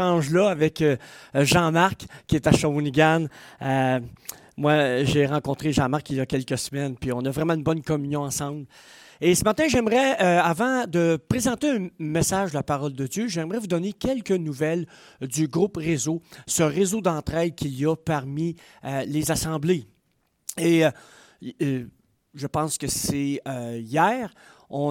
là 0.00 0.48
avec 0.48 0.80
euh, 0.82 0.96
Jean-Marc 1.34 2.06
qui 2.26 2.36
est 2.36 2.46
à 2.46 2.52
Shawinigan. 2.52 3.26
Euh, 3.62 4.00
moi, 4.56 5.04
j'ai 5.04 5.26
rencontré 5.26 5.72
Jean-Marc 5.72 6.10
il 6.10 6.16
y 6.16 6.20
a 6.20 6.26
quelques 6.26 6.58
semaines, 6.58 6.96
puis 6.96 7.12
on 7.12 7.20
a 7.20 7.30
vraiment 7.30 7.54
une 7.54 7.62
bonne 7.62 7.82
communion 7.82 8.22
ensemble. 8.22 8.66
Et 9.22 9.34
ce 9.34 9.44
matin, 9.44 9.64
j'aimerais, 9.68 10.20
euh, 10.22 10.40
avant 10.40 10.86
de 10.86 11.18
présenter 11.28 11.68
un 11.70 11.88
message 11.98 12.50
de 12.50 12.54
la 12.54 12.62
parole 12.62 12.94
de 12.94 13.06
Dieu, 13.06 13.28
j'aimerais 13.28 13.58
vous 13.58 13.66
donner 13.66 13.92
quelques 13.92 14.30
nouvelles 14.30 14.86
du 15.20 15.46
groupe 15.46 15.76
réseau, 15.76 16.22
ce 16.46 16.62
réseau 16.62 17.02
d'entraide 17.02 17.54
qu'il 17.54 17.78
y 17.78 17.86
a 17.86 17.94
parmi 17.94 18.56
les 19.06 19.30
assemblées. 19.30 19.84
Et 20.56 20.84
je 21.42 22.46
pense 22.46 22.78
que 22.78 22.86
c'est 22.86 23.42
hier, 23.78 24.32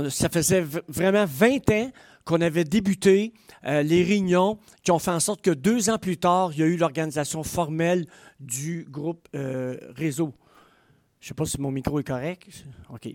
ça 0.09 0.30
faisait 0.30 0.66
vraiment 0.88 1.25
20 1.25 1.70
ans 1.71 1.91
qu'on 2.25 2.41
avait 2.41 2.64
débuté 2.64 3.34
euh, 3.66 3.82
les 3.82 4.04
réunions 4.04 4.59
qui 4.84 4.91
ont 4.91 5.00
fait 5.00 5.12
en 5.12 5.20
sorte 5.20 5.41
que 5.41 5.52
deux 5.52 5.89
ans 5.89 5.98
plus 5.98 6.18
tard, 6.18 6.52
il 6.54 6.59
y 6.59 6.63
a 6.63 6.68
eu 6.68 6.77
l'organisation 6.77 7.44
formelle 7.44 8.05
du 8.40 8.85
groupe 8.90 9.27
euh, 9.35 9.77
réseau. 9.95 10.34
Je 11.20 11.26
ne 11.26 11.27
sais 11.30 11.34
pas 11.34 11.45
si 11.45 11.59
mon 11.59 11.71
micro 11.71 11.99
est 11.99 12.04
correct. 12.04 12.48
OK. 12.90 13.09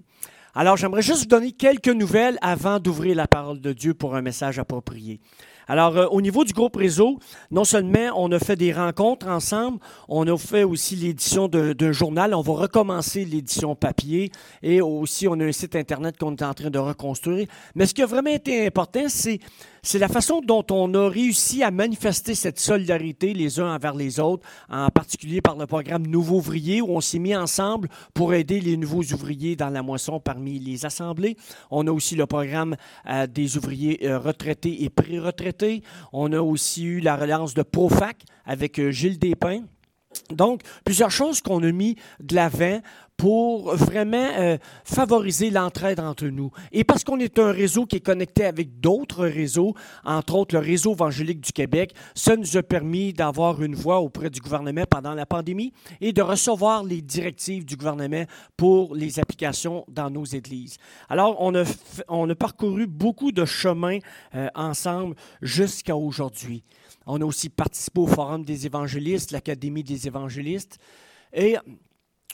Alors, 0.55 0.77
j'aimerais 0.77 1.03
juste 1.03 1.21
vous 1.21 1.27
donner 1.27 1.53
quelques 1.53 1.89
nouvelles 1.89 2.39
avant 2.41 2.79
d'ouvrir 2.79 3.17
la 3.17 3.27
parole 3.27 3.61
de 3.61 3.73
Dieu 3.73 3.95
pour 3.95 4.15
un 4.15 4.23
message 4.23 4.59
approprié. 4.59 5.21
Alors, 5.67 5.97
euh, 5.97 6.07
au 6.07 6.21
niveau 6.21 6.45
du 6.45 6.53
groupe 6.53 6.77
réseau, 6.77 7.19
non 7.51 7.65
seulement 7.65 8.11
on 8.17 8.31
a 8.33 8.39
fait 8.39 8.57
des 8.57 8.73
rencontres 8.73 9.29
ensemble, 9.29 9.79
on 10.09 10.27
a 10.27 10.37
fait 10.37 10.65
aussi 10.65 10.97
l'édition 10.97 11.49
d'un 11.49 11.93
journal. 11.93 12.35
On 12.35 12.43
va 12.43 12.53
recommencer 12.53 13.25
l'édition 13.25 13.75
papier 13.75 14.31
et 14.63 14.81
aussi 14.81 15.27
on 15.29 15.35
a 15.41 15.45
un 15.45 15.53
site 15.53 15.77
Internet 15.77 16.17
qu'on 16.19 16.35
est 16.35 16.43
en 16.43 16.55
train 16.55 16.71
de 16.71 16.79
reconstruire. 16.79 17.47
Mais 17.75 17.87
ce 17.87 17.95
qui 17.95 18.03
a 18.03 18.07
vraiment 18.07 18.31
été 18.31 18.67
important, 18.67 19.05
c'est 19.09 19.41
c'est 19.85 19.99
la 19.99 20.09
façon 20.09 20.41
dont 20.41 20.65
on 20.71 20.95
a 20.95 21.09
réussi 21.11 21.63
à 21.63 21.71
manifester 21.71 22.35
cette 22.35 22.59
solidarité 22.59 23.35
les 23.35 23.61
uns 23.61 23.75
envers 23.75 23.95
les 23.95 24.19
autres, 24.19 24.43
en 24.71 24.89
particulier 24.89 25.43
par 25.43 25.57
le 25.57 25.67
programme 25.67 26.07
Nouveaux 26.07 26.39
ouvriers, 26.39 26.81
où 26.81 26.89
on 26.89 27.03
s'est 27.03 27.19
mis 27.19 27.37
ensemble 27.37 27.89
pour 28.15 28.33
aider 28.33 28.61
les 28.61 28.79
nouveaux 28.79 29.03
ouvriers 29.03 29.57
dans 29.57 29.69
la 29.69 29.83
moisson 29.83 30.21
parmi 30.21 30.59
les 30.59 30.87
assemblées. 30.87 31.37
On 31.71 31.87
a 31.87 31.93
aussi 31.93 32.17
le 32.17 32.25
programme 32.25 32.77
euh, 33.11 33.27
des 33.27 33.59
ouvriers 33.59 34.07
euh, 34.07 34.19
retraités 34.19 34.85
et 34.85 34.89
pré-retraités. 34.89 35.83
On 36.15 36.33
a 36.33 36.41
aussi 36.41 36.85
eu 36.85 37.01
la 37.01 37.17
relance 37.17 37.53
de 37.53 37.63
ProFac 37.63 38.23
avec 38.47 38.81
euh, 38.81 38.91
Gilles 38.91 39.19
Despins. 39.19 39.65
Donc, 40.31 40.63
plusieurs 40.85 41.11
choses 41.11 41.43
qu'on 41.43 41.63
a 41.63 41.73
mis 41.73 41.97
de 42.21 42.35
l'avant 42.37 42.81
pour 43.17 43.75
vraiment 43.77 44.31
euh, 44.37 44.59
favoriser 44.85 45.51
l'entraide 45.51 46.01
entre 46.01 46.27
nous. 46.27 46.51
Et 46.73 46.85
parce 46.85 47.05
qu'on 47.05 47.19
est 47.21 47.39
un 47.39 47.53
réseau 47.53 47.87
qui 47.87 47.97
est 47.97 48.01
connecté 48.01 48.45
avec 48.45 48.81
d'autres 48.81 49.27
réseaux, 49.27 49.75
entre 50.05 50.35
autres 50.35 50.55
le 50.55 50.61
réseau 50.61 50.93
évangélique 50.93 51.41
du 51.41 51.53
Québec, 51.53 51.95
ça 52.15 52.37
nous 52.37 52.57
a 52.57 52.63
permis 52.63 53.13
d'avoir 53.13 53.63
une 53.63 53.75
voix 53.75 54.01
auprès 54.01 54.31
du 54.31 54.41
gouvernement 54.41 54.85
pendant 54.89 55.15
la 55.15 55.27
pandémie 55.27 55.73
et 56.01 56.13
de 56.13 56.23
recevoir 56.23 56.83
les 56.83 57.03
directives 57.03 57.65
du 57.65 57.77
gouvernement 57.77 58.25
pour 58.57 58.95
les 58.95 59.21
applications 59.21 59.85
dans 59.89 60.11
nos 60.11 60.25
églises. 60.25 60.77
Alors, 61.09 61.37
on 61.41 61.55
a, 61.55 61.65
on 62.09 62.29
a 62.29 62.35
parcouru 62.35 62.87
beaucoup 62.87 63.33
de 63.33 63.45
chemins 63.45 63.99
euh, 64.35 64.49
ensemble 64.55 65.15
jusqu'à 65.41 65.97
aujourd'hui. 65.97 66.65
On 67.07 67.21
a 67.21 67.25
aussi 67.25 67.49
participé 67.49 68.01
au 68.01 68.07
Forum 68.07 68.45
des 68.45 68.67
évangélistes, 68.67 69.31
l'Académie 69.31 69.85
des 69.85 70.07
évangélistes. 70.07 70.79
Et 71.33 71.57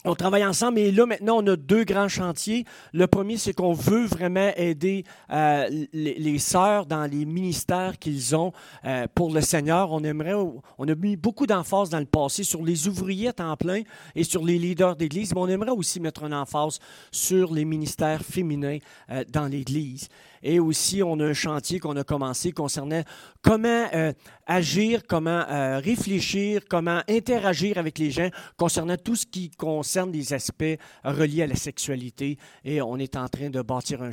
on 0.03 0.15
travaille 0.15 0.45
ensemble 0.45 0.79
et 0.79 0.91
là 0.91 1.05
maintenant 1.05 1.37
on 1.43 1.47
a 1.47 1.55
deux 1.55 1.83
grands 1.83 2.07
chantiers. 2.07 2.65
Le 2.93 3.07
premier 3.07 3.37
c'est 3.37 3.53
qu'on 3.53 3.73
veut 3.73 4.05
vraiment 4.05 4.51
aider 4.55 5.03
euh, 5.31 5.67
les, 5.93 6.39
sœurs 6.39 6.85
dans 6.85 7.09
les 7.09 7.25
ministères 7.25 7.99
qu'ils 7.99 8.35
ont 8.35 8.51
euh, 8.85 9.05
pour 9.13 9.31
le 9.33 9.41
Seigneur. 9.41 9.91
On 9.91 10.03
aimerait, 10.03 10.33
on 10.33 10.87
a 10.87 10.95
mis 10.95 11.15
beaucoup 11.15 11.45
d'emphase 11.45 11.89
dans 11.89 11.99
le 11.99 12.05
passé 12.05 12.43
sur 12.43 12.63
les 12.63 12.87
ouvriers 12.87 13.29
à 13.29 13.33
temps 13.33 13.55
plein 13.57 13.81
et 14.15 14.23
sur 14.23 14.43
les 14.43 14.57
leaders 14.57 14.95
d'Église, 14.95 15.33
mais 15.33 15.41
on 15.41 15.47
aimerait 15.47 15.71
aussi 15.71 15.99
mettre 15.99 16.23
une 16.23 16.33
emphase 16.33 16.79
sur 17.11 17.53
les 17.53 17.65
ministères 17.65 18.23
féminins 18.23 18.79
euh, 19.11 19.23
dans 19.29 19.45
l'Église. 19.45 20.09
Et 20.43 20.59
aussi, 20.59 21.03
on 21.03 21.19
a 21.19 21.25
un 21.25 21.33
chantier 21.33 21.79
qu'on 21.79 21.95
a 21.95 22.03
commencé 22.03 22.51
concernant 22.51 23.01
comment 23.41 23.87
euh, 23.93 24.13
agir, 24.45 25.03
comment 25.07 25.45
euh, 25.49 25.79
réfléchir, 25.79 26.61
comment 26.69 27.01
interagir 27.07 27.77
avec 27.77 27.97
les 27.99 28.11
gens 28.11 28.29
concernant 28.57 28.97
tout 28.97 29.15
ce 29.15 29.25
qui 29.25 29.49
concerne 29.49 30.11
les 30.11 30.33
aspects 30.33 30.77
reliés 31.03 31.43
à 31.43 31.47
la 31.47 31.55
sexualité. 31.55 32.37
Et 32.63 32.81
on 32.81 32.97
est 32.97 33.15
en 33.15 33.27
train 33.27 33.49
de 33.49 33.61
bâtir 33.61 34.01
un, 34.01 34.11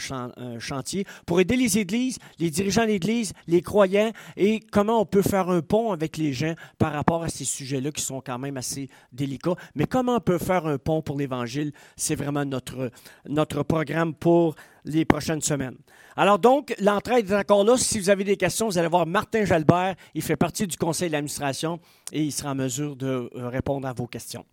chantier 0.59 1.07
pour 1.27 1.41
aider 1.41 1.57
les 1.57 1.79
églises, 1.79 2.19
les 2.39 2.51
dirigeants 2.51 2.87
d'église, 2.87 3.33
les 3.47 3.63
croyants 3.63 4.13
et 4.37 4.61
comment 4.61 5.01
on 5.01 5.07
peut 5.07 5.23
faire 5.23 5.49
un 5.49 5.61
pont 5.61 5.93
avec 5.93 6.17
les 6.17 6.33
gens 6.33 6.55
par 6.79 6.93
rapport 6.93 7.23
à 7.23 7.29
ces 7.29 7.45
sujets-là 7.45 7.91
qui 7.91 8.03
sont 8.03 8.21
quand 8.21 8.39
même 8.39 8.57
assez 8.57 8.89
délicats. 9.13 9.57
Mais 9.75 9.87
comment 9.87 10.17
on 10.17 10.21
peut 10.21 10.39
faire 10.39 10.67
un 10.67 10.79
pont 10.79 11.03
pour 11.03 11.19
l'Évangile, 11.19 11.73
c'est 11.97 12.15
vraiment 12.15 12.45
notre, 12.45 12.91
notre 13.29 13.63
programme 13.63 14.15
pour 14.15 14.55
les 14.89 15.05
prochaines 15.05 15.41
semaines. 15.41 15.77
Alors 16.17 16.39
donc, 16.39 16.75
l'entraide 16.81 17.31
est 17.31 17.37
encore 17.37 17.65
là. 17.65 17.77
Si 17.77 18.01
vous 18.01 18.11
avez 18.11 18.25
des 18.25 18.37
questions, 18.37 18.67
vous 18.67 18.79
allez 18.79 18.89
voir 18.89 19.07
Martin 19.07 19.45
Jalbert. 19.45 19.95
Il 20.15 20.23
fait 20.23 20.37
partie 20.37 20.67
du 20.67 20.77
conseil 20.77 21.11
d'administration 21.11 21.79
et 22.13 22.23
il 22.23 22.33
sera 22.33 22.51
en 22.51 22.55
mesure 22.55 22.97
de 22.97 23.31
euh, 23.35 23.49
répondre 23.49 23.87
à 23.87 23.93
vos 23.93 24.07
questions. 24.07 24.45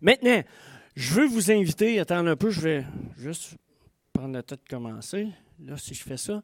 Maintenant, 0.00 0.42
je 0.94 1.14
veux 1.14 1.26
vous 1.26 1.50
inviter, 1.50 1.98
attendez 2.00 2.30
un 2.30 2.36
peu, 2.36 2.50
je 2.50 2.60
vais 2.60 2.84
juste 3.16 3.54
prendre 4.12 4.34
le 4.34 4.42
temps 4.42 4.56
de 4.56 4.68
commencer. 4.68 5.28
Là, 5.64 5.76
si 5.76 5.94
je 5.94 6.02
fais 6.02 6.16
ça. 6.16 6.42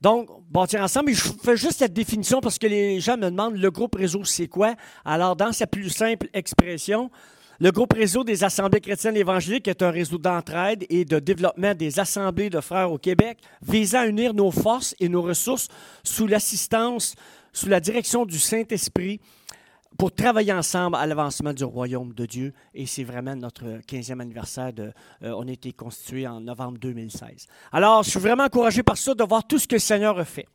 Donc, 0.00 0.28
bâtir 0.48 0.82
ensemble, 0.82 1.12
je 1.12 1.22
fais 1.42 1.56
juste 1.56 1.78
cette 1.78 1.92
définition 1.92 2.40
parce 2.40 2.58
que 2.58 2.66
les 2.66 3.00
gens 3.00 3.16
me 3.16 3.30
demandent 3.30 3.56
le 3.56 3.70
groupe 3.70 3.96
réseau, 3.96 4.24
c'est 4.24 4.48
quoi? 4.48 4.74
Alors, 5.04 5.36
dans 5.36 5.52
sa 5.52 5.66
plus 5.66 5.90
simple 5.90 6.28
expression, 6.32 7.10
le 7.60 7.70
groupe 7.72 7.92
réseau 7.92 8.24
des 8.24 8.42
assemblées 8.42 8.80
chrétiennes 8.80 9.18
évangéliques 9.18 9.68
est 9.68 9.82
un 9.82 9.90
réseau 9.90 10.16
d'entraide 10.16 10.86
et 10.88 11.04
de 11.04 11.18
développement 11.18 11.74
des 11.74 12.00
assemblées 12.00 12.48
de 12.48 12.60
frères 12.60 12.90
au 12.90 12.96
Québec 12.96 13.38
visant 13.60 14.00
à 14.00 14.06
unir 14.06 14.32
nos 14.32 14.50
forces 14.50 14.94
et 14.98 15.10
nos 15.10 15.20
ressources 15.20 15.68
sous 16.02 16.26
l'assistance, 16.26 17.14
sous 17.52 17.68
la 17.68 17.80
direction 17.80 18.24
du 18.24 18.38
Saint-Esprit 18.38 19.20
pour 19.98 20.10
travailler 20.10 20.54
ensemble 20.54 20.96
à 20.96 21.06
l'avancement 21.06 21.52
du 21.52 21.64
royaume 21.64 22.14
de 22.14 22.24
Dieu. 22.24 22.54
Et 22.72 22.86
c'est 22.86 23.04
vraiment 23.04 23.36
notre 23.36 23.80
15e 23.86 24.20
anniversaire. 24.20 24.72
De, 24.72 24.92
euh, 25.22 25.34
on 25.36 25.46
a 25.46 25.50
été 25.50 25.72
constitué 25.72 26.26
en 26.26 26.40
novembre 26.40 26.78
2016. 26.78 27.46
Alors, 27.72 28.04
je 28.04 28.10
suis 28.10 28.20
vraiment 28.20 28.44
encouragé 28.44 28.82
par 28.82 28.96
ça 28.96 29.14
de 29.14 29.24
voir 29.24 29.46
tout 29.46 29.58
ce 29.58 29.68
que 29.68 29.74
le 29.74 29.80
Seigneur 29.80 30.18
a 30.18 30.24
fait. 30.24 30.46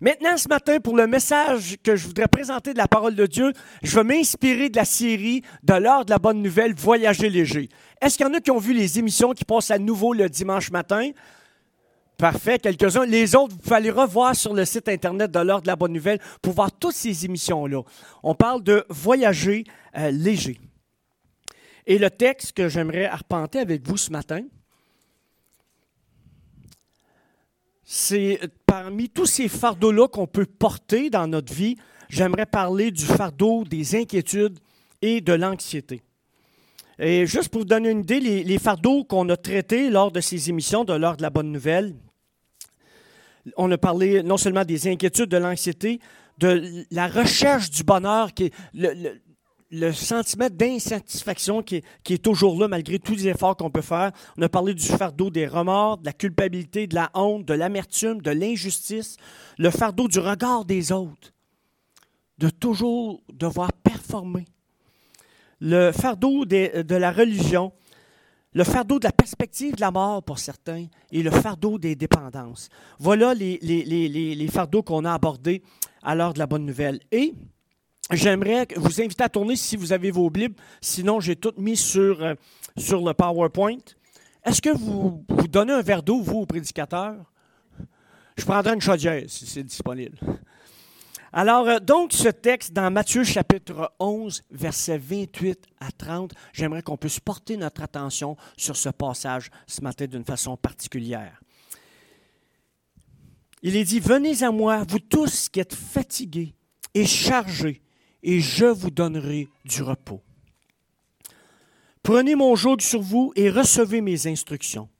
Maintenant, 0.00 0.36
ce 0.36 0.48
matin, 0.48 0.78
pour 0.78 0.96
le 0.96 1.06
message 1.06 1.76
que 1.82 1.96
je 1.96 2.06
voudrais 2.06 2.28
présenter 2.28 2.72
de 2.72 2.78
la 2.78 2.86
parole 2.88 3.14
de 3.14 3.26
Dieu, 3.26 3.52
je 3.82 3.96
vais 3.96 4.04
m'inspirer 4.04 4.68
de 4.68 4.76
la 4.76 4.84
série 4.84 5.42
de 5.62 5.74
l'heure 5.74 6.04
de 6.04 6.10
la 6.10 6.18
bonne 6.18 6.42
nouvelle, 6.42 6.74
Voyager 6.74 7.30
léger. 7.30 7.70
Est-ce 8.02 8.18
qu'il 8.18 8.26
y 8.26 8.28
en 8.28 8.34
a 8.34 8.40
qui 8.40 8.50
ont 8.50 8.58
vu 8.58 8.74
les 8.74 8.98
émissions 8.98 9.32
qui 9.32 9.44
passent 9.44 9.70
à 9.70 9.78
nouveau 9.78 10.12
le 10.12 10.28
dimanche 10.28 10.70
matin? 10.70 11.10
Parfait, 12.18 12.58
quelques-uns. 12.58 13.06
Les 13.06 13.34
autres, 13.34 13.54
vous 13.54 13.60
pouvez 13.60 13.76
aller 13.76 13.90
revoir 13.90 14.34
sur 14.36 14.52
le 14.52 14.64
site 14.64 14.88
Internet 14.88 15.30
de 15.30 15.40
l'heure 15.40 15.62
de 15.62 15.66
la 15.66 15.76
bonne 15.76 15.92
nouvelle 15.92 16.18
pour 16.42 16.52
voir 16.52 16.72
toutes 16.72 16.94
ces 16.94 17.24
émissions-là. 17.24 17.82
On 18.22 18.34
parle 18.34 18.62
de 18.62 18.84
voyager 18.88 19.64
euh, 19.96 20.10
léger. 20.10 20.60
Et 21.86 21.98
le 21.98 22.10
texte 22.10 22.52
que 22.52 22.68
j'aimerais 22.68 23.04
arpenter 23.04 23.60
avec 23.60 23.86
vous 23.86 23.96
ce 23.96 24.10
matin, 24.10 24.42
c'est 27.84 28.40
parmi 28.82 29.08
tous 29.08 29.24
ces 29.24 29.48
fardeaux-là 29.48 30.06
qu'on 30.06 30.26
peut 30.26 30.44
porter 30.44 31.08
dans 31.08 31.26
notre 31.26 31.50
vie, 31.50 31.76
j'aimerais 32.10 32.44
parler 32.44 32.90
du 32.90 33.06
fardeau 33.06 33.64
des 33.64 33.96
inquiétudes 33.96 34.58
et 35.00 35.22
de 35.22 35.32
l'anxiété. 35.32 36.02
Et 36.98 37.24
juste 37.24 37.48
pour 37.48 37.62
vous 37.62 37.66
donner 37.66 37.88
une 37.88 38.00
idée, 38.00 38.20
les, 38.20 38.58
fardeaux 38.58 39.02
qu'on 39.04 39.30
a 39.30 39.36
traités 39.38 39.88
lors 39.88 40.12
de 40.12 40.20
ces 40.20 40.50
émissions 40.50 40.84
de 40.84 40.92
l'heure 40.92 41.16
de 41.16 41.22
la 41.22 41.30
bonne 41.30 41.50
nouvelle, 41.50 41.94
on 43.56 43.70
a 43.70 43.78
parlé 43.78 44.22
non 44.22 44.36
seulement 44.36 44.66
des 44.66 44.88
inquiétudes, 44.88 45.30
de 45.30 45.38
l'anxiété, 45.38 45.98
de 46.36 46.84
la 46.90 47.08
recherche 47.08 47.70
du 47.70 47.82
bonheur, 47.82 48.34
qui 48.34 48.52
sentiment 49.92 50.48
d'insatisfaction 50.50 51.62
qui, 51.62 51.82
est 52.08 52.22
toujours 52.22 52.58
là 52.60 52.68
malgré 52.68 52.98
tous 52.98 53.14
les 53.14 53.28
efforts 53.28 53.56
qu'on 53.56 53.70
peut 53.70 53.82
faire. 53.82 54.12
On 54.36 54.42
a 54.42 54.48
parlé 54.48 54.74
du 54.74 54.84
fardeau 54.84 55.30
des 55.30 55.46
remords, 55.46 55.98
de 55.98 56.06
la 56.06 56.12
culpabilité, 56.12 56.86
de 56.86 56.94
la 56.94 57.10
honte, 57.14 57.44
de 57.44 57.54
l'amertume, 57.54 58.22
de 58.22 58.30
l'injustice, 58.30 59.16
le 59.58 59.70
fardeau 59.70 60.08
du 60.08 60.18
regard 60.18 60.64
des 60.64 60.92
autres, 60.92 61.32
de 62.38 62.48
toujours 62.48 63.22
devoir 63.32 63.72
performer, 63.72 64.44
le 65.60 65.90
fardeau 65.90 66.44
de 66.44 66.94
la 66.94 67.10
religion, 67.10 67.72
le 68.52 68.64
fardeau 68.64 68.98
de 68.98 69.04
la 69.04 69.12
perspective 69.12 69.74
de 69.76 69.80
la 69.80 69.90
mort 69.90 70.22
pour 70.22 70.38
certains 70.38 70.86
et 71.10 71.22
le 71.22 71.30
fardeau 71.30 71.78
des 71.78 71.94
dépendances. 71.94 72.70
Voilà 72.98 73.34
les, 73.34 73.58
les, 73.60 73.84
les, 73.84 74.34
les 74.34 74.48
fardeaux 74.48 74.82
qu'on 74.82 75.04
a 75.04 75.12
abordés 75.12 75.62
à 76.02 76.14
l'heure 76.14 76.32
de 76.32 76.38
la 76.38 76.46
bonne 76.46 76.64
nouvelle. 76.64 77.00
Et 77.10 77.34
J'aimerais 78.10 78.68
vous 78.76 79.00
inviter 79.00 79.24
à 79.24 79.28
tourner 79.28 79.56
si 79.56 79.76
vous 79.76 79.92
avez 79.92 80.10
vos 80.10 80.30
Bibles. 80.30 80.54
Sinon, 80.80 81.18
j'ai 81.18 81.34
tout 81.34 81.52
mis 81.56 81.76
sur, 81.76 82.22
euh, 82.22 82.34
sur 82.76 83.04
le 83.04 83.12
PowerPoint. 83.14 83.78
Est-ce 84.44 84.62
que 84.62 84.70
vous, 84.70 85.24
vous 85.28 85.48
donnez 85.48 85.72
un 85.72 85.82
verre 85.82 86.04
d'eau, 86.04 86.20
vous, 86.20 86.38
au 86.38 86.46
prédicateur? 86.46 87.16
Je 88.36 88.44
prendrai 88.44 88.74
une 88.74 88.80
chaudière 88.80 89.24
si 89.26 89.46
c'est 89.46 89.64
disponible. 89.64 90.18
Alors, 91.32 91.68
euh, 91.68 91.78
donc, 91.80 92.12
ce 92.12 92.28
texte 92.28 92.72
dans 92.72 92.90
Matthieu 92.92 93.24
chapitre 93.24 93.92
11, 93.98 94.42
versets 94.52 94.98
28 94.98 95.66
à 95.80 95.90
30, 95.90 96.32
j'aimerais 96.52 96.82
qu'on 96.82 96.96
puisse 96.96 97.18
porter 97.18 97.56
notre 97.56 97.82
attention 97.82 98.36
sur 98.56 98.76
ce 98.76 98.90
passage 98.90 99.50
ce 99.66 99.80
matin 99.80 100.06
d'une 100.06 100.24
façon 100.24 100.56
particulière. 100.56 101.40
Il 103.62 103.74
est 103.74 103.84
dit, 103.84 103.98
Venez 103.98 104.44
à 104.44 104.52
moi, 104.52 104.84
vous 104.88 105.00
tous 105.00 105.48
qui 105.48 105.58
êtes 105.58 105.74
fatigués 105.74 106.54
et 106.94 107.04
chargés, 107.04 107.82
et 108.26 108.40
je 108.40 108.66
vous 108.66 108.90
donnerai 108.90 109.48
du 109.64 109.82
repos. 109.82 110.20
Prenez 112.02 112.34
mon 112.34 112.54
joug 112.54 112.80
sur 112.80 113.00
vous 113.00 113.32
et 113.36 113.48
recevez 113.48 114.02
mes 114.02 114.26
instructions, 114.26 114.90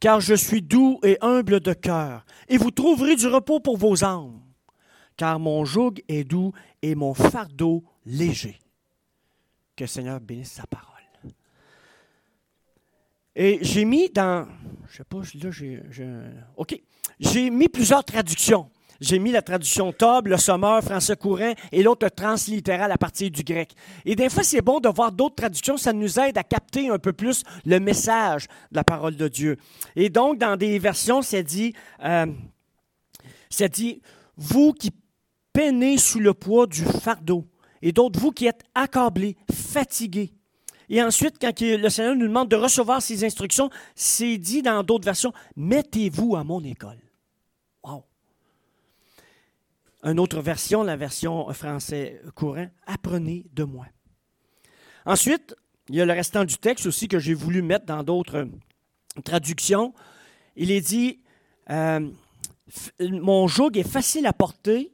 car 0.00 0.22
je 0.22 0.34
suis 0.34 0.62
doux 0.62 0.98
et 1.02 1.18
humble 1.20 1.60
de 1.60 1.74
cœur, 1.74 2.24
et 2.48 2.56
vous 2.56 2.70
trouverez 2.70 3.16
du 3.16 3.26
repos 3.26 3.60
pour 3.60 3.76
vos 3.76 4.02
âmes 4.02 4.40
car 5.20 5.38
mon 5.38 5.66
joug 5.66 5.96
est 6.08 6.24
doux 6.24 6.50
et 6.80 6.94
mon 6.94 7.12
fardeau 7.12 7.84
léger. 8.06 8.58
Que 9.76 9.84
le 9.84 9.88
Seigneur 9.88 10.18
bénisse 10.18 10.52
sa 10.52 10.66
parole. 10.66 10.86
Et 13.36 13.58
j'ai 13.60 13.84
mis 13.84 14.08
dans, 14.08 14.48
je 14.88 14.96
sais 14.96 15.04
pas, 15.04 15.18
là 15.18 15.50
j'ai, 15.50 15.82
ok, 16.56 16.80
j'ai 17.18 17.50
mis 17.50 17.68
plusieurs 17.68 18.02
traductions. 18.02 18.70
J'ai 19.00 19.18
mis 19.18 19.32
la 19.32 19.40
traduction 19.40 19.92
Tob, 19.92 20.26
le 20.26 20.36
sommeur, 20.36 20.82
français 20.82 21.16
courant, 21.16 21.54
et 21.72 21.82
l'autre 21.82 22.08
translittéral 22.08 22.92
à 22.92 22.98
partir 22.98 23.30
du 23.30 23.42
grec. 23.42 23.72
Et 24.04 24.14
des 24.14 24.28
fois, 24.28 24.42
c'est 24.42 24.60
bon 24.60 24.78
de 24.78 24.90
voir 24.90 25.10
d'autres 25.10 25.36
traductions, 25.36 25.78
ça 25.78 25.94
nous 25.94 26.18
aide 26.18 26.36
à 26.36 26.42
capter 26.42 26.90
un 26.90 26.98
peu 26.98 27.14
plus 27.14 27.42
le 27.64 27.80
message 27.80 28.46
de 28.70 28.76
la 28.76 28.84
parole 28.84 29.16
de 29.16 29.26
Dieu. 29.26 29.56
Et 29.96 30.10
donc, 30.10 30.38
dans 30.38 30.56
des 30.56 30.78
versions, 30.78 31.22
c'est 31.22 31.42
dit, 31.42 31.72
euh, 32.04 32.26
c'est 33.48 33.72
dit, 33.72 34.02
vous 34.36 34.74
qui 34.74 34.90
peinez 35.54 35.96
sous 35.96 36.20
le 36.20 36.34
poids 36.34 36.66
du 36.66 36.84
fardeau, 36.84 37.46
et 37.80 37.92
d'autres, 37.92 38.20
vous 38.20 38.32
qui 38.32 38.46
êtes 38.46 38.64
accablés, 38.74 39.36
fatigués. 39.50 40.34
Et 40.90 41.02
ensuite, 41.02 41.36
quand 41.40 41.58
le 41.60 41.88
Seigneur 41.88 42.16
nous 42.16 42.26
demande 42.26 42.50
de 42.50 42.56
recevoir 42.56 43.00
ses 43.00 43.24
instructions, 43.24 43.70
c'est 43.94 44.36
dit 44.36 44.60
dans 44.60 44.82
d'autres 44.82 45.04
versions, 45.06 45.32
mettez-vous 45.56 46.36
à 46.36 46.44
mon 46.44 46.62
école. 46.64 46.98
Une 50.02 50.18
autre 50.18 50.40
version, 50.40 50.82
la 50.82 50.96
version 50.96 51.52
français 51.52 52.22
courant, 52.34 52.68
apprenez 52.86 53.46
de 53.52 53.64
moi. 53.64 53.86
Ensuite, 55.04 55.54
il 55.88 55.96
y 55.96 56.00
a 56.00 56.06
le 56.06 56.12
restant 56.12 56.44
du 56.44 56.56
texte 56.56 56.86
aussi 56.86 57.08
que 57.08 57.18
j'ai 57.18 57.34
voulu 57.34 57.62
mettre 57.62 57.84
dans 57.84 58.02
d'autres 58.02 58.48
traductions. 59.24 59.92
Il 60.56 60.70
est 60.70 60.80
dit, 60.80 61.20
euh, 61.70 62.08
mon 63.00 63.48
joug 63.48 63.76
est 63.76 63.88
facile 63.88 64.26
à 64.26 64.32
porter 64.32 64.92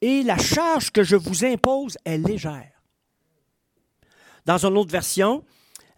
et 0.00 0.22
la 0.22 0.38
charge 0.38 0.90
que 0.90 1.02
je 1.02 1.16
vous 1.16 1.44
impose 1.44 1.96
est 2.04 2.18
légère. 2.18 2.70
Dans 4.44 4.64
une 4.64 4.76
autre 4.76 4.92
version, 4.92 5.42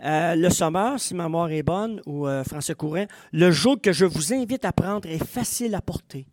euh, 0.00 0.34
le 0.34 0.50
sommeur, 0.50 1.00
si 1.00 1.14
ma 1.14 1.24
mémoire 1.24 1.50
est 1.50 1.62
bonne, 1.62 2.00
ou 2.06 2.26
euh, 2.26 2.44
Français 2.44 2.74
Courant, 2.74 3.06
le 3.32 3.50
joug 3.50 3.78
que 3.78 3.92
je 3.92 4.04
vous 4.04 4.32
invite 4.32 4.64
à 4.64 4.72
prendre 4.72 5.08
est 5.08 5.22
facile 5.24 5.74
à 5.74 5.82
porter. 5.82 6.26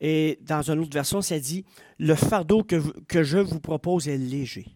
Et 0.00 0.38
dans 0.42 0.62
une 0.70 0.78
autre 0.80 0.94
version, 0.94 1.20
ça 1.20 1.38
dit 1.38 1.64
le 1.98 2.14
fardeau 2.14 2.62
que, 2.62 2.76
que 3.02 3.22
je 3.22 3.38
vous 3.38 3.60
propose 3.60 4.08
est 4.08 4.16
léger. 4.16 4.66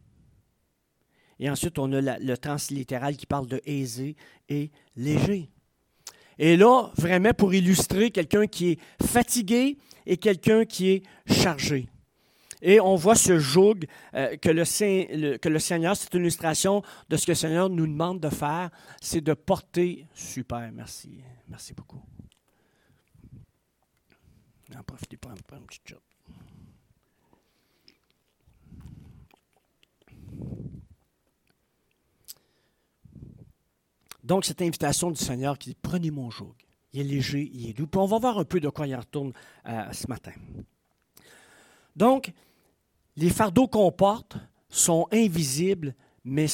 Et 1.39 1.51
ensuite, 1.51 1.79
on 1.79 1.93
a 1.93 2.19
le 2.19 2.37
translittéral 2.37 3.17
qui 3.17 3.27
parle 3.27 3.49
de 3.49 3.61
aisé 3.65 4.17
et 4.49 4.71
léger. 4.97 5.51
Et 6.39 6.57
là, 6.57 6.91
vraiment 6.97 7.33
pour 7.33 7.55
illustrer 7.55 8.11
quelqu'un 8.11 8.47
qui 8.47 8.73
est 8.73 8.79
fatigué, 9.05 9.79
et 10.07 10.17
quelqu'un 10.17 10.65
qui 10.65 10.91
est 10.91 11.03
chargé. 11.27 11.89
Et 12.63 12.81
on 12.81 12.95
voit 12.95 13.15
ce 13.15 13.39
joug 13.39 13.81
euh, 14.15 14.37
que, 14.37 14.49
le, 14.49 15.37
que 15.37 15.49
le 15.49 15.59
Seigneur, 15.59 15.97
c'est 15.97 16.15
une 16.15 16.23
illustration 16.23 16.83
de 17.11 17.17
ce 17.17 17.27
que 17.27 17.33
le 17.33 17.37
Seigneur 17.37 17.69
nous 17.69 17.87
demande 17.87 18.21
de 18.21 18.31
faire, 18.31 18.71
c'est 19.03 19.21
de 19.21 19.35
porter. 19.35 20.07
Super, 20.15 20.71
merci. 20.73 21.21
Merci 21.49 21.75
beaucoup. 21.75 22.01
Pour. 24.83 24.99
Donc, 34.23 34.45
cette 34.45 34.63
invitation 34.63 35.11
du 35.11 35.23
Seigneur 35.23 35.59
qui 35.59 35.71
dit 35.71 35.77
Prenez 35.81 36.11
mon 36.11 36.31
joug 36.31 36.55
il 36.95 37.01
est 37.01 37.05
léger, 37.05 37.51
il 37.53 37.69
est 37.69 37.73
doux. 37.73 37.87
Puis 37.87 38.01
on 38.01 38.07
va 38.07 38.19
voir 38.19 38.39
un 38.39 38.45
peu 38.45 38.61
de 38.61 38.69
quoi 38.69 38.87
il 38.87 38.95
retourne 38.95 39.33
euh, 39.67 39.93
ce 39.93 40.07
matin. 40.09 40.33
Donc, 41.97 42.33
les 43.17 43.31
fardeaux 43.31 43.67
qu'on 43.67 43.91
porte 43.91 44.37
sont 44.69 45.09
invisibles, 45.13 45.95
mais 46.25 46.47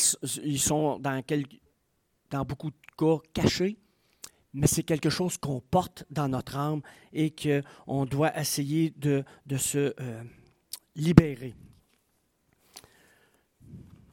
ils 0.43 0.59
sont 0.61 0.99
dans, 0.99 1.23
dans 2.31 2.45
beaucoup 2.45 2.71
de 2.71 2.77
cas 2.97 3.19
cachés. 3.35 3.77
Mais 4.53 4.67
c'est 4.67 4.83
quelque 4.83 5.11
chose 5.11 5.37
qu'on 5.39 5.61
porte 5.61 6.05
dans 6.11 6.29
notre 6.29 6.57
âme 6.57 6.83
et 7.13 7.31
qu'on 7.31 8.05
doit 8.05 8.37
essayer 8.39 8.93
de, 8.97 9.25
se 9.57 9.95
euh, 10.01 10.23
libérer. 10.97 11.55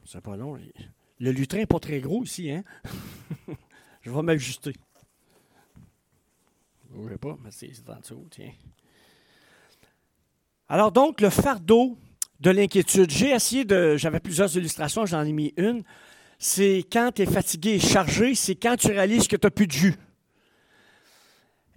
C'est 0.04 0.20
pas 0.20 0.36
long. 0.36 0.58
Le 1.18 1.30
lutrin 1.32 1.58
n'est 1.58 1.66
pas 1.66 1.80
très 1.80 2.00
gros 2.00 2.22
ici, 2.22 2.50
hein? 2.50 2.64
Je 4.02 4.10
vais 4.10 4.22
m'ajuster. 4.22 4.72
Je 6.90 7.16
pas, 7.16 7.36
mais 7.42 7.50
c'est 7.50 7.72
en 7.88 8.00
dessous, 8.00 8.26
tiens. 8.30 8.52
Alors 10.68 10.92
donc, 10.92 11.20
le 11.20 11.30
fardeau 11.30 11.98
de 12.40 12.50
l'inquiétude. 12.50 13.10
J'ai 13.10 13.30
essayé 13.30 13.64
de. 13.64 13.96
J'avais 13.96 14.20
plusieurs 14.20 14.54
illustrations, 14.56 15.06
j'en 15.06 15.22
ai 15.22 15.32
mis 15.32 15.52
une. 15.56 15.82
C'est 16.38 16.84
quand 16.90 17.10
tu 17.14 17.22
es 17.22 17.26
fatigué 17.26 17.70
et 17.70 17.80
chargé, 17.80 18.34
c'est 18.34 18.54
quand 18.54 18.76
tu 18.76 18.88
réalises 18.88 19.26
que 19.26 19.36
tu 19.36 19.46
n'as 19.46 19.50
plus 19.50 19.66
de 19.66 19.72
jus. 19.72 19.94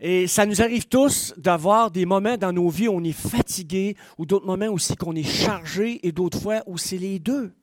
Et 0.03 0.25
ça 0.25 0.47
nous 0.47 0.61
arrive 0.61 0.87
tous 0.87 1.33
d'avoir 1.37 1.91
des 1.91 2.05
moments 2.05 2.35
dans 2.35 2.51
nos 2.51 2.69
vies 2.69 2.87
où 2.87 2.95
on 2.95 3.03
est 3.03 3.11
fatigué, 3.11 3.95
ou 4.17 4.25
d'autres 4.25 4.47
moments 4.47 4.69
aussi 4.69 4.95
qu'on 4.95 5.15
est 5.15 5.23
chargé, 5.23 6.05
et 6.05 6.11
d'autres 6.11 6.41
fois 6.41 6.63
où 6.65 6.77
c'est 6.77 6.97
les 6.97 7.19
deux. 7.19 7.53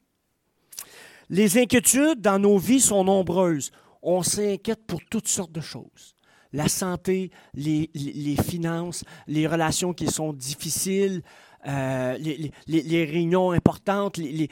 Les 1.29 1.59
inquiétudes 1.59 2.21
dans 2.21 2.39
nos 2.39 2.57
vies 2.57 2.81
sont 2.81 3.05
nombreuses. 3.05 3.73
On 4.03 4.23
s'inquiète 4.23 4.87
pour 4.87 5.01
toutes 5.11 5.29
sortes 5.29 5.53
de 5.53 5.61
choses 5.61 6.15
la 6.53 6.69
santé, 6.69 7.31
les, 7.55 8.37
finances, 8.43 9.05
les 9.27 9.47
relations 9.47 9.93
qui 9.93 10.07
sont 10.07 10.33
difficiles, 10.33 11.23
euh, 11.67 12.17
les, 12.19 13.05
réunions 13.05 13.51
importantes, 13.51 14.17
les, 14.17 14.49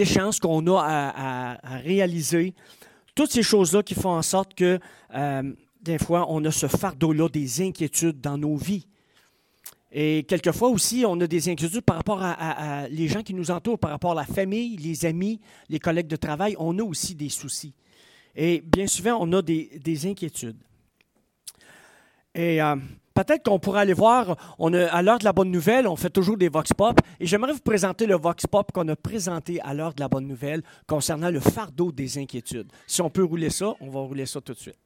échéances 0.00 0.40
qu'on 0.40 0.66
a 0.66 1.58
à, 1.62 1.76
réaliser. 1.78 2.54
Toutes 3.14 3.30
ces 3.30 3.42
choses-là 3.42 3.82
qui 3.82 3.94
font 3.94 4.10
en 4.10 4.22
sorte 4.22 4.54
que, 4.54 4.78
euh, 5.14 5.52
des 5.82 5.98
fois, 5.98 6.26
on 6.28 6.44
a 6.44 6.50
ce 6.50 6.66
fardeau-là 6.66 7.28
des 7.28 7.60
inquiétudes 7.62 8.20
dans 8.20 8.38
nos 8.38 8.56
vies. 8.56 8.86
Et 9.90 10.24
quelquefois 10.26 10.68
aussi, 10.68 11.04
on 11.06 11.20
a 11.20 11.26
des 11.26 11.50
inquiétudes 11.50 11.82
par 11.82 11.96
rapport 11.96 12.20
à, 12.22 12.88
les 12.88 13.08
gens 13.08 13.22
qui 13.22 13.34
nous 13.34 13.50
entourent, 13.50 13.78
par 13.78 13.90
rapport 13.90 14.12
à 14.12 14.14
la 14.14 14.24
famille, 14.24 14.76
les 14.76 15.04
amis, 15.04 15.40
les 15.68 15.78
collègues 15.78 16.06
de 16.06 16.16
travail. 16.16 16.56
On 16.58 16.78
a 16.78 16.82
aussi 16.82 17.14
des 17.14 17.28
soucis. 17.28 17.74
Et 18.34 18.62
bien 18.64 18.86
souvent, 18.86 19.18
on 19.20 19.30
a 19.34 19.42
des, 19.42 20.06
inquiétudes. 20.06 20.56
Et 22.34 22.62
euh, 22.62 22.76
peut-être 23.12 23.42
qu'on 23.42 23.58
pourrait 23.58 23.82
aller 23.82 23.92
voir, 23.92 24.54
on 24.58 24.72
a, 24.72 24.86
à 24.86 25.02
l'heure 25.02 25.18
de 25.18 25.24
la 25.24 25.34
bonne 25.34 25.50
nouvelle, 25.50 25.86
on 25.86 25.96
fait 25.96 26.08
toujours 26.08 26.38
des 26.38 26.48
vox 26.48 26.72
pop. 26.72 26.98
Et 27.20 27.26
j'aimerais 27.26 27.52
vous 27.52 27.60
présenter 27.60 28.06
le 28.06 28.16
vox 28.16 28.46
pop 28.46 28.72
qu'on 28.72 28.88
a 28.88 28.96
présenté 28.96 29.60
à 29.60 29.74
l'heure 29.74 29.92
de 29.92 30.00
la 30.00 30.08
bonne 30.08 30.26
nouvelle 30.26 30.62
concernant 30.86 31.28
le 31.28 31.40
fardeau 31.40 31.92
des 31.92 32.16
inquiétudes. 32.16 32.72
Si 32.86 33.02
on 33.02 33.10
peut 33.10 33.24
rouler 33.24 33.50
ça, 33.50 33.74
on 33.80 33.90
va 33.90 34.00
rouler 34.00 34.24
ça 34.24 34.40
tout 34.40 34.54
de 34.54 34.58
suite. 34.58 34.78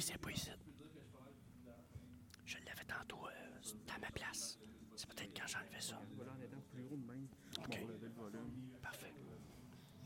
c'est 0.00 0.18
pas 0.18 0.30
ici. 0.30 0.50
Je 2.46 2.56
l'avais 2.66 2.84
tantôt 2.84 3.26
euh, 3.26 3.94
à 3.94 3.98
ma 3.98 4.10
place. 4.10 4.58
C'est 4.96 5.08
peut-être 5.08 5.32
quand 5.36 5.46
j'enlevais 5.46 5.80
ça. 5.80 6.00
OK. 8.20 8.50
Parfait. 8.82 9.12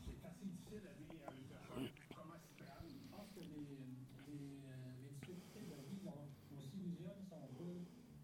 C'est 0.05 0.25
assez 0.27 0.45
difficile 0.45 0.81
d'aller 0.81 1.07
euh, 1.51 1.87
comment 2.15 2.35
c'est 2.47 2.63
grave. 2.63 2.85
Je 2.87 3.07
pense 3.11 3.29
que 3.35 3.39
les, 3.41 3.49
les, 4.27 4.61
les 5.03 5.09
difficultés 5.19 5.65
de 5.67 5.75
vie, 5.89 6.01
nos 6.51 6.61
illusions 6.61 7.17
sont 7.29 7.49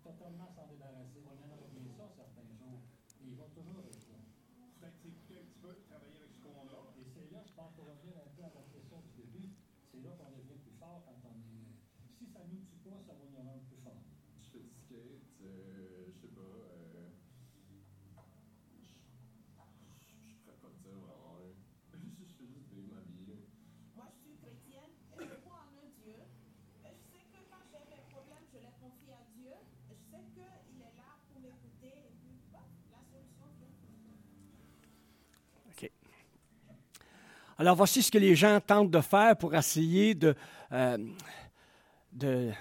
totalement 0.04 0.48
s'en 0.56 0.68
débarrasser. 0.68 1.22
On 1.26 1.36
en 1.38 1.52
a 1.52 1.58
oublié 1.62 1.92
ça, 1.98 2.08
certains 2.16 2.42
commence 12.92 13.08
à 13.08 13.12
avoir 13.14 13.28
une 13.30 13.48
un 13.48 13.64
peu 13.70 13.78
fort. 13.84 14.04
Je 14.42 14.48
fais 14.50 14.60
du 14.60 14.74
skate, 14.74 15.24
euh, 15.44 16.06
je 16.08 16.20
sais 16.20 16.28
pas. 16.34 16.42
Euh, 16.42 17.10
je, 18.84 18.94
je 20.28 20.36
ferais 20.44 20.58
pas 20.60 20.70
de 20.70 20.78
ça 20.84 20.90
vraiment. 20.90 21.40
là. 21.40 21.50
je 22.20 22.34
fais 22.36 22.48
juste 22.52 22.68
vivre 22.74 22.94
ma 22.96 23.02
vie. 23.02 23.26
là. 23.32 23.40
Moi, 23.96 24.06
je 24.12 24.18
suis 24.20 24.36
chrétienne 24.38 24.92
et 25.20 25.24
je 25.24 25.36
crois 25.46 25.64
en 25.66 25.78
un 25.80 25.90
Dieu. 26.04 26.20
Et 26.84 26.92
je 26.92 27.02
sais 27.10 27.24
que 27.32 27.40
quand 27.50 27.64
j'ai 27.72 27.84
mes 27.96 28.04
problèmes, 28.12 28.46
je 28.52 28.58
les 28.60 28.74
confie 28.82 29.14
à 29.16 29.24
Dieu. 29.38 29.56
Je 29.88 29.94
sais 30.12 30.24
qu'il 30.36 30.82
est 30.82 30.96
là 31.00 31.16
pour 31.32 31.40
m'écouter 31.40 31.96
et 31.96 32.12
puis 32.20 32.36
bah, 32.52 32.66
la 32.92 33.02
solution 33.08 33.48
vient. 33.56 33.72
OK. 35.72 35.92
Alors, 37.62 37.76
voici 37.76 38.02
ce 38.02 38.10
que 38.10 38.18
les 38.18 38.36
gens 38.36 38.60
tentent 38.60 38.90
de 38.90 39.02
faire 39.02 39.38
pour 39.38 39.54
essayer 39.54 40.16
de, 40.16 40.34
euh, 40.72 40.98
de, 42.12 42.52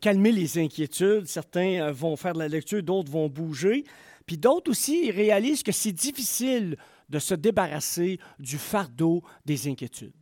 calmer 0.00 0.30
les 0.30 0.58
inquiétudes. 0.58 1.26
Certains 1.26 1.80
euh, 1.80 1.90
vont 1.90 2.14
faire 2.14 2.34
de 2.34 2.38
la 2.38 2.46
lecture, 2.46 2.80
d'autres 2.80 3.10
vont 3.10 3.28
bouger. 3.28 3.82
Puis 4.26 4.38
d'autres 4.38 4.70
aussi 4.70 5.10
réalisent 5.10 5.64
que 5.64 5.72
c'est 5.72 5.90
difficile 5.90 6.76
de 7.08 7.18
se 7.18 7.34
débarrasser 7.34 8.20
du 8.38 8.56
fardeau 8.56 9.24
des 9.44 9.66
inquiétudes. 9.66 10.14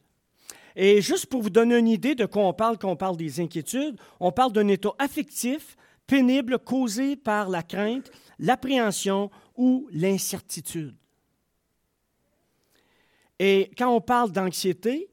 Et 0.76 1.02
juste 1.02 1.26
pour 1.26 1.42
vous 1.42 1.50
donner 1.50 1.76
une 1.76 1.88
idée 1.88 2.14
de 2.14 2.24
quoi 2.24 2.44
on 2.44 2.54
parle 2.54 2.78
quand 2.78 2.90
on 2.90 2.96
parle 2.96 3.18
des 3.18 3.38
inquiétudes, 3.38 4.00
on 4.18 4.32
parle 4.32 4.52
d'un 4.52 4.68
état 4.68 4.92
affectif 4.98 5.76
pénible 6.06 6.58
causé 6.58 7.16
par 7.16 7.50
la 7.50 7.62
crainte, 7.62 8.10
l'appréhension 8.38 9.30
ou 9.58 9.86
l'incertitude. 9.92 10.94
Et 13.44 13.72
quand 13.76 13.92
on 13.92 14.00
parle 14.00 14.30
d'anxiété, 14.30 15.08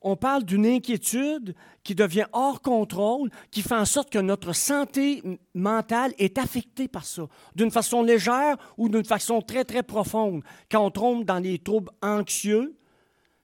on 0.00 0.16
parle 0.16 0.44
d'une 0.44 0.64
inquiétude 0.64 1.54
qui 1.84 1.94
devient 1.94 2.24
hors 2.32 2.62
contrôle, 2.62 3.28
qui 3.50 3.60
fait 3.60 3.74
en 3.74 3.84
sorte 3.84 4.08
que 4.08 4.18
notre 4.18 4.54
santé 4.54 5.22
mentale 5.52 6.14
est 6.16 6.38
affectée 6.38 6.88
par 6.88 7.04
ça, 7.04 7.28
d'une 7.54 7.70
façon 7.70 8.02
légère 8.02 8.56
ou 8.78 8.88
d'une 8.88 9.04
façon 9.04 9.42
très, 9.42 9.66
très 9.66 9.82
profonde. 9.82 10.42
Quand 10.70 10.86
on 10.86 10.90
tombe 10.90 11.24
dans 11.26 11.38
les 11.38 11.58
troubles 11.58 11.90
anxieux, 12.00 12.74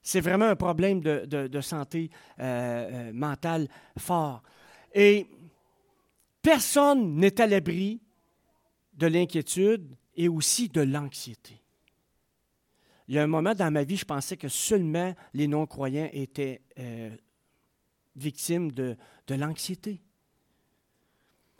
c'est 0.02 0.22
vraiment 0.22 0.46
un 0.46 0.56
problème 0.56 1.00
de 1.02 1.60
santé 1.60 2.08
euh, 2.40 3.10
euh, 3.10 3.12
mentale 3.12 3.68
fort. 3.98 4.42
Et 4.94 5.26
personne 6.40 7.16
n'est 7.16 7.38
à 7.38 7.46
l'abri 7.46 8.00
de 8.94 9.08
l'inquiétude 9.08 9.94
et 10.16 10.30
aussi 10.30 10.70
de 10.70 10.80
l'anxiété. 10.80 11.62
Il 13.09 13.14
y 13.14 13.18
a 13.18 13.23
un 13.23 13.26
moment 13.26 13.54
dans 13.54 13.71
ma 13.71 13.85
vie, 13.85 13.97
je 13.97 14.04
pensais 14.04 14.37
que 14.37 14.49
seulement 14.49 15.14
les 15.35 15.49
non-croyants 15.49 16.09
étaient 16.12 16.62
euh, 16.78 17.11
victimes 18.16 18.73
de, 18.73 18.97
de 19.26 19.35
l'anxiété. 19.35 20.00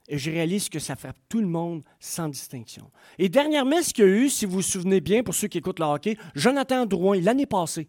Et 0.09 0.19
je 0.19 0.31
réalise 0.31 0.69
que 0.69 0.79
ça 0.79 0.97
frappe 0.97 1.19
tout 1.29 1.41
le 1.41 1.47
monde 1.47 1.85
sans 2.01 2.29
distinction. 2.29 2.91
Et 3.19 3.29
dernièrement, 3.29 3.83
ce 3.83 3.95
qu'il 3.95 4.05
y 4.05 4.09
a 4.09 4.11
eu, 4.11 4.29
si 4.29 4.47
vous 4.47 4.55
vous 4.55 4.63
souvenez 4.63 5.01
bien, 5.01 5.23
pour 5.23 5.35
ceux 5.35 5.49
qui 5.49 5.59
écoutent 5.59 5.79
le 5.79 5.87
hockey, 5.87 6.17
Jonathan 6.35 6.87
Drouin, 6.87 7.21
l'année 7.21 7.47
passée, 7.47 7.89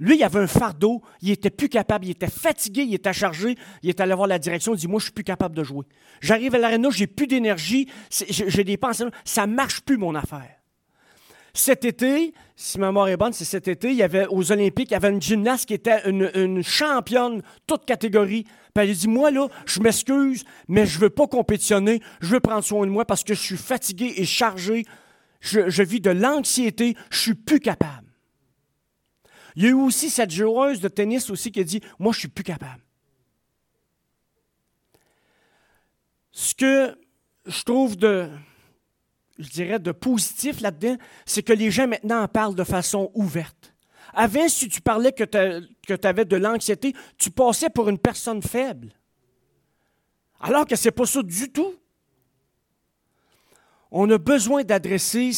lui, 0.00 0.16
il 0.16 0.22
avait 0.22 0.38
un 0.38 0.46
fardeau, 0.46 1.02
il 1.20 1.30
était 1.30 1.50
plus 1.50 1.68
capable, 1.68 2.06
il 2.06 2.12
était 2.12 2.30
fatigué, 2.30 2.82
il 2.82 2.94
était 2.94 3.12
chargé, 3.12 3.56
il 3.82 3.88
est 3.90 4.00
allé 4.00 4.14
voir 4.14 4.28
la 4.28 4.38
direction, 4.38 4.74
il 4.74 4.78
dit 4.78 4.86
Moi, 4.86 5.00
je 5.00 5.06
suis 5.06 5.12
plus 5.12 5.24
capable 5.24 5.56
de 5.56 5.64
jouer. 5.64 5.86
J'arrive 6.20 6.54
à 6.54 6.58
l'aréna, 6.58 6.88
j'ai 6.90 7.08
plus 7.08 7.26
d'énergie, 7.26 7.88
j'ai 8.10 8.64
des 8.64 8.76
pensées, 8.76 9.04
ça 9.24 9.46
marche 9.46 9.80
plus 9.80 9.96
mon 9.96 10.14
affaire. 10.14 10.57
Cet 11.54 11.84
été, 11.84 12.34
si 12.56 12.78
ma 12.78 12.86
mémoire 12.86 13.08
est 13.08 13.16
bonne, 13.16 13.32
c'est 13.32 13.44
cet 13.44 13.68
été, 13.68 13.90
il 13.90 13.96
y 13.96 14.02
avait 14.02 14.26
aux 14.26 14.52
Olympiques, 14.52 14.90
il 14.90 14.94
y 14.94 14.96
avait 14.96 15.10
une 15.10 15.22
gymnaste 15.22 15.66
qui 15.66 15.74
était 15.74 16.08
une, 16.08 16.62
championne, 16.62 17.42
toute 17.66 17.84
catégorie. 17.84 18.44
Puis 18.44 18.84
elle 18.84 18.90
a 18.90 18.94
dit 18.94 19.08
Moi, 19.08 19.30
là, 19.30 19.48
je 19.66 19.80
m'excuse, 19.80 20.44
mais 20.68 20.86
je 20.86 20.96
ne 20.96 21.02
veux 21.02 21.10
pas 21.10 21.26
compétitionner, 21.26 22.00
je 22.20 22.28
veux 22.28 22.40
prendre 22.40 22.64
soin 22.64 22.86
de 22.86 22.90
moi 22.90 23.04
parce 23.04 23.24
que 23.24 23.34
je 23.34 23.40
suis 23.40 23.56
fatigué 23.56 24.12
et 24.16 24.24
chargé, 24.24 24.84
je, 25.40 25.68
je 25.68 25.82
vis 25.82 26.00
de 26.00 26.10
l'anxiété, 26.10 26.96
je 27.10 27.18
suis 27.18 27.34
plus 27.34 27.60
capable. 27.60 28.08
Il 29.56 29.64
y 29.64 29.66
a 29.66 29.70
eu 29.70 29.74
aussi 29.74 30.10
cette 30.10 30.30
joueuse 30.30 30.80
de 30.80 30.88
tennis 30.88 31.30
aussi 31.30 31.50
qui 31.50 31.60
a 31.60 31.64
dit 31.64 31.80
Moi, 31.98 32.12
je 32.12 32.20
suis 32.20 32.28
plus 32.28 32.44
capable. 32.44 32.82
Ce 36.30 36.54
que 36.54 36.96
je 37.46 37.62
trouve 37.64 37.96
de, 37.96 38.28
je 39.38 39.48
dirais, 39.50 39.78
de 39.78 39.92
positif 39.92 40.60
là-dedans, 40.60 40.96
c'est 41.24 41.42
que 41.42 41.52
les 41.52 41.70
gens 41.70 41.86
maintenant 41.86 42.22
en 42.22 42.28
parlent 42.28 42.54
de 42.54 42.64
façon 42.64 43.10
ouverte. 43.14 43.74
Avant, 44.14 44.48
si 44.48 44.68
tu 44.68 44.80
parlais 44.80 45.12
que 45.12 45.24
tu 45.24 46.06
avais 46.06 46.24
de 46.24 46.36
l'anxiété, 46.36 46.94
tu 47.18 47.30
passais 47.30 47.70
pour 47.70 47.88
une 47.88 47.98
personne 47.98 48.42
faible. 48.42 48.88
Alors 50.40 50.66
que 50.66 50.76
ce 50.76 50.88
n'est 50.88 50.92
pas 50.92 51.06
ça 51.06 51.22
du 51.22 51.50
tout. 51.50 51.74
On 53.90 54.10
a 54.10 54.18
besoin 54.18 54.64
d'adresser 54.64 55.30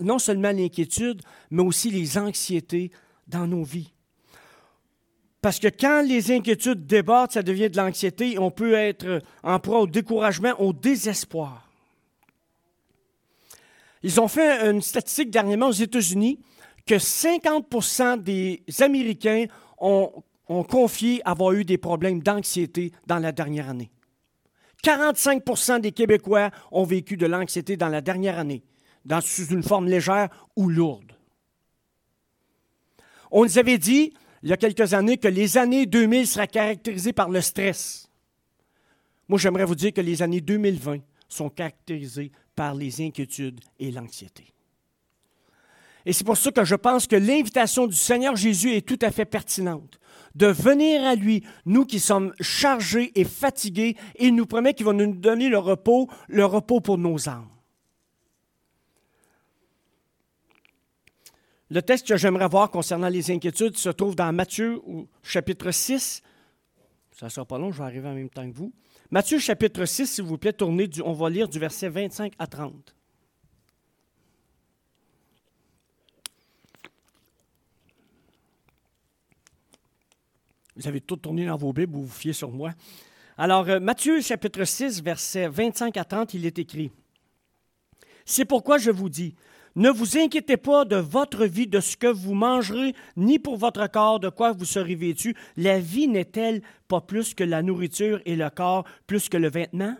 non 0.00 0.18
seulement 0.18 0.50
l'inquiétude, 0.50 1.22
mais 1.50 1.62
aussi 1.62 1.90
les 1.90 2.18
anxiétés 2.18 2.90
dans 3.26 3.46
nos 3.46 3.62
vies. 3.62 3.92
Parce 5.40 5.58
que 5.58 5.68
quand 5.68 6.02
les 6.02 6.32
inquiétudes 6.32 6.86
débordent, 6.86 7.32
ça 7.32 7.42
devient 7.42 7.70
de 7.70 7.76
l'anxiété, 7.76 8.38
on 8.38 8.50
peut 8.50 8.74
être 8.74 9.20
en 9.42 9.58
proie 9.60 9.80
au 9.80 9.86
découragement, 9.86 10.58
au 10.58 10.72
désespoir. 10.72 11.63
Ils 14.04 14.20
ont 14.20 14.28
fait 14.28 14.70
une 14.70 14.82
statistique 14.82 15.30
dernièrement 15.30 15.68
aux 15.68 15.72
États-Unis 15.72 16.38
que 16.84 16.96
50% 16.96 18.22
des 18.22 18.62
Américains 18.80 19.46
ont, 19.78 20.22
confié 20.68 21.22
avoir 21.24 21.52
eu 21.52 21.64
des 21.64 21.78
problèmes 21.78 22.22
d'anxiété 22.22 22.92
dans 23.06 23.18
la 23.18 23.32
dernière 23.32 23.70
année. 23.70 23.90
45% 24.84 25.80
des 25.80 25.92
Québécois 25.92 26.50
ont 26.70 26.84
vécu 26.84 27.16
de 27.16 27.24
l'anxiété 27.24 27.78
dans 27.78 27.88
la 27.88 28.02
dernière 28.02 28.38
année, 28.38 28.62
sous 29.22 29.46
une 29.46 29.62
forme 29.62 29.88
légère 29.88 30.28
ou 30.54 30.68
lourde. 30.68 31.12
On 33.30 33.44
nous 33.44 33.58
avait 33.58 33.78
dit, 33.78 34.12
il 34.42 34.50
y 34.50 34.52
a 34.52 34.58
quelques 34.58 34.92
années, 34.92 35.16
que 35.16 35.28
les 35.28 35.56
années 35.56 35.86
2000 35.86 36.26
seraient 36.26 36.46
caractérisées 36.46 37.14
par 37.14 37.30
le 37.30 37.40
stress. 37.40 38.10
Moi, 39.28 39.38
j'aimerais 39.38 39.64
vous 39.64 39.74
dire 39.74 39.94
que 39.94 40.02
les 40.02 40.20
années 40.20 40.42
2020 40.42 40.98
sont 41.26 41.48
caractérisées 41.48 42.32
par 42.54 42.74
les 42.74 43.00
inquiétudes 43.00 43.60
et 43.78 43.90
l'anxiété. 43.90 44.54
Et 46.06 46.12
c'est 46.12 46.24
pour 46.24 46.36
ça 46.36 46.52
que 46.52 46.64
je 46.64 46.74
pense 46.74 47.06
que 47.06 47.16
l'invitation 47.16 47.86
du 47.86 47.96
Seigneur 47.96 48.36
Jésus 48.36 48.74
est 48.74 48.86
tout 48.86 48.98
à 49.00 49.10
fait 49.10 49.24
pertinente. 49.24 49.98
De 50.34 50.46
venir 50.46 51.02
à 51.02 51.14
lui, 51.14 51.44
nous 51.64 51.86
qui 51.86 52.00
sommes 52.00 52.34
chargés 52.40 53.12
et 53.18 53.24
fatigués, 53.24 53.96
et 54.16 54.26
il 54.26 54.34
nous 54.34 54.46
promet 54.46 54.74
qu'il 54.74 54.84
va 54.84 54.92
nous 54.92 55.14
donner 55.14 55.48
le 55.48 55.58
repos, 55.58 56.08
le 56.28 56.44
repos 56.44 56.80
pour 56.80 56.98
nos 56.98 57.28
âmes. 57.28 57.48
Le 61.70 61.80
texte 61.80 62.06
que 62.06 62.16
j'aimerais 62.16 62.48
voir 62.48 62.70
concernant 62.70 63.08
les 63.08 63.30
inquiétudes 63.30 63.76
se 63.76 63.88
trouve 63.88 64.14
dans 64.14 64.30
Matthieu 64.32 64.80
au 64.86 65.08
chapitre 65.22 65.70
6. 65.70 66.22
Ça 67.12 67.26
ne 67.26 67.30
sera 67.30 67.46
pas 67.46 67.58
long, 67.58 67.72
je 67.72 67.78
vais 67.78 67.84
arriver 67.84 68.08
en 68.08 68.14
même 68.14 68.28
temps 68.28 68.48
que 68.48 68.54
vous. 68.54 68.72
Matthieu 69.14 69.38
chapitre 69.38 69.84
6, 69.84 70.08
s'il 70.08 70.24
vous 70.24 70.38
plaît, 70.38 70.52
tournez, 70.52 70.88
du, 70.88 71.00
on 71.00 71.12
va 71.12 71.30
lire 71.30 71.48
du 71.48 71.60
verset 71.60 71.88
25 71.88 72.32
à 72.36 72.48
30. 72.48 72.96
Vous 80.74 80.88
avez 80.88 81.00
tout 81.00 81.14
tourné 81.14 81.46
dans 81.46 81.56
vos 81.56 81.72
Bibles, 81.72 81.94
vous 81.94 82.06
vous 82.06 82.12
fiez 82.12 82.32
sur 82.32 82.50
moi. 82.50 82.72
Alors, 83.38 83.68
euh, 83.68 83.78
Matthieu 83.78 84.20
chapitre 84.20 84.64
6, 84.64 85.00
verset 85.00 85.46
25 85.46 85.96
à 85.96 86.04
30, 86.04 86.34
il 86.34 86.44
est 86.44 86.58
écrit. 86.58 86.90
C'est 88.24 88.44
pourquoi 88.44 88.78
je 88.78 88.90
vous 88.90 89.08
dis, 89.08 89.36
ne 89.76 89.90
vous 89.90 90.16
inquiétez 90.16 90.56
pas 90.56 90.84
de 90.84 90.96
votre 90.96 91.46
vie, 91.46 91.66
de 91.66 91.80
ce 91.80 91.96
que 91.96 92.06
vous 92.06 92.34
mangerez, 92.34 92.94
ni 93.16 93.38
pour 93.38 93.56
votre 93.56 93.90
corps, 93.90 94.20
de 94.20 94.28
quoi 94.28 94.52
vous 94.52 94.64
serez 94.64 94.94
vêtu. 94.94 95.34
La 95.56 95.80
vie 95.80 96.06
n'est-elle 96.06 96.62
pas 96.86 97.00
plus 97.00 97.34
que 97.34 97.44
la 97.44 97.62
nourriture 97.62 98.20
et 98.24 98.36
le 98.36 98.50
corps 98.50 98.84
plus 99.06 99.28
que 99.28 99.36
le 99.36 99.50
vêtement? 99.50 99.96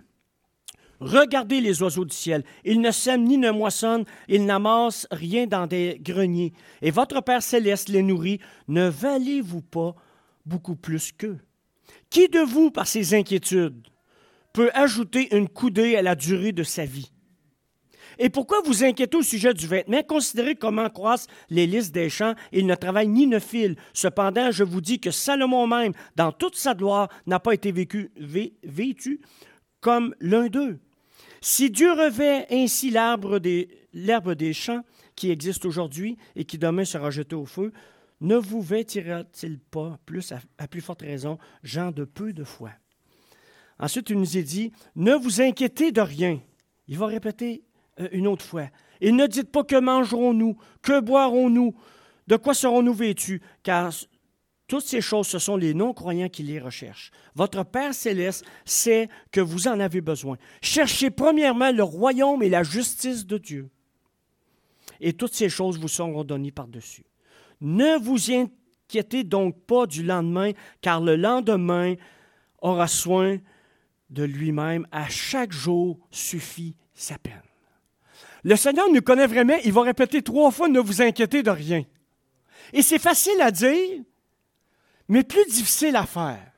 Regardez 1.00 1.60
les 1.60 1.82
oiseaux 1.82 2.04
du 2.04 2.14
ciel. 2.14 2.44
Ils 2.64 2.80
ne 2.80 2.92
sèment 2.92 3.24
ni 3.24 3.36
ne 3.36 3.50
moissonnent, 3.50 4.04
ils 4.28 4.46
n'amassent 4.46 5.08
rien 5.10 5.46
dans 5.46 5.66
des 5.66 5.98
greniers. 6.00 6.52
Et 6.80 6.92
votre 6.92 7.20
Père 7.20 7.42
céleste 7.42 7.88
les 7.88 8.02
nourrit. 8.02 8.38
Ne 8.68 8.88
valez-vous 8.88 9.62
pas 9.62 9.96
beaucoup 10.46 10.76
plus 10.76 11.10
qu'eux? 11.12 11.40
Qui 12.10 12.28
de 12.28 12.38
vous, 12.38 12.70
par 12.70 12.86
ses 12.86 13.14
inquiétudes, 13.14 13.88
peut 14.52 14.70
ajouter 14.72 15.34
une 15.36 15.48
coudée 15.48 15.96
à 15.96 16.02
la 16.02 16.14
durée 16.14 16.52
de 16.52 16.62
sa 16.62 16.84
vie? 16.84 17.10
Et 18.18 18.28
pourquoi 18.30 18.60
vous 18.64 18.84
inquiétez 18.84 19.16
au 19.16 19.22
sujet 19.22 19.54
du 19.54 19.66
vêtement? 19.66 20.02
Considérez 20.02 20.54
comment 20.54 20.88
croissent 20.88 21.26
les 21.50 21.66
lys 21.66 21.90
des 21.92 22.08
champs. 22.08 22.34
Ils 22.52 22.66
ne 22.66 22.74
travaillent 22.74 23.08
ni 23.08 23.26
ne 23.26 23.38
filent. 23.38 23.76
Cependant, 23.92 24.50
je 24.50 24.64
vous 24.64 24.80
dis 24.80 25.00
que 25.00 25.10
Salomon 25.10 25.66
même, 25.66 25.92
dans 26.16 26.32
toute 26.32 26.56
sa 26.56 26.74
gloire, 26.74 27.08
n'a 27.26 27.40
pas 27.40 27.54
été 27.54 27.72
vécu, 27.72 28.10
vé- 28.20 28.54
vêtu 28.62 29.20
comme 29.80 30.14
l'un 30.20 30.46
d'eux. 30.46 30.78
Si 31.40 31.70
Dieu 31.70 31.92
revêt 31.92 32.46
ainsi 32.50 32.90
l'herbe 32.90 34.34
des 34.34 34.52
champs 34.52 34.82
qui 35.14 35.30
existe 35.30 35.64
aujourd'hui 35.66 36.16
et 36.36 36.44
qui 36.44 36.56
demain 36.58 36.84
sera 36.84 37.10
jeté 37.10 37.36
au 37.36 37.44
feu, 37.44 37.72
ne 38.20 38.36
vous 38.36 38.62
vêtira-t-il 38.62 39.58
pas 39.58 39.98
plus, 40.06 40.32
à, 40.32 40.40
à 40.56 40.66
plus 40.68 40.80
forte 40.80 41.02
raison, 41.02 41.38
gens 41.62 41.90
de 41.90 42.04
peu 42.04 42.32
de 42.32 42.44
foi? 42.44 42.70
Ensuite, 43.78 44.08
il 44.10 44.18
nous 44.18 44.38
est 44.38 44.42
dit, 44.42 44.72
ne 44.96 45.14
vous 45.14 45.42
inquiétez 45.42 45.92
de 45.92 46.00
rien. 46.00 46.40
Il 46.88 46.96
va 46.96 47.06
répéter 47.06 47.64
une 48.12 48.26
autre 48.26 48.44
fois. 48.44 48.68
Et 49.00 49.12
ne 49.12 49.26
dites 49.26 49.50
pas 49.50 49.64
que 49.64 49.78
mangerons-nous, 49.78 50.56
que 50.82 51.00
boirons-nous, 51.00 51.74
de 52.26 52.36
quoi 52.36 52.54
serons-nous 52.54 52.94
vêtus, 52.94 53.42
car 53.62 53.92
toutes 54.66 54.84
ces 54.84 55.00
choses, 55.00 55.26
ce 55.26 55.38
sont 55.38 55.56
les 55.56 55.74
non-croyants 55.74 56.28
qui 56.28 56.42
les 56.42 56.58
recherchent. 56.58 57.10
Votre 57.34 57.64
Père 57.64 57.94
céleste 57.94 58.44
sait 58.64 59.08
que 59.30 59.40
vous 59.40 59.68
en 59.68 59.78
avez 59.78 60.00
besoin. 60.00 60.38
Cherchez 60.62 61.10
premièrement 61.10 61.70
le 61.70 61.82
royaume 61.82 62.42
et 62.42 62.48
la 62.48 62.62
justice 62.62 63.26
de 63.26 63.36
Dieu. 63.36 63.70
Et 65.00 65.12
toutes 65.12 65.34
ces 65.34 65.50
choses 65.50 65.78
vous 65.78 65.88
seront 65.88 66.24
données 66.24 66.50
par-dessus. 66.50 67.04
Ne 67.60 67.98
vous 67.98 68.32
inquiétez 68.32 69.22
donc 69.22 69.60
pas 69.66 69.86
du 69.86 70.02
lendemain, 70.02 70.52
car 70.80 71.00
le 71.00 71.16
lendemain 71.16 71.94
aura 72.62 72.88
soin 72.88 73.36
de 74.08 74.24
lui-même. 74.24 74.86
À 74.90 75.08
chaque 75.08 75.52
jour 75.52 75.98
suffit 76.10 76.74
sa 76.94 77.18
peine. 77.18 77.43
Le 78.44 78.56
Seigneur 78.56 78.90
nous 78.92 79.00
connaît 79.00 79.26
vraiment. 79.26 79.56
Il 79.64 79.72
va 79.72 79.82
répéter 79.82 80.22
trois 80.22 80.50
fois, 80.50 80.68
ne 80.68 80.78
vous 80.78 81.00
inquiétez 81.00 81.42
de 81.42 81.50
rien. 81.50 81.82
Et 82.72 82.82
c'est 82.82 82.98
facile 82.98 83.40
à 83.40 83.50
dire, 83.50 84.00
mais 85.08 85.22
plus 85.22 85.44
difficile 85.46 85.96
à 85.96 86.04
faire. 86.04 86.52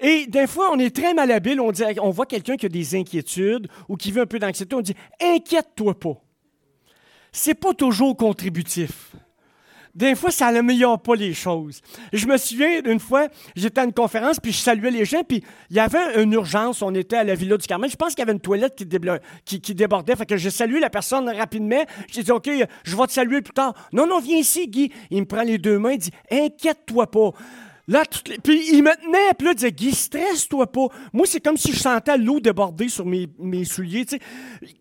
Et 0.00 0.26
des 0.26 0.46
fois, 0.46 0.70
on 0.72 0.78
est 0.78 0.94
très 0.94 1.14
malhabile. 1.14 1.60
On, 1.60 2.10
voit 2.10 2.26
quelqu'un 2.26 2.56
qui 2.56 2.66
a 2.66 2.68
des 2.68 2.96
inquiétudes 2.96 3.68
ou 3.88 3.96
qui 3.96 4.10
veut 4.10 4.22
un 4.22 4.26
peu 4.26 4.38
d'anxiété. 4.38 4.74
On 4.74 4.80
dit 4.80 4.96
Inquiète-toi 5.20 5.98
pas. 5.98 6.20
C'est 7.32 7.54
pas 7.54 7.72
toujours 7.72 8.16
contributif. 8.16 9.13
Des 9.94 10.16
fois, 10.16 10.32
ça 10.32 10.50
n'améliore 10.50 11.00
pas 11.00 11.14
les 11.14 11.34
choses. 11.34 11.80
Je 12.12 12.26
me 12.26 12.36
souviens 12.36 12.82
d'une 12.82 12.98
fois, 12.98 13.28
j'étais 13.54 13.80
à 13.80 13.84
une 13.84 13.92
conférence, 13.92 14.40
puis 14.40 14.50
je 14.50 14.58
saluais 14.58 14.90
les 14.90 15.04
gens, 15.04 15.22
puis 15.22 15.44
il 15.70 15.76
y 15.76 15.80
avait 15.80 16.20
une 16.22 16.32
urgence. 16.32 16.82
On 16.82 16.92
était 16.94 17.16
à 17.16 17.24
la 17.24 17.34
Villa 17.36 17.56
du 17.56 17.66
Carmel. 17.66 17.90
Je 17.90 17.96
pense 17.96 18.10
qu'il 18.10 18.20
y 18.20 18.22
avait 18.22 18.32
une 18.32 18.40
toilette 18.40 18.74
qui, 18.74 19.74
débordait. 19.74 20.16
Fait 20.16 20.26
que 20.26 20.36
j'ai 20.36 20.50
salué 20.50 20.80
la 20.80 20.90
personne 20.90 21.28
rapidement. 21.28 21.84
J'ai 22.10 22.24
dit, 22.24 22.32
OK, 22.32 22.50
je 22.82 22.96
vais 22.96 23.06
te 23.06 23.12
saluer 23.12 23.40
plus 23.40 23.54
tard. 23.54 23.74
Non, 23.92 24.06
non, 24.06 24.18
viens 24.18 24.38
ici, 24.38 24.66
Guy. 24.66 24.90
Il 25.10 25.20
me 25.20 25.26
prend 25.26 25.42
les 25.42 25.58
deux 25.58 25.78
mains, 25.78 25.92
il 25.92 25.98
dit, 25.98 26.10
inquiète-toi 26.30 27.10
pas. 27.10 27.30
Là, 27.86 28.02
puis 28.42 28.70
il 28.72 28.82
me 28.82 28.94
tenait, 28.96 29.34
puis 29.36 29.46
là, 29.46 29.52
il 29.52 29.56
disait, 29.56 29.72
Guy, 29.72 29.94
stresse-toi 29.94 30.72
pas. 30.72 30.86
Moi, 31.12 31.26
c'est 31.26 31.40
comme 31.40 31.56
si 31.56 31.72
je 31.72 31.78
sentais 31.78 32.16
l'eau 32.16 32.40
déborder 32.40 32.88
sur 32.88 33.04
mes, 33.06 33.28
souliers. 33.64 34.06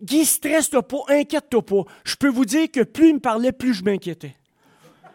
Guy, 0.01 0.25
stresse-toi 0.25 0.87
pas, 0.87 0.99
inquiète-toi 1.09 1.65
pas. 1.65 1.83
Je 2.05 2.15
peux 2.15 2.29
vous 2.29 2.45
dire 2.45 2.71
que 2.71 2.81
plus 2.81 3.09
il 3.09 3.15
me 3.15 3.19
parlait, 3.19 3.51
plus 3.51 3.73
je 3.73 3.83
m'inquiétais. 3.83 4.35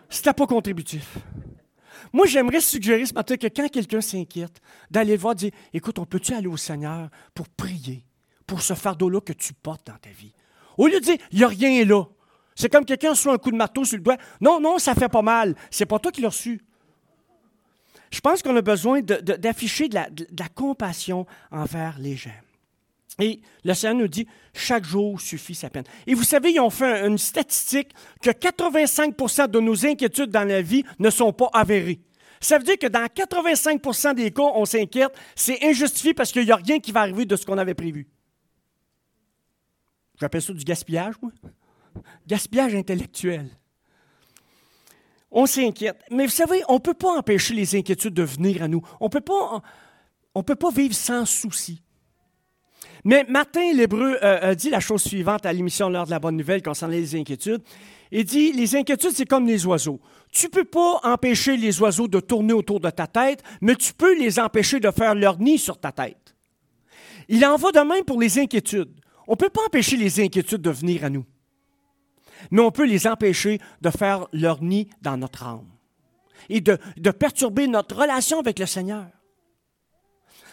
C'était 0.09 0.33
pas 0.33 0.47
contributif. 0.47 1.19
Moi, 2.13 2.27
j'aimerais 2.27 2.61
suggérer 2.61 3.05
ce 3.05 3.15
matin 3.15 3.37
que 3.37 3.47
quand 3.49 3.69
quelqu'un 3.69 4.01
s'inquiète, 4.01 4.61
d'aller 4.91 5.17
voir 5.17 5.35
dire 5.35 5.51
Écoute, 5.73 5.99
on 5.99 6.07
peut-tu 6.07 6.33
aller 6.33 6.47
au 6.47 6.57
Seigneur 6.57 7.11
pour 7.35 7.49
prier 7.49 8.05
pour 8.47 8.63
ce 8.63 8.75
fardeau-là 8.75 9.21
que 9.21 9.35
tu 9.35 9.53
portes 9.53 9.87
dans 9.87 9.99
ta 9.99 10.11
vie? 10.11 10.33
Au 10.79 10.87
lieu 10.87 11.01
de 11.01 11.05
dire 11.05 11.17
Il 11.33 11.39
n'y 11.39 11.45
a 11.45 11.49
rien 11.49 11.85
là. 11.85 12.05
C'est 12.55 12.73
comme 12.73 12.85
quelqu'un 12.85 13.15
soit 13.15 13.35
un 13.35 13.39
coup 13.39 13.53
de 13.53 13.57
marteau 13.57 13.85
sur 13.85 13.99
le 13.99 14.03
doigt. 14.03 14.17
Non, 14.41 14.61
non, 14.61 14.79
ça 14.79 14.95
fait 14.95 15.09
pas 15.09 15.23
mal. 15.23 15.55
C'est 15.71 15.87
pas 15.87 15.99
toi 15.99 16.11
qui 16.11 16.23
l'as 16.23 16.29
reçu. 16.29 16.61
Je 18.11 18.21
pense 18.21 18.43
qu'on 18.43 18.57
a 18.57 18.63
besoin 18.63 19.01
d'afficher 19.03 19.89
de, 19.89 19.99
de 20.11 20.27
la 20.39 20.49
compassion 20.49 21.27
envers 21.53 21.99
les 21.99 22.17
gens. 22.17 22.31
Et 23.21 23.41
le 23.65 23.75
Seigneur 23.75 23.97
nous 23.97 24.09
dit, 24.09 24.27
chaque 24.55 24.85
jour 24.85 25.21
suffit 25.21 25.55
sa 25.55 25.71
peine. 25.71 25.85
Et 26.07 26.15
vous 26.15 26.23
savez, 26.23 26.53
ils 26.53 26.61
ont 26.61 26.71
fait 26.71 27.07
une 27.07 27.19
statistique 27.19 27.93
que 28.23 28.31
85% 28.31 29.49
de 29.49 29.61
nos 29.61 29.85
inquiétudes 29.85 30.31
dans 30.31 30.47
la 30.47 30.63
vie 30.63 30.85
ne 30.99 31.11
sont 31.11 31.33
pas 31.33 31.51
avérées. 31.53 32.01
Ça 32.41 32.59
veut 32.59 32.65
dire 32.65 32.79
que 32.79 32.87
dans 32.87 33.05
85% 33.05 34.15
des 34.15 34.31
cas, 34.31 34.43
on 34.55 34.65
s'inquiète, 34.65 35.13
c'est 35.35 35.59
injustifié 35.65 36.15
parce 36.15 36.31
qu'il 36.31 36.45
n'y 36.45 36.53
a 36.53 36.57
rien 36.57 36.79
qui 36.79 36.93
va 36.93 37.01
arriver 37.01 37.25
de 37.25 37.35
ce 37.35 37.45
qu'on 37.45 37.59
avait 37.59 37.75
prévu. 37.75 38.07
J'appelle 40.21 40.43
ça 40.43 40.53
du 40.53 40.65
gaspillage, 40.65 41.17
moi. 41.21 41.33
Gaspillage 42.27 42.77
intellectuel. 42.77 43.51
On 45.33 45.47
s'inquiète. 45.47 46.01
Mais 46.11 46.27
vous 46.27 46.33
savez, 46.33 46.63
on 46.69 46.75
ne 46.75 46.79
peut 46.79 46.95
pas 46.95 47.19
empêcher 47.19 47.55
les 47.55 47.75
inquiétudes 47.75 48.15
de 48.15 48.23
venir 48.23 48.63
à 48.63 48.69
nous. 48.69 48.83
On 49.01 49.07
ne 49.07 50.43
peut 50.43 50.55
pas 50.57 50.71
vivre 50.71 50.95
sans 50.95 51.25
souci. 51.25 51.83
Mais 53.05 53.25
Martin 53.29 53.73
l'Hébreu 53.73 54.19
euh, 54.23 54.55
dit 54.55 54.71
la 54.71 54.81
chose 54.81 55.03
suivante 55.03 55.47
à 55.47 55.53
l'émission 55.53 55.89
L'heure 55.89 56.07
de 56.07 56.11
la 56.11 56.19
bonne 56.19 56.37
nouvelle 56.37 56.63
concernant 56.63 56.93
les 56.93 57.15
inquiétudes. 57.17 57.63
Il 58.11 58.25
dit, 58.25 58.53
les 58.53 58.75
inquiétudes, 58.75 59.13
c'est 59.13 59.27
comme 59.27 59.47
les 59.47 59.67
oiseaux. 59.67 60.01
Tu 60.33 60.47
ne 60.47 60.51
peux 60.51 60.65
pas 60.65 61.01
empêcher 61.03 61.57
les 61.57 61.81
oiseaux 61.81 62.09
de 62.09 62.21
tourner 62.21 62.53
autour 62.53 62.81
de 62.81 62.91
ta 62.91 63.07
tête, 63.07 63.43
mais 63.61 63.75
tu 63.75 63.93
peux 63.93 64.19
les 64.19 64.39
empêcher 64.39 64.81
de 64.81 64.91
faire 64.91 65.15
leur 65.15 65.39
nid 65.39 65.59
sur 65.59 65.79
ta 65.79 65.93
tête. 65.93 66.35
Il 67.29 67.45
en 67.45 67.57
va 67.57 67.71
de 67.71 67.81
même 67.81 68.05
pour 68.05 68.21
les 68.21 68.39
inquiétudes. 68.39 68.95
On 69.27 69.33
ne 69.33 69.37
peut 69.37 69.51
pas 69.51 69.67
empêcher 69.67 69.97
les 69.97 70.21
inquiétudes 70.21 70.63
de 70.63 70.71
venir 70.71 71.05
à 71.05 71.11
nous, 71.11 71.25
mais 72.51 72.63
on 72.63 72.71
peut 72.71 72.87
les 72.87 73.07
empêcher 73.07 73.59
de 73.83 73.91
faire 73.91 74.27
leur 74.33 74.63
nid 74.63 74.89
dans 75.03 75.19
notre 75.19 75.45
âme 75.45 75.69
et 76.49 76.63
de 76.63 77.11
perturber 77.11 77.67
notre 77.67 77.97
relation 77.97 78.41
avec 78.41 78.59
le 78.59 78.65
Seigneur. 78.65 79.07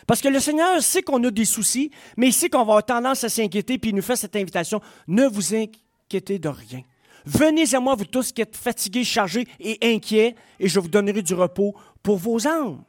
Parce 0.07 0.21
que 0.21 0.27
le 0.27 0.39
Seigneur 0.39 0.81
sait 0.81 1.01
qu'on 1.01 1.23
a 1.23 1.31
des 1.31 1.45
soucis, 1.45 1.91
mais 2.17 2.27
il 2.27 2.33
sait 2.33 2.49
qu'on 2.49 2.59
va 2.59 2.63
avoir 2.63 2.85
tendance 2.85 3.23
à 3.23 3.29
s'inquiéter, 3.29 3.77
puis 3.77 3.89
il 3.89 3.95
nous 3.95 4.01
fait 4.01 4.15
cette 4.15 4.35
invitation. 4.35 4.81
Ne 5.07 5.25
vous 5.25 5.55
inquiétez 5.55 6.37
de 6.39 6.49
rien. 6.49 6.81
Venez 7.25 7.73
à 7.73 7.79
moi, 7.79 7.95
vous 7.95 8.05
tous 8.05 8.31
qui 8.31 8.41
êtes 8.41 8.55
fatigués, 8.55 9.03
chargés 9.03 9.47
et 9.59 9.79
inquiets, 9.81 10.35
et 10.59 10.67
je 10.67 10.79
vous 10.79 10.87
donnerai 10.87 11.23
du 11.23 11.33
repos 11.33 11.75
pour 12.03 12.17
vos 12.17 12.47
âmes. 12.47 12.83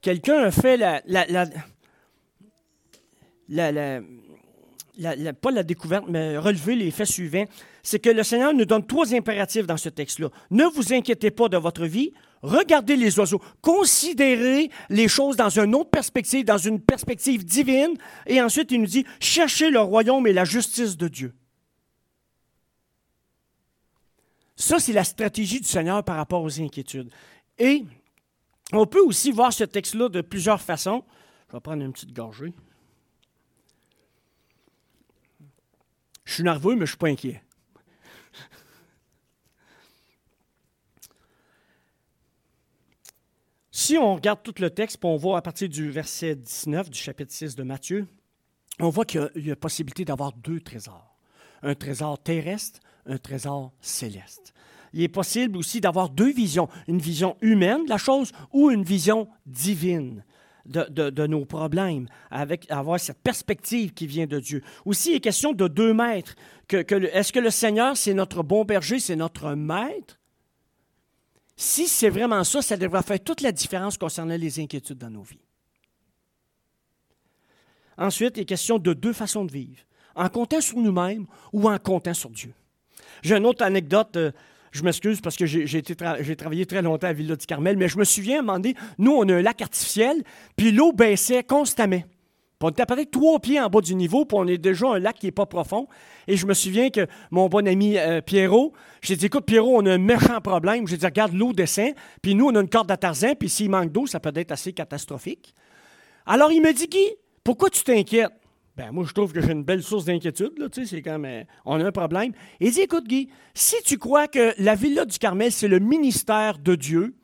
Quelqu'un 0.00 0.44
a 0.44 0.50
fait 0.50 0.76
la, 0.76 1.00
la, 1.06 1.26
la, 4.98 5.32
pas 5.32 5.50
la 5.50 5.62
découverte, 5.62 6.06
mais 6.08 6.38
relever 6.38 6.74
les 6.74 6.90
faits 6.90 7.08
suivants. 7.08 7.44
C'est 7.82 8.00
que 8.00 8.10
le 8.10 8.24
Seigneur 8.24 8.52
nous 8.52 8.64
donne 8.64 8.84
trois 8.84 9.14
impératifs 9.14 9.66
dans 9.66 9.76
ce 9.76 9.88
texte-là. 9.88 10.30
Ne 10.50 10.64
vous 10.64 10.92
inquiétez 10.92 11.30
pas 11.30 11.48
de 11.48 11.56
votre 11.56 11.86
vie, 11.86 12.12
regardez 12.46 12.96
les 12.96 13.18
oiseaux, 13.18 13.42
considérez 13.60 14.70
les 14.88 15.08
choses 15.08 15.36
dans 15.36 15.50
une 15.50 15.74
autre 15.74 15.90
perspective, 15.90 16.44
dans 16.44 16.58
une 16.58 16.80
perspective 16.80 17.44
divine, 17.44 17.94
et 18.26 18.40
ensuite 18.40 18.70
il 18.70 18.80
nous 18.80 18.86
dit, 18.86 19.04
cherchez 19.20 19.70
le 19.70 19.80
royaume 19.80 20.26
et 20.26 20.32
la 20.32 20.44
justice 20.44 20.96
de 20.96 21.08
Dieu. 21.08 21.34
Ça, 24.56 24.78
c'est 24.78 24.94
la 24.94 25.04
stratégie 25.04 25.60
du 25.60 25.68
Seigneur 25.68 26.02
par 26.02 26.16
rapport 26.16 26.42
aux 26.42 26.60
inquiétudes. 26.60 27.10
Et 27.58 27.84
on 28.72 28.86
peut 28.86 29.02
aussi 29.02 29.30
voir 29.30 29.52
ce 29.52 29.64
texte-là 29.64 30.08
de 30.08 30.22
plusieurs 30.22 30.62
façons. 30.62 31.04
Je 31.48 31.52
vais 31.52 31.60
prendre 31.60 31.82
une 31.82 31.92
petite 31.92 32.14
gorgée. 32.14 32.54
Je 36.24 36.34
suis 36.34 36.42
nerveux, 36.42 36.72
mais 36.72 36.78
je 36.78 36.82
ne 36.82 36.86
suis 36.86 36.96
pas 36.96 37.08
inquiet. 37.08 37.42
Si 43.86 43.96
on 43.96 44.16
regarde 44.16 44.42
tout 44.42 44.54
le 44.58 44.68
texte, 44.68 44.98
on 45.04 45.14
voit 45.14 45.38
à 45.38 45.42
partir 45.42 45.68
du 45.68 45.92
verset 45.92 46.34
19 46.34 46.90
du 46.90 46.98
chapitre 46.98 47.32
6 47.32 47.54
de 47.54 47.62
Matthieu, 47.62 48.08
on 48.80 48.88
voit 48.88 49.04
qu'il 49.04 49.30
y 49.36 49.52
a, 49.52 49.54
possibilité 49.54 50.04
d'avoir 50.04 50.32
deux 50.32 50.58
trésors. 50.58 51.16
Un 51.62 51.76
trésor 51.76 52.20
terrestre, 52.20 52.80
un 53.06 53.16
trésor 53.16 53.72
céleste. 53.80 54.54
Il 54.92 55.02
est 55.02 55.08
possible 55.08 55.56
aussi 55.56 55.80
d'avoir 55.80 56.08
deux 56.08 56.32
visions, 56.32 56.68
une 56.88 56.98
vision 56.98 57.36
humaine 57.42 57.84
de 57.84 57.88
la 57.88 57.96
chose 57.96 58.32
ou 58.52 58.72
une 58.72 58.82
vision 58.82 59.28
divine 59.46 60.24
de, 60.64 61.26
nos 61.28 61.44
problèmes, 61.44 62.08
avec 62.32 62.68
avoir 62.68 62.98
cette 62.98 63.22
perspective 63.22 63.94
qui 63.94 64.08
vient 64.08 64.26
de 64.26 64.40
Dieu. 64.40 64.64
Aussi, 64.84 65.10
il 65.10 65.14
est 65.14 65.20
question 65.20 65.52
de 65.52 65.68
deux 65.68 65.94
maîtres. 65.94 66.34
Est-ce 66.72 67.32
que 67.32 67.38
le 67.38 67.50
Seigneur, 67.50 67.96
c'est 67.96 68.14
notre 68.14 68.42
bon 68.42 68.64
berger, 68.64 68.98
c'est 68.98 69.14
notre 69.14 69.54
maître? 69.54 70.18
Si 71.56 71.88
c'est 71.88 72.10
vraiment 72.10 72.44
ça, 72.44 72.60
ça 72.60 72.76
devrait 72.76 73.02
faire 73.02 73.22
toute 73.22 73.40
la 73.40 73.50
différence 73.50 73.96
concernant 73.96 74.36
les 74.36 74.60
inquiétudes 74.60 74.98
dans 74.98 75.10
nos 75.10 75.22
vies. 75.22 75.40
Ensuite, 77.96 78.36
il 78.36 78.42
est 78.42 78.46
question 78.46 78.78
de 78.78 78.92
deux 78.92 79.14
façons 79.14 79.46
de 79.46 79.52
vivre, 79.52 79.80
en 80.14 80.28
comptant 80.28 80.60
sur 80.60 80.78
nous-mêmes 80.78 81.26
ou 81.54 81.68
en 81.70 81.78
comptant 81.78 82.12
sur 82.12 82.28
Dieu. 82.28 82.52
J'ai 83.22 83.36
une 83.36 83.46
autre 83.46 83.64
anecdote. 83.64 84.16
Euh, 84.16 84.32
je 84.72 84.82
m'excuse 84.82 85.22
parce 85.22 85.36
que 85.36 85.46
j'ai 85.46 85.82
travaillé 86.36 86.66
très 86.66 86.82
longtemps 86.82 87.06
à 87.06 87.14
Villa 87.14 87.34
du 87.36 87.46
Carmel, 87.46 87.78
mais 87.78 87.88
je 87.88 87.96
me 87.96 88.04
souviens 88.04 88.36
à 88.36 88.38
un 88.40 88.42
moment 88.42 88.58
donné, 88.58 88.74
nous, 88.98 89.12
on 89.12 89.26
a 89.26 89.36
un 89.36 89.40
lac 89.40 89.62
artificiel, 89.62 90.22
puis 90.54 90.70
l'eau 90.70 90.92
baissait 90.92 91.42
constamment. 91.42 92.02
On 92.62 92.70
était 92.70 92.86
peut-être 92.86 93.10
trois 93.10 93.38
pieds 93.38 93.60
en 93.60 93.68
bas 93.68 93.80
du 93.80 93.94
niveau, 93.94 94.24
puis 94.24 94.38
on 94.38 94.46
est 94.46 94.58
déjà 94.58 94.88
un 94.88 94.98
lac 94.98 95.18
qui 95.18 95.26
n'est 95.26 95.32
pas 95.32 95.44
profond. 95.44 95.86
Et 96.26 96.36
je 96.36 96.46
me 96.46 96.54
souviens 96.54 96.88
que 96.88 97.06
mon 97.30 97.48
bon 97.48 97.66
ami 97.68 97.98
euh, 97.98 98.22
Pierrot, 98.22 98.72
j'ai 99.02 99.16
dit 99.16 99.26
Écoute, 99.26 99.44
Pierrot, 99.44 99.82
on 99.82 99.86
a 99.86 99.92
un 99.92 99.98
méchant 99.98 100.40
problème. 100.40 100.88
J'ai 100.88 100.96
dit 100.96 101.04
Regarde, 101.04 101.34
l'eau 101.34 101.52
descend, 101.52 101.92
puis 102.22 102.34
nous, 102.34 102.46
on 102.46 102.54
a 102.54 102.60
une 102.60 102.68
corde 102.68 102.90
à 102.90 102.96
Tarzan, 102.96 103.34
puis 103.38 103.50
s'il 103.50 103.70
manque 103.70 103.92
d'eau, 103.92 104.06
ça 104.06 104.20
peut 104.20 104.32
être 104.34 104.52
assez 104.52 104.72
catastrophique. 104.72 105.54
Alors 106.24 106.50
il 106.50 106.62
me 106.62 106.72
dit 106.72 106.86
Guy, 106.86 107.06
pourquoi 107.44 107.68
tu 107.68 107.82
t'inquiètes? 107.84 108.32
Ben, 108.76 108.92
moi, 108.92 109.04
je 109.06 109.12
trouve 109.12 109.32
que 109.32 109.40
j'ai 109.40 109.52
une 109.52 109.64
belle 109.64 109.82
source 109.82 110.04
d'inquiétude. 110.04 110.58
Là, 110.58 110.68
tu 110.68 110.84
sais, 110.84 111.02
c'est 111.02 111.08
euh, 111.08 111.44
on 111.64 111.80
a 111.80 111.84
un 111.86 111.92
problème. 111.92 112.32
Il 112.60 112.70
dit, 112.72 112.82
écoute, 112.82 113.06
Guy, 113.06 113.30
si 113.54 113.76
tu 113.84 113.96
crois 113.96 114.28
que 114.28 114.52
la 114.58 114.74
Villa 114.74 115.06
du 115.06 115.18
Carmel, 115.18 115.50
c'est 115.50 115.68
le 115.68 115.78
ministère 115.78 116.58
de 116.58 116.74
Dieu, 116.74 117.14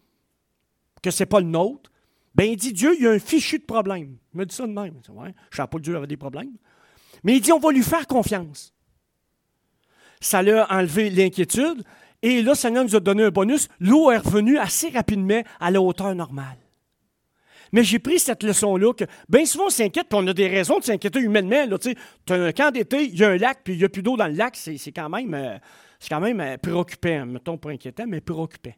que 1.02 1.10
ce 1.10 1.22
n'est 1.22 1.26
pas 1.26 1.40
le 1.40 1.46
nôtre, 1.46 1.91
ben 2.34 2.44
il 2.44 2.56
dit 2.56 2.72
Dieu, 2.72 2.94
il 2.96 3.04
y 3.04 3.06
a 3.06 3.10
un 3.10 3.18
fichu 3.18 3.58
de 3.58 3.64
problème. 3.64 4.16
Il 4.34 4.38
me 4.38 4.46
dit 4.46 4.54
ça 4.54 4.66
de 4.66 4.72
même. 4.72 4.94
Je 5.06 5.12
ne 5.12 5.30
savais 5.50 5.68
pas 5.68 5.78
que 5.78 5.82
Dieu 5.82 5.96
avait 5.96 6.06
des 6.06 6.16
problèmes. 6.16 6.56
Mais 7.24 7.36
il 7.36 7.40
dit 7.40 7.52
on 7.52 7.58
va 7.58 7.70
lui 7.72 7.82
faire 7.82 8.06
confiance. 8.06 8.74
Ça 10.20 10.42
l'a 10.42 10.66
enlevé 10.72 11.10
l'inquiétude. 11.10 11.82
Et 12.22 12.42
là, 12.42 12.54
Seigneur 12.54 12.84
nous 12.84 12.94
a 12.94 13.00
donné 13.00 13.24
un 13.24 13.30
bonus. 13.30 13.68
L'eau 13.80 14.10
est 14.12 14.18
revenue 14.18 14.56
assez 14.56 14.88
rapidement 14.90 15.42
à 15.58 15.70
la 15.70 15.82
hauteur 15.82 16.14
normale. 16.14 16.56
Mais 17.72 17.82
j'ai 17.82 17.98
pris 17.98 18.18
cette 18.18 18.42
leçon-là 18.42 18.92
que 18.92 19.04
bien 19.28 19.46
souvent 19.46 19.66
on 19.66 19.70
s'inquiète, 19.70 20.06
puis 20.08 20.18
on 20.20 20.26
a 20.26 20.34
des 20.34 20.46
raisons 20.46 20.78
de 20.78 20.84
s'inquiéter 20.84 21.20
humainement. 21.20 21.66
Tu 21.78 21.96
as 22.28 22.34
un 22.34 22.52
camp 22.52 22.70
d'été, 22.70 23.04
il 23.04 23.18
y 23.18 23.24
a 23.24 23.30
un 23.30 23.38
lac, 23.38 23.60
puis 23.64 23.72
il 23.72 23.78
n'y 23.78 23.84
a 23.84 23.88
plus 23.88 24.02
d'eau 24.02 24.16
dans 24.16 24.26
le 24.26 24.34
lac. 24.34 24.56
C'est 24.56 24.92
quand 24.92 25.08
même, 25.08 25.32
euh, 25.32 25.56
quand 26.08 26.20
même 26.20 26.40
euh, 26.40 26.58
préoccupant. 26.58 27.26
Mettons 27.26 27.56
pas 27.56 27.70
inquiétant, 27.70 28.04
mais 28.06 28.20
préoccupant. 28.20 28.74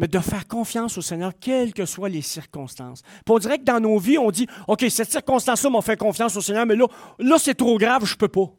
Mais 0.00 0.08
de 0.08 0.18
faire 0.18 0.48
confiance 0.48 0.96
au 0.96 1.02
Seigneur, 1.02 1.32
quelles 1.38 1.74
que 1.74 1.84
soient 1.84 2.08
les 2.08 2.22
circonstances. 2.22 3.02
On 3.28 3.38
dirait 3.38 3.58
que 3.58 3.64
dans 3.64 3.80
nos 3.80 3.98
vies, 3.98 4.16
on 4.16 4.30
dit 4.30 4.46
OK, 4.66 4.86
cette 4.88 5.10
circonstance-là 5.10 5.68
m'a 5.68 5.82
fait 5.82 5.98
confiance 5.98 6.34
au 6.36 6.40
Seigneur, 6.40 6.64
mais 6.64 6.74
là, 6.74 6.86
là 7.18 7.36
c'est 7.38 7.54
trop 7.54 7.76
grave, 7.76 8.06
je 8.06 8.14
ne 8.14 8.16
peux 8.16 8.28
pas. 8.28 8.50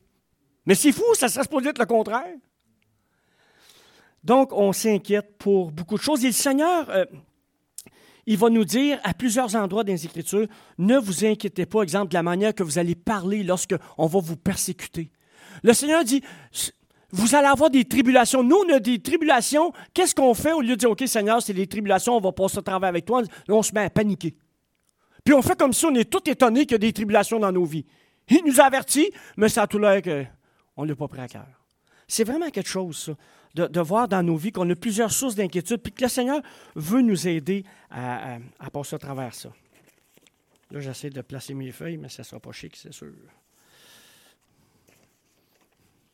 Mais 0.67 0.75
c'est 0.75 0.91
fou, 0.91 1.03
ça 1.15 1.29
serait 1.29 1.41
supposé 1.43 1.69
être 1.69 1.79
le 1.79 1.87
contraire. 1.87 2.35
Donc, 4.23 4.53
on 4.53 4.71
s'inquiète 4.71 5.35
pour 5.39 5.71
beaucoup 5.71 5.97
de 5.97 6.03
choses. 6.03 6.23
Et 6.23 6.27
le 6.27 6.33
Seigneur, 6.33 6.87
euh, 6.91 7.05
il 8.27 8.37
va 8.37 8.51
nous 8.51 8.63
dire 8.63 8.99
à 9.03 9.15
plusieurs 9.15 9.55
endroits 9.55 9.83
dans 9.83 9.93
les 9.93 10.05
Écritures, 10.05 10.45
ne 10.77 10.99
vous 10.99 11.25
inquiétez 11.25 11.65
pas, 11.65 11.81
exemple, 11.81 12.09
de 12.09 12.13
la 12.13 12.21
manière 12.21 12.53
que 12.53 12.61
vous 12.61 12.77
allez 12.77 12.93
parler 12.93 13.41
lorsque 13.41 13.73
on 13.97 14.05
va 14.05 14.19
vous 14.19 14.37
persécuter. 14.37 15.11
Le 15.63 15.73
Seigneur 15.73 16.03
dit, 16.03 16.21
vous 17.11 17.35
allez 17.35 17.47
avoir 17.47 17.69
des 17.69 17.85
tribulations. 17.85 18.43
Nous, 18.43 18.55
on 18.55 18.73
a 18.73 18.79
des 18.79 18.99
tribulations. 18.99 19.73
Qu'est-ce 19.93 20.15
qu'on 20.15 20.33
fait 20.33 20.53
au 20.53 20.61
lieu 20.61 20.69
de 20.69 20.75
dire, 20.75 20.91
OK, 20.91 21.03
Seigneur, 21.07 21.41
c'est 21.41 21.53
des 21.53 21.67
tribulations, 21.67 22.15
on 22.15 22.21
va 22.21 22.31
passer 22.31 22.59
au 22.59 22.61
travail 22.61 22.89
avec 22.89 23.05
toi? 23.05 23.21
Là, 23.21 23.27
on 23.49 23.63
se 23.63 23.73
met 23.73 23.81
à 23.81 23.89
paniquer. 23.89 24.35
Puis 25.23 25.33
on 25.33 25.41
fait 25.41 25.57
comme 25.57 25.73
si 25.73 25.85
on 25.85 25.93
est 25.95 26.09
tout 26.09 26.27
étonné 26.29 26.61
qu'il 26.61 26.73
y 26.73 26.75
a 26.75 26.79
des 26.79 26.93
tribulations 26.93 27.39
dans 27.39 27.51
nos 27.51 27.65
vies. 27.65 27.85
Il 28.29 28.43
nous 28.45 28.59
a 28.61 28.63
avertis, 28.63 29.11
mais 29.37 29.49
ça 29.49 29.63
a 29.63 29.67
tout 29.67 29.79
l'air 29.79 30.01
qu'on 30.01 30.83
ne 30.83 30.89
l'a 30.89 30.95
pas 30.95 31.07
pris 31.07 31.21
à 31.21 31.27
cœur. 31.27 31.47
C'est 32.07 32.23
vraiment 32.23 32.49
quelque 32.49 32.69
chose, 32.69 32.97
ça 32.97 33.13
de, 33.55 33.81
voir 33.81 34.07
dans 34.07 34.23
nos 34.23 34.35
vies 34.35 34.51
qu'on 34.51 34.69
a 34.69 34.75
plusieurs 34.75 35.11
sources 35.11 35.35
d'inquiétude, 35.35 35.77
puis 35.77 35.91
que 35.91 36.03
le 36.03 36.09
Seigneur 36.09 36.41
veut 36.75 37.01
nous 37.01 37.27
aider 37.27 37.65
à, 37.89 38.39
passer 38.71 38.95
à 38.95 38.99
travers 38.99 39.33
ça. 39.33 39.51
Là, 40.71 40.79
j'essaie 40.79 41.09
de 41.09 41.21
placer 41.21 41.53
mes 41.53 41.71
feuilles, 41.71 41.97
mais 41.97 42.09
ça 42.09 42.21
ne 42.21 42.25
sera 42.25 42.39
pas 42.39 42.51
chic, 42.51 42.75
c'est 42.75 42.93
sûr. 42.93 43.11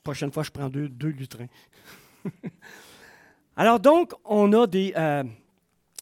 Prochaine 0.08 0.32
fois, 0.32 0.44
je 0.44 0.52
prends 0.52 0.70
deux, 0.70 0.88
deux 0.88 1.10
lutrins. 1.10 1.48
Alors 3.58 3.82
donc, 3.82 4.14
on 4.24 4.54
a 4.54 4.66
des, 4.66 4.94
euh, 4.96 5.22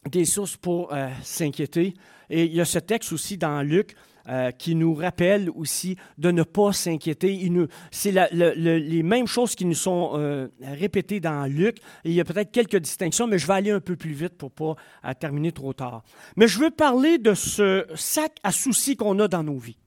des 0.08 0.24
sources 0.24 0.56
pour 0.56 0.94
euh, 0.94 1.08
s'inquiéter. 1.24 1.92
Et 2.30 2.44
il 2.44 2.54
y 2.54 2.60
a 2.60 2.64
ce 2.64 2.78
texte 2.78 3.12
aussi 3.12 3.36
dans 3.36 3.62
Luc 3.62 3.96
euh, 4.28 4.52
qui 4.52 4.76
nous 4.76 4.94
rappelle 4.94 5.50
aussi 5.50 5.96
de 6.18 6.30
ne 6.30 6.44
pas 6.44 6.72
s'inquiéter. 6.72 7.50
C'est 7.90 8.12
les 8.30 9.02
mêmes 9.02 9.26
choses 9.26 9.56
qui 9.56 9.64
nous 9.64 9.74
sont 9.74 10.50
répétées 10.62 11.18
dans 11.18 11.44
Luc. 11.46 11.78
il 12.04 12.12
y 12.12 12.20
a 12.20 12.24
peut-être 12.24 12.52
quelques 12.52 12.76
distinctions, 12.76 13.26
mais 13.26 13.40
je 13.40 13.48
vais 13.48 13.54
aller 13.54 13.72
un 13.72 13.80
peu 13.80 13.96
plus 13.96 14.12
vite 14.12 14.34
pour 14.34 14.50
ne 14.50 14.76
pas 15.02 15.14
terminer 15.16 15.50
trop 15.50 15.72
tard. 15.72 16.04
Mais 16.36 16.46
je 16.46 16.60
veux 16.60 16.70
parler 16.70 17.18
de 17.18 17.34
ce 17.34 17.84
sac 17.96 18.36
à 18.44 18.52
soucis 18.52 18.94
qu'on 18.94 19.18
a 19.18 19.26
dans 19.26 19.42
nos 19.42 19.58
vies. 19.58 19.78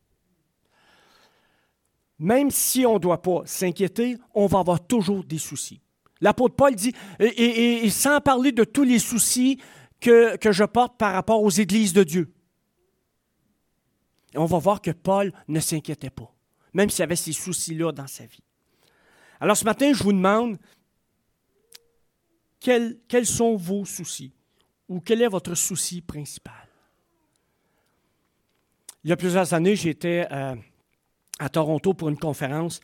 Même 2.20 2.52
si 2.52 2.86
on 2.86 2.96
ne 2.96 3.00
doit 3.00 3.22
pas 3.22 3.42
s'inquiéter, 3.46 4.18
on 4.34 4.46
va 4.46 4.60
avoir 4.60 4.86
toujours 4.86 5.24
des 5.24 5.38
soucis. 5.38 5.82
L'apôtre 6.22 6.56
Paul 6.56 6.76
dit, 6.76 6.94
et, 7.20 7.90
sans 7.90 8.20
parler 8.20 8.52
de 8.52 8.66
tous 8.66 8.84
les 8.84 9.00
soucis 9.00 9.60
que, 10.02 10.38
je 10.44 10.64
porte 10.66 10.98
par 10.98 11.14
rapport 11.14 11.42
aux 11.42 11.50
églises 11.50 11.94
de 11.94 12.04
Dieu. 12.04 12.34
On 14.36 14.46
va 14.46 14.60
voir 14.60 14.82
que 14.82 14.92
Paul 14.92 15.32
ne 15.48 15.60
s'inquiétait 15.62 16.10
pas, 16.10 16.32
même 16.74 16.90
s'il 16.90 17.04
avait 17.04 17.16
ces 17.16 17.32
soucis-là 17.32 17.94
dans 17.94 18.08
sa 18.08 18.26
vie. 18.26 18.44
Alors 19.40 19.56
ce 19.56 19.64
matin, 19.64 19.94
je 19.94 20.04
vous 20.04 20.12
demande, 20.12 20.58
quels, 22.60 23.00
sont 23.24 23.56
vos 23.56 23.86
soucis 23.86 24.34
ou 24.90 25.00
quel 25.00 25.22
est 25.22 25.28
votre 25.28 25.56
souci 25.56 26.02
principal? 26.02 26.54
Il 29.06 29.10
y 29.10 29.14
a 29.14 29.18
plusieurs 29.18 29.54
années, 29.54 29.78
j'étais 29.78 30.28
euh, 30.30 30.56
à 31.40 31.50
Toronto 31.50 31.94
pour 31.94 32.10
une 32.10 32.18
conférence 32.18 32.82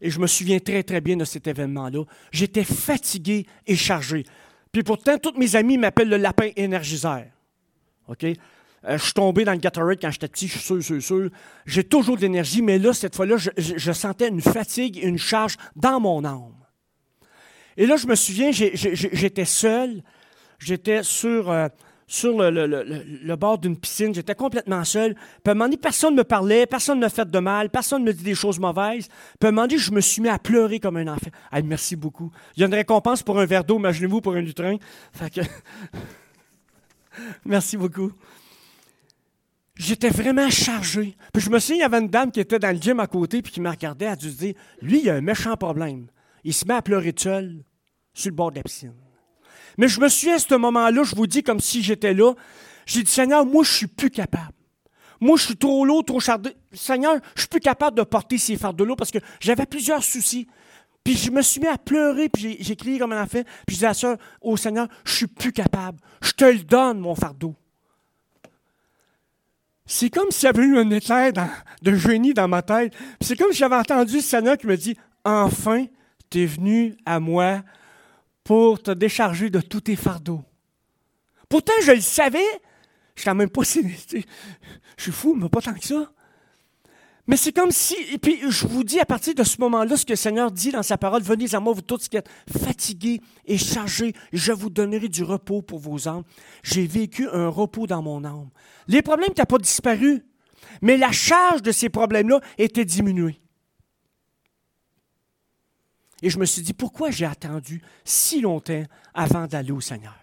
et 0.00 0.10
je 0.10 0.20
me 0.20 0.26
souviens 0.26 0.58
très, 0.58 0.82
très 0.82 1.00
bien 1.00 1.16
de 1.16 1.24
cet 1.24 1.46
événement-là. 1.46 2.04
J'étais 2.30 2.64
fatigué 2.64 3.46
et 3.66 3.74
chargé. 3.74 4.24
Puis 4.70 4.82
pourtant, 4.82 5.18
tous 5.18 5.32
mes 5.38 5.56
amis 5.56 5.78
m'appellent 5.78 6.10
le 6.10 6.18
lapin 6.18 6.50
énergiseur. 6.56 7.24
OK? 8.08 8.24
Euh, 8.24 8.98
je 8.98 9.02
suis 9.02 9.14
tombé 9.14 9.44
dans 9.44 9.52
le 9.52 9.58
Gatorade 9.58 9.98
quand 9.98 10.10
j'étais 10.10 10.28
petit, 10.28 10.46
je 10.46 10.58
suis 10.58 10.60
sûr, 10.60 10.82
sûr, 10.82 11.02
sûr. 11.02 11.30
J'ai 11.64 11.84
toujours 11.84 12.16
de 12.16 12.22
l'énergie, 12.22 12.60
mais 12.60 12.78
là, 12.78 12.92
cette 12.92 13.16
fois-là, 13.16 13.36
je, 13.38 13.92
sentais 13.92 14.28
une 14.28 14.42
fatigue, 14.42 14.98
une 15.02 15.16
charge 15.16 15.56
dans 15.74 16.00
mon 16.00 16.22
âme. 16.24 16.52
Et 17.78 17.86
là, 17.86 17.96
je 17.96 18.06
me 18.06 18.14
souviens, 18.14 18.50
j'étais 18.52 19.46
seul. 19.46 20.02
J'étais 20.58 21.02
sur, 21.02 21.50
euh, 21.50 21.68
sur 22.06 22.38
le, 22.38 23.34
bord 23.36 23.58
d'une 23.58 23.76
piscine. 23.76 24.14
J'étais 24.14 24.34
complètement 24.34 24.84
seul. 24.84 25.14
Puis 25.14 25.22
à 25.46 25.50
un 25.50 25.54
moment 25.54 25.64
donné, 25.66 25.76
personne 25.76 26.14
ne 26.14 26.18
me 26.18 26.24
parlait, 26.24 26.66
personne 26.66 26.98
ne 26.98 27.04
me 27.04 27.08
fait 27.08 27.28
de 27.28 27.38
mal, 27.38 27.70
personne 27.70 28.02
ne 28.02 28.08
me 28.08 28.12
dit 28.12 28.24
des 28.24 28.34
choses 28.34 28.58
mauvaises. 28.58 29.08
Puis 29.38 29.46
à 29.46 29.48
un 29.48 29.52
moment 29.52 29.66
donné, 29.66 29.78
je 29.78 29.92
me 29.92 30.00
suis 30.00 30.20
mis 30.20 30.28
à 30.28 30.38
pleurer 30.38 30.80
comme 30.80 30.96
un 30.96 31.08
enfant. 31.08 31.30
merci 31.64 31.96
beaucoup. 31.96 32.30
Il 32.56 32.60
y 32.60 32.62
a 32.64 32.66
une 32.66 32.74
récompense 32.74 33.22
pour 33.22 33.38
un 33.38 33.46
verre 33.46 33.64
d'eau, 33.64 33.78
imaginez-vous, 33.78 34.20
pour 34.20 34.34
un 34.34 34.40
lutrin. 34.40 34.76
Fait 35.12 35.30
que... 35.30 35.40
merci 37.44 37.76
beaucoup. 37.76 38.12
J'étais 39.76 40.10
vraiment 40.10 40.50
chargé. 40.50 41.16
Puis 41.32 41.42
je 41.42 41.50
me 41.50 41.58
souviens, 41.58 41.76
il 41.76 41.80
y 41.80 41.84
avait 41.84 41.98
une 41.98 42.08
dame 42.08 42.30
qui 42.30 42.40
était 42.40 42.58
dans 42.58 42.70
le 42.70 42.80
gym 42.80 43.00
à 43.00 43.06
côté 43.06 43.42
puis 43.42 43.52
qui 43.52 43.60
me 43.60 43.68
regardait, 43.68 44.04
elle 44.04 44.12
a 44.12 44.16
dû 44.16 44.30
se 44.30 44.36
dire 44.36 44.54
Lui, 44.80 45.00
il 45.00 45.10
a 45.10 45.14
un 45.14 45.20
méchant 45.20 45.56
problème. 45.56 46.06
Il 46.44 46.54
se 46.54 46.64
met 46.66 46.74
à 46.74 46.82
pleurer 46.82 47.14
seul 47.16 47.64
sur 48.12 48.30
le 48.30 48.36
bord 48.36 48.50
de 48.52 48.56
la 48.56 48.62
piscine. 48.62 48.94
Mais 49.78 49.88
je 49.88 50.00
me 50.00 50.08
souviens 50.08 50.36
à 50.36 50.38
ce 50.38 50.54
moment-là, 50.54 51.02
je 51.02 51.14
vous 51.14 51.26
dis 51.26 51.42
comme 51.42 51.60
si 51.60 51.82
j'étais 51.82 52.14
là. 52.14 52.34
J'ai 52.86 53.02
dit 53.02 53.10
Seigneur, 53.10 53.44
moi, 53.46 53.64
je 53.64 53.72
suis 53.72 53.86
plus 53.86 54.10
capable. 54.10 54.52
Moi, 55.20 55.36
je 55.36 55.44
suis 55.44 55.56
trop 55.56 55.84
lourd, 55.84 56.04
trop 56.04 56.20
chargé. 56.20 56.50
Seigneur, 56.72 57.16
je 57.34 57.42
suis 57.42 57.48
plus 57.48 57.60
capable 57.60 57.96
de 57.96 58.02
porter 58.02 58.38
ces 58.38 58.56
fardeaux-là 58.56 58.94
parce 58.96 59.10
que 59.10 59.18
j'avais 59.40 59.66
plusieurs 59.66 60.02
soucis. 60.02 60.46
Puis 61.02 61.16
je 61.16 61.30
me 61.30 61.42
suis 61.42 61.60
mis 61.60 61.66
à 61.66 61.76
pleurer, 61.76 62.28
puis 62.28 62.56
j'ai 62.60 62.76
crié 62.76 62.98
comme 62.98 63.12
un 63.12 63.22
enfant. 63.22 63.42
Puis 63.66 63.70
je 63.70 63.74
disais 63.74 63.86
à 63.86 63.90
la 63.90 63.94
soeur, 63.94 64.16
oh 64.40 64.56
Seigneur, 64.56 64.88
je 65.04 65.12
suis 65.12 65.26
plus 65.26 65.52
capable. 65.52 65.98
Je 66.22 66.32
te 66.32 66.44
le 66.44 66.58
donne, 66.60 66.98
mon 66.98 67.14
fardeau. 67.14 67.54
C'est 69.86 70.08
comme 70.08 70.30
s'il 70.30 70.46
y 70.46 70.48
avait 70.48 70.62
eu 70.62 70.78
un 70.78 70.90
éclair 70.90 71.32
de 71.82 71.94
génie 71.94 72.32
dans 72.32 72.48
ma 72.48 72.62
tête. 72.62 72.94
C'est 73.20 73.36
comme 73.36 73.52
si 73.52 73.58
j'avais 73.58 73.76
entendu 73.76 74.16
le 74.16 74.22
Seigneur 74.22 74.56
qui 74.56 74.66
me 74.66 74.76
dit 74.76 74.96
Enfin, 75.24 75.86
tu 76.30 76.42
es 76.42 76.46
venu 76.46 76.96
à 77.04 77.20
moi 77.20 77.62
pour 78.44 78.82
te 78.82 78.90
décharger 78.90 79.50
de 79.50 79.60
tous 79.60 79.80
tes 79.80 79.96
fardeaux. 79.96 80.44
Pourtant, 81.48 81.72
je 81.82 81.92
le 81.92 82.00
savais. 82.00 82.46
Je 83.16 83.22
suis 83.22 83.30
même 83.32 83.50
pas. 83.50 83.62
Je 84.96 85.02
suis 85.02 85.12
fou, 85.12 85.34
mais 85.34 85.48
pas 85.48 85.60
tant 85.60 85.74
que 85.74 85.84
ça. 85.84 86.12
Mais 87.26 87.36
c'est 87.36 87.52
comme 87.52 87.70
si, 87.70 87.96
et 88.12 88.18
puis 88.18 88.38
je 88.50 88.66
vous 88.66 88.84
dis 88.84 89.00
à 89.00 89.06
partir 89.06 89.34
de 89.34 89.42
ce 89.44 89.58
moment-là, 89.62 89.96
ce 89.96 90.04
que 90.04 90.12
le 90.12 90.16
Seigneur 90.16 90.52
dit 90.52 90.70
dans 90.70 90.82
sa 90.82 90.98
parole, 90.98 91.22
venez 91.22 91.54
à 91.54 91.60
moi, 91.60 91.72
vous 91.72 91.80
tous 91.80 92.06
qui 92.06 92.18
êtes 92.18 92.28
fatigués 92.50 93.22
et 93.46 93.56
chargés, 93.56 94.12
je 94.32 94.52
vous 94.52 94.68
donnerai 94.68 95.08
du 95.08 95.24
repos 95.24 95.62
pour 95.62 95.78
vos 95.78 96.06
âmes. 96.06 96.24
J'ai 96.62 96.86
vécu 96.86 97.26
un 97.32 97.48
repos 97.48 97.86
dans 97.86 98.02
mon 98.02 98.24
âme. 98.24 98.50
Les 98.88 99.00
problèmes 99.00 99.32
n'ont 99.36 99.44
pas 99.44 99.58
disparu, 99.58 100.22
mais 100.82 100.98
la 100.98 101.12
charge 101.12 101.62
de 101.62 101.72
ces 101.72 101.88
problèmes-là 101.88 102.40
était 102.58 102.84
diminuée. 102.84 103.40
Et 106.24 106.30
je 106.30 106.38
me 106.38 106.46
suis 106.46 106.62
dit, 106.62 106.72
pourquoi 106.72 107.10
j'ai 107.10 107.26
attendu 107.26 107.82
si 108.02 108.40
longtemps 108.40 108.82
avant 109.12 109.46
d'aller 109.46 109.72
au 109.72 109.80
Seigneur? 109.82 110.16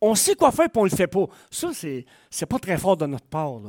On 0.00 0.16
sait 0.16 0.34
quoi 0.34 0.50
faire, 0.50 0.68
puis 0.68 0.80
on 0.80 0.84
ne 0.84 0.90
le 0.90 0.96
fait 0.96 1.06
pas. 1.06 1.26
Ça, 1.48 1.70
c'est, 1.72 2.04
c'est 2.28 2.46
pas 2.46 2.58
très 2.58 2.76
fort 2.76 2.96
de 2.96 3.06
notre 3.06 3.26
part. 3.26 3.60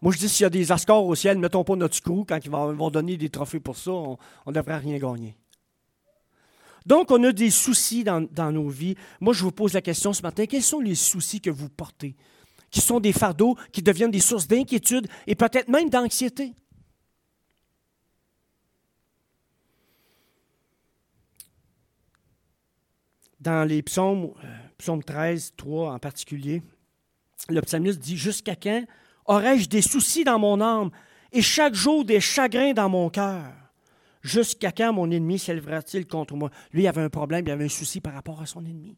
Moi, 0.00 0.12
je 0.12 0.18
dis, 0.18 0.28
s'il 0.28 0.44
y 0.44 0.46
a 0.46 0.50
des 0.50 0.70
Oscars 0.70 1.04
au 1.04 1.16
ciel, 1.16 1.40
mettons 1.40 1.64
pas 1.64 1.74
notre 1.74 2.00
crew 2.00 2.24
quand 2.24 2.38
ils 2.40 2.48
vont, 2.48 2.88
donner 2.88 3.16
des 3.16 3.30
trophées 3.30 3.58
pour 3.58 3.76
ça, 3.76 3.90
on 3.90 4.16
ne 4.46 4.52
devrait 4.52 4.76
rien 4.76 4.96
gagner. 4.96 5.36
Donc, 6.86 7.10
on 7.10 7.24
a 7.24 7.32
des 7.32 7.50
soucis 7.50 8.04
dans, 8.04 8.52
nos 8.52 8.68
vies. 8.68 8.94
Moi, 9.20 9.34
je 9.34 9.42
vous 9.42 9.50
pose 9.50 9.72
la 9.72 9.82
question 9.82 10.12
ce 10.12 10.22
matin, 10.22 10.46
quels 10.46 10.62
sont 10.62 10.78
les 10.78 10.94
soucis 10.94 11.40
que 11.40 11.50
vous 11.50 11.68
portez, 11.68 12.14
qui 12.70 12.80
sont 12.80 13.00
des 13.00 13.12
fardeaux, 13.12 13.56
qui 13.72 13.82
deviennent 13.82 14.12
des 14.12 14.20
sources 14.20 14.46
d'inquiétude 14.46 15.08
et 15.26 15.34
peut-être 15.34 15.66
même 15.66 15.90
d'anxiété? 15.90 16.54
Dans 23.46 23.64
les 23.64 23.80
psaumes, 23.80 24.32
euh, 24.42 24.56
psaume 24.76 25.04
13, 25.04 25.52
3 25.56 25.92
en 25.92 25.98
particulier, 26.00 26.62
le 27.48 27.60
psalmiste 27.60 28.00
dit 28.00 28.16
Jusqu'à 28.16 28.56
quand 28.56 28.84
Aurais-je 29.24 29.68
des 29.68 29.82
soucis 29.82 30.24
dans 30.24 30.40
mon 30.40 30.60
âme 30.60 30.90
et 31.30 31.42
chaque 31.42 31.74
jour 31.74 32.04
des 32.04 32.18
chagrins 32.18 32.72
dans 32.72 32.88
mon 32.88 33.08
cœur? 33.08 33.52
Jusqu'à 34.20 34.72
quand 34.72 34.92
mon 34.92 35.08
ennemi 35.12 35.38
s'élèvera-t-il 35.38 36.08
contre 36.08 36.34
moi? 36.34 36.50
Lui, 36.72 36.82
il 36.82 36.86
avait 36.88 37.02
un 37.02 37.08
problème, 37.08 37.44
il 37.46 37.52
avait 37.52 37.66
un 37.66 37.68
souci 37.68 38.00
par 38.00 38.14
rapport 38.14 38.42
à 38.42 38.46
son 38.46 38.66
ennemi. 38.66 38.96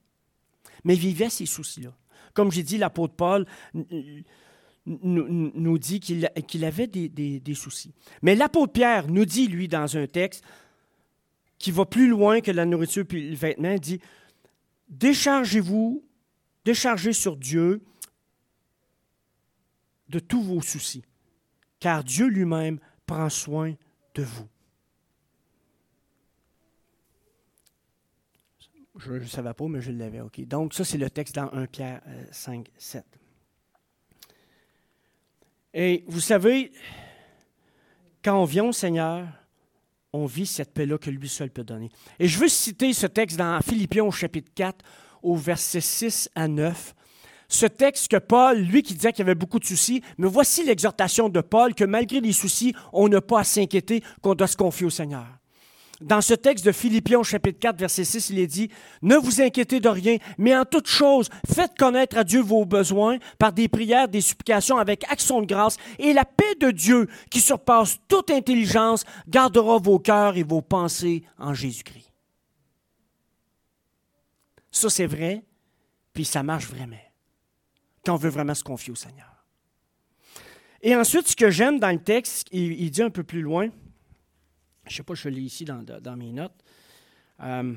mais 0.83 0.95
vivait 0.95 1.29
ces 1.29 1.45
soucis-là. 1.45 1.93
Comme 2.33 2.51
j'ai 2.51 2.63
dit, 2.63 2.79
l'apôtre 2.79 3.17
Paul 3.17 3.45
nous, 4.87 5.79
dit 5.79 6.01
qu'il 6.01 6.65
avait 6.65 6.87
des, 6.87 7.55
soucis. 7.55 7.93
Mais 8.23 8.35
l'apôtre 8.35 8.73
Pierre 8.73 9.09
nous 9.09 9.27
dit, 9.27 9.47
lui, 9.47 9.69
dans 9.69 9.95
un 9.99 10.07
texte 10.07 10.43
qui 11.59 11.71
va 11.71 11.85
plus 11.85 12.09
loin 12.09 12.41
que 12.41 12.51
la 12.51 12.65
nourriture 12.65 13.05
puis 13.07 13.29
le 13.29 13.37
vêtement, 13.37 13.73
il 13.73 13.81
dit 13.81 14.01
Déchargez-vous, 14.89 16.05
déchargez 16.65 17.13
sur 17.13 17.37
Dieu 17.37 17.83
de 20.09 20.19
tous 20.19 20.43
vos 20.43 20.63
soucis, 20.63 21.05
car 21.79 22.03
Dieu 22.03 22.27
lui-même 22.27 22.79
prend 23.07 23.29
soin 23.29 23.75
de 24.15 24.23
vous. 24.23 24.49
Je 28.99 29.13
ne 29.13 29.25
savais 29.25 29.55
pas, 29.55 29.69
mais 29.69 29.81
je 29.81 29.93
l'avais. 29.93 30.21
OK. 30.21 30.41
Donc, 30.47 30.75
ça, 30.75 30.85
c'est 30.85 30.99
le 30.99 31.09
texte 31.09 31.37
dans 31.37 31.53
1 31.53 31.67
Pierre 31.67 32.03
euh, 32.09 32.25
5, 32.33 32.69
7. 32.77 33.05
Et 35.75 36.05
vous 36.09 36.21
savez, 36.21 36.73
quand 38.25 38.43
on 38.43 38.45
vient 38.45 38.73
Seigneur, 38.73 39.29
on 40.19 40.27
vit 40.27 40.47
cette 40.47 40.75
paix-là 40.75 40.99
que 40.99 41.11
lui 41.11 41.29
seul 41.29 41.51
peut 41.51 41.65
donner. 41.65 41.91
Et 42.19 42.27
je 42.27 42.39
veux 42.39 42.49
citer 42.49 42.93
ce 42.93 43.07
texte 43.07 43.37
dans 43.37 43.61
Philippiens 43.61 44.05
au 44.05 44.11
chapitre 44.11 44.51
4, 44.55 44.85
au 45.23 45.37
verset 45.37 45.81
6 45.81 46.31
à 46.35 46.49
9. 46.49 46.95
Ce 47.49 47.67
texte 47.67 48.09
que 48.09 48.19
Paul, 48.19 48.59
lui 48.59 48.83
qui 48.83 48.95
disait 48.95 49.13
qu'il 49.13 49.21
y 49.21 49.29
avait 49.29 49.35
beaucoup 49.35 49.59
de 49.59 49.65
soucis, 49.65 50.03
mais 50.19 50.29
voici 50.29 50.65
l'exhortation 50.65 51.29
de 51.29 51.41
Paul 51.41 51.75
que 51.75 51.85
malgré 51.85 52.21
les 52.21 52.33
soucis, 52.33 52.75
on 52.93 53.09
n'a 53.09 53.23
pas 53.23 53.41
à 53.41 53.45
s'inquiéter, 53.45 54.03
qu'on 54.21 54.35
doit 54.35 54.47
se 54.47 54.57
confier 54.57 54.87
au 54.87 54.91
Seigneur. 54.91 55.38
Dans 56.01 56.21
ce 56.21 56.35
texte 56.35 56.65
de 56.65 56.71
Philippiens 56.71 57.25
chapitre 57.25 57.59
4, 57.59 57.77
verset 57.77 58.05
6, 58.05 58.31
il 58.31 58.39
est 58.39 58.47
dit, 58.47 58.71
Ne 59.03 59.17
vous 59.17 59.41
inquiétez 59.41 59.81
de 59.81 59.89
rien, 59.89 60.19
mais 60.39 60.57
en 60.57 60.65
toute 60.65 60.87
chose, 60.87 61.29
faites 61.53 61.77
connaître 61.77 62.17
à 62.17 62.23
Dieu 62.23 62.41
vos 62.41 62.65
besoins 62.65 63.19
par 63.39 63.53
des 63.53 63.67
prières, 63.67 64.09
des 64.09 64.21
supplications 64.21 64.79
avec 64.79 65.05
action 65.11 65.41
de 65.41 65.47
grâce, 65.47 65.77
et 65.99 66.13
la 66.13 66.25
paix 66.25 66.55
de 66.61 66.71
Dieu, 66.71 67.09
qui 67.31 67.41
surpasse 67.41 67.99
toute 68.07 68.31
intelligence, 68.31 69.05
gardera 69.27 69.79
vos 69.79 69.99
cœurs 69.99 70.37
et 70.37 70.45
vos 70.45 70.63
pensées 70.63 71.25
en 71.37 71.53
Jésus-Christ. 71.53 72.13
Ça, 74.71 74.91
c'est 74.91 75.07
vrai, 75.07 75.43
puis 76.13 76.25
ça 76.25 76.45
marche 76.45 76.69
vraiment, 76.69 76.95
quand 78.05 78.15
on 78.15 78.19
veut 78.19 78.31
vraiment 78.31 78.55
se 78.55 78.63
confier 78.63 78.93
au 78.93 78.97
Seigneur. 78.97 79.27
Et 80.81 80.95
ensuite, 80.95 81.27
ce 81.27 81.35
que 81.35 81.51
j'aime 81.51 81.81
dans 81.81 81.91
le 81.91 81.99
texte, 81.99 82.47
il, 82.53 82.81
il 82.81 82.93
dit 82.93 83.03
un 83.03 83.11
peu 83.11 83.25
plus 83.25 83.43
loin, 83.43 83.71
je 84.89 84.95
ne 84.95 84.97
sais 84.99 85.03
pas, 85.03 85.15
je 85.15 85.29
l'ai 85.29 85.43
ici 85.43 85.65
dans, 85.65 86.17
mes 86.17 86.33
notes. 86.33 86.65
Euh, 87.41 87.75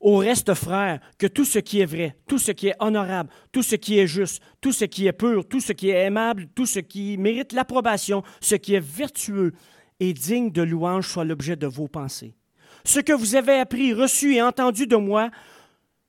Au 0.00 0.16
reste, 0.16 0.54
frères, 0.54 0.98
que 1.18 1.26
tout 1.26 1.44
ce 1.44 1.58
qui 1.58 1.80
est 1.80 1.84
vrai, 1.84 2.16
tout 2.26 2.38
ce 2.38 2.52
qui 2.52 2.68
est 2.68 2.76
honorable, 2.80 3.28
tout 3.52 3.62
ce 3.62 3.76
qui 3.76 3.98
est 3.98 4.06
juste, 4.06 4.42
tout 4.62 4.72
ce 4.72 4.86
qui 4.86 5.06
est 5.06 5.12
pur, 5.12 5.46
tout 5.46 5.60
ce 5.60 5.74
qui 5.74 5.90
est 5.90 6.06
aimable, 6.06 6.48
tout 6.54 6.64
ce 6.64 6.78
qui 6.78 7.18
mérite 7.18 7.52
l'approbation, 7.52 8.22
ce 8.40 8.54
qui 8.54 8.74
est 8.74 8.80
vertueux 8.80 9.52
et 10.00 10.14
digne 10.14 10.50
de 10.50 10.62
louange 10.62 11.06
soit 11.06 11.24
l'objet 11.24 11.54
de 11.54 11.66
vos 11.66 11.86
pensées. 11.86 12.34
Ce 12.82 12.98
que 12.98 13.12
vous 13.12 13.34
avez 13.34 13.58
appris, 13.58 13.92
reçu 13.92 14.36
et 14.36 14.40
entendu 14.40 14.86
de 14.86 14.96
moi, 14.96 15.30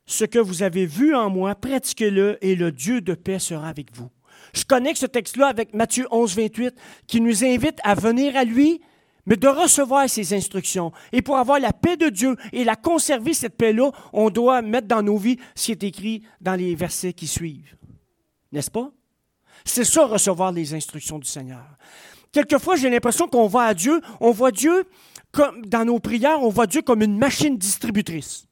ce 0.06 0.24
que 0.24 0.40
vous 0.40 0.64
avez 0.64 0.86
vu 0.86 1.14
en 1.14 1.30
moi, 1.30 1.54
pratiquez-le 1.56 2.38
et 2.42 2.56
le 2.56 2.72
Dieu 2.72 3.02
de 3.02 3.14
paix 3.14 3.40
sera 3.40 3.68
avec 3.68 3.94
vous. 3.94 4.10
Je 4.54 4.64
connecte 4.64 5.00
ce 5.00 5.06
texte-là 5.06 5.48
avec 5.48 5.74
Matthieu 5.74 6.08
11, 6.12 6.36
28, 6.36 6.76
qui 7.08 7.22
nous 7.22 7.44
invite 7.44 7.80
à 7.84 7.96
venir 7.96 8.36
à 8.36 8.44
lui, 8.44 8.82
mais 9.26 9.36
de 9.36 9.48
recevoir 9.48 10.10
ses 10.10 10.34
instructions. 10.34 10.92
Et 11.12 11.22
pour 11.22 11.38
avoir 11.38 11.60
la 11.60 11.74
paix 11.74 11.98
de 11.98 12.10
Dieu 12.10 12.36
et 12.52 12.64
la 12.64 12.76
conserver, 12.76 13.34
cette 13.34 13.56
paix-là, 13.56 13.92
on 14.14 14.30
doit 14.30 14.62
mettre 14.62 14.88
dans 14.88 15.04
nos 15.04 15.18
vies 15.18 15.38
ce 15.56 15.66
qui 15.68 15.72
est 15.74 15.84
écrit 15.84 16.24
dans 16.42 16.56
les 16.56 16.76
versets 16.76 17.14
qui 17.14 17.28
suivent. 17.28 17.76
N'est-ce 18.52 18.72
pas? 18.72 18.92
C'est 19.64 19.84
ça, 19.84 20.06
recevoir 20.06 20.52
les 20.52 20.74
instructions 20.74 21.20
du 21.20 21.28
Seigneur. 21.28 21.64
Quelquefois, 22.32 22.76
j'ai 22.76 22.90
l'impression 22.90 23.28
qu'on 23.28 23.48
va 23.48 23.64
à 23.64 23.74
Dieu, 23.74 24.02
on 24.20 24.32
voit 24.32 24.52
Dieu, 24.52 24.86
comme 25.32 25.66
dans 25.66 25.86
nos 25.86 26.00
prières, 26.00 26.42
on 26.42 26.50
voit 26.50 26.68
Dieu 26.68 26.82
comme 26.82 27.02
une 27.02 27.18
machine 27.18 27.58
distributrice. 27.58 28.48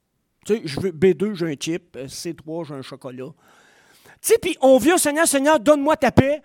Tu 0.45 0.55
sais, 0.55 0.61
je 0.65 0.79
veux 0.79 0.91
B2, 0.91 1.33
j'ai 1.33 1.47
un 1.47 1.55
chip, 1.59 1.97
C3, 1.97 2.67
j'ai 2.67 2.73
un 2.75 2.81
chocolat. 2.81 3.31
Tu 4.21 4.29
sais, 4.29 4.37
puis 4.37 4.57
on 4.61 4.77
vient 4.77 4.95
au 4.95 4.99
Seigneur, 4.99 5.27
Seigneur, 5.27 5.59
donne-moi 5.59 5.95
ta 5.97 6.11
paix, 6.11 6.41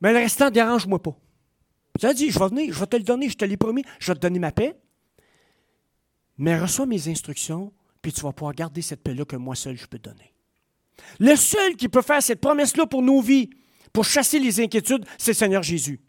mais 0.00 0.12
le 0.12 0.18
restant, 0.18 0.50
dérange-moi 0.50 1.02
pas. 1.02 1.16
Ça 2.00 2.12
dit, 2.12 2.30
je 2.30 2.38
vais 2.38 2.48
venir, 2.48 2.72
je 2.72 2.78
vais 2.78 2.86
te 2.86 2.96
le 2.96 3.02
donner, 3.02 3.28
je 3.28 3.36
te 3.36 3.44
l'ai 3.44 3.56
promis, 3.56 3.84
je 3.98 4.12
vais 4.12 4.16
te 4.16 4.20
donner 4.20 4.38
ma 4.38 4.52
paix, 4.52 4.76
mais 6.38 6.58
reçois 6.58 6.86
mes 6.86 7.08
instructions, 7.08 7.72
puis 8.02 8.12
tu 8.12 8.20
vas 8.20 8.32
pouvoir 8.32 8.54
garder 8.54 8.82
cette 8.82 9.02
paix-là 9.02 9.24
que 9.24 9.36
moi 9.36 9.54
seul 9.54 9.76
je 9.76 9.86
peux 9.86 9.98
donner. 9.98 10.34
Le 11.18 11.36
seul 11.36 11.76
qui 11.76 11.88
peut 11.88 12.02
faire 12.02 12.22
cette 12.22 12.40
promesse-là 12.40 12.86
pour 12.86 13.02
nos 13.02 13.20
vies, 13.20 13.50
pour 13.92 14.04
chasser 14.04 14.38
les 14.38 14.60
inquiétudes, 14.60 15.06
c'est 15.18 15.32
le 15.32 15.36
Seigneur 15.36 15.62
Jésus. 15.62 16.00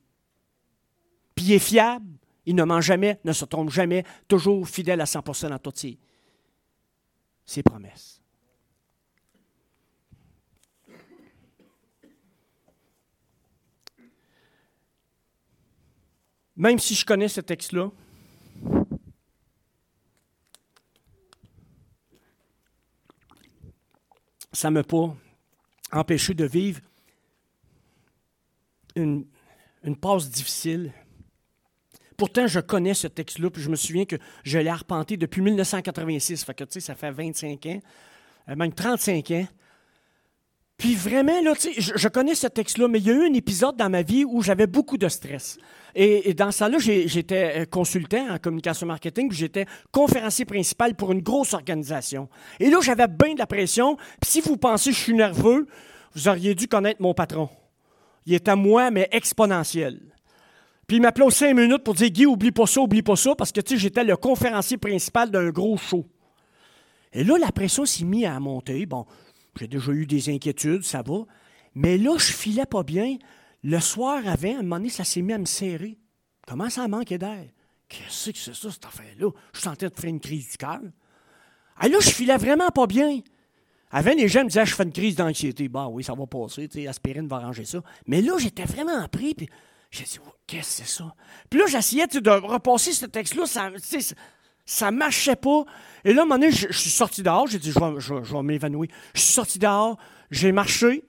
Puis 1.36 1.45
il 1.45 1.53
est 1.53 1.60
fiable, 1.60 2.05
il 2.45 2.55
ne 2.55 2.63
ment 2.63 2.81
jamais, 2.81 3.19
ne 3.23 3.33
se 3.33 3.45
trompe 3.45 3.69
jamais, 3.69 4.03
toujours 4.27 4.67
fidèle 4.67 5.01
à 5.01 5.05
100% 5.05 5.49
dans 5.49 5.60
toutes 5.60 5.77
ses, 5.77 5.97
ses 7.45 7.63
promesses. 7.63 8.21
Même 16.58 16.80
si 16.80 16.96
je 16.96 17.06
connais 17.06 17.28
ce 17.28 17.39
texte-là, 17.39 17.91
ça 24.52 24.72
ne 24.72 24.74
m'a 24.74 24.84
pas 24.84 25.15
empêché 25.91 26.34
de 26.34 26.46
vivre 26.46 26.82
une, 28.96 29.28
une 29.84 29.96
passe 29.96 30.32
difficile. 30.32 30.91
Pourtant, 32.17 32.48
je 32.48 32.60
connais 32.60 32.96
ce 32.96 33.06
texte-là, 33.06 33.52
puis 33.52 33.62
je 33.62 33.70
me 33.70 33.76
souviens 33.76 34.06
que 34.06 34.15
je 34.43 34.58
l'ai 34.58 34.70
arpenté 34.70 35.15
depuis 35.15 35.41
1986. 35.41 36.43
Fait 36.43 36.56
que, 36.56 36.80
ça 36.80 36.96
fait 36.96 37.12
25 37.12 37.65
ans, 37.67 37.82
euh, 38.50 38.56
même 38.56 38.74
35 38.74 39.30
ans. 39.32 39.48
Puis 40.77 40.93
vraiment, 40.93 41.41
là, 41.41 41.53
je, 41.59 41.91
je 41.95 42.07
connais 42.07 42.35
ce 42.35 42.45
texte-là, 42.45 42.87
mais 42.87 42.99
il 42.99 43.07
y 43.07 43.09
a 43.09 43.13
eu 43.13 43.27
un 43.27 43.33
épisode 43.33 43.75
dans 43.77 43.89
ma 43.89 44.03
vie 44.03 44.25
où 44.25 44.43
j'avais 44.43 44.67
beaucoup 44.67 44.97
de 44.97 45.09
stress. 45.09 45.57
Et, 45.95 46.29
et 46.29 46.33
dans 46.35 46.51
ça 46.51 46.69
là 46.69 46.77
j'étais 46.77 47.61
euh, 47.61 47.65
consultant 47.65 48.29
en 48.29 48.37
communication 48.37 48.85
marketing, 48.85 49.29
puis 49.29 49.37
j'étais 49.37 49.65
conférencier 49.91 50.45
principal 50.45 50.93
pour 50.93 51.11
une 51.11 51.21
grosse 51.21 51.55
organisation. 51.55 52.29
Et 52.59 52.69
là, 52.69 52.77
j'avais 52.81 53.07
bien 53.07 53.33
de 53.33 53.39
la 53.39 53.47
pression. 53.47 53.95
Puis 54.21 54.29
si 54.29 54.41
vous 54.41 54.57
pensez 54.57 54.91
que 54.91 54.95
je 54.95 55.01
suis 55.01 55.15
nerveux, 55.15 55.65
vous 56.13 56.27
auriez 56.27 56.53
dû 56.53 56.67
connaître 56.67 57.01
mon 57.01 57.15
patron. 57.15 57.49
Il 58.27 58.35
est 58.35 58.47
à 58.47 58.55
moi, 58.55 58.91
mais 58.91 59.07
exponentiel. 59.11 59.99
Puis 60.85 60.97
il 60.97 61.01
m'appelait 61.01 61.25
aux 61.25 61.31
cinq 61.31 61.55
minutes 61.55 61.83
pour 61.83 61.95
dire 61.95 62.09
Guy, 62.09 62.27
oublie 62.27 62.51
pas 62.51 62.67
ça, 62.67 62.81
oublie 62.81 63.01
pas 63.01 63.15
ça, 63.15 63.33
parce 63.35 63.51
que 63.51 63.61
tu 63.61 63.73
sais, 63.73 63.81
j'étais 63.81 64.03
le 64.03 64.15
conférencier 64.15 64.77
principal 64.77 65.31
d'un 65.31 65.49
gros 65.49 65.77
show. 65.77 66.05
Et 67.13 67.23
là, 67.23 67.37
la 67.39 67.51
pression 67.51 67.85
s'est 67.85 68.05
mise 68.05 68.25
à 68.25 68.39
monter. 68.39 68.85
Bon, 68.85 69.05
j'ai 69.60 69.67
déjà 69.67 69.91
eu 69.91 70.06
des 70.06 70.30
inquiétudes, 70.30 70.84
ça 70.84 71.02
va. 71.02 71.26
Mais 71.76 71.98
là, 71.98 72.17
je 72.17 72.32
filais 72.32 72.65
pas 72.65 72.84
bien. 72.84 73.17
Le 73.63 73.80
soir 73.80 74.28
avant, 74.28 74.56
à 74.56 74.60
un 74.60 74.63
moment 74.63 74.78
donné, 74.78 74.89
ça 74.89 75.04
s'est 75.04 75.22
mis 75.22 75.34
à 75.34 75.38
me 75.38 75.46
serrer. 75.46 75.98
Comment 76.48 76.70
ça 76.70 76.88
manquait 76.88 77.17
d'air? 77.17 77.46
Qu'est-ce 77.89 78.32
que 78.32 78.38
c'est 78.38 78.54
ça, 78.54 78.72
cette 78.72 78.86
affaire-là? 78.86 79.30
Je 79.54 79.60
sentais 79.60 79.89
de 79.89 79.96
faire 79.96 80.10
une 80.10 80.20
crise 80.20 80.52
du 80.52 80.58
cœur. 80.58 80.82
Ah 81.78 81.88
là, 81.88 81.98
je 82.00 82.10
filais 82.10 82.38
vraiment 82.38 82.70
pas 82.70 82.88
bien. 82.88 83.22
Avant, 83.91 84.12
les 84.12 84.28
gens 84.28 84.43
me 84.43 84.50
disaient, 84.50 84.65
je 84.65 84.76
fais 84.76 84.84
une 84.84 84.91
crise 84.91 85.15
d'anxiété. 85.15 85.70
Bah 85.70 85.88
oui, 85.88 86.04
ça 86.04 86.13
va 86.13 86.26
passer, 86.28 86.67
tu 86.67 86.88
aspirine 86.88 87.28
va 87.28 87.38
arranger 87.38 87.65
ça. 87.65 87.82
Mais 88.06 88.22
là, 88.22 88.38
j'étais 88.38 88.65
vraiment 88.65 89.08
pris, 89.08 89.34
puis 89.34 89.48
j'ai 89.91 90.04
dit, 90.04 90.20
oh, 90.26 90.32
qu'est-ce 90.46 90.82
que 90.82 90.88
c'est 90.88 90.98
ça? 90.98 91.15
Puis 91.50 91.60
là, 91.60 91.65
j'essayais 91.67 92.08
de 92.08 92.30
repasser 92.30 92.91
ce 92.91 93.06
texte-là, 93.06 93.46
ça 94.67 94.91
marchait 94.91 95.36
pas. 95.36 95.63
Et 96.03 96.13
là, 96.13 96.21
à 96.21 96.23
un 96.23 96.27
moment 96.27 96.39
donné, 96.39 96.51
je, 96.51 96.71
suis 96.71 96.91
sorti 96.91 97.23
dehors, 97.23 97.47
j'ai 97.47 97.58
dit, 97.58 97.71
je 97.71 98.13
vais 98.13 98.43
m'évanouir. 98.43 98.91
Je 99.15 99.21
suis 99.21 99.34
sorti 99.34 99.58
dehors, 99.58 99.97
j'ai 100.30 100.51
marché, 100.51 101.03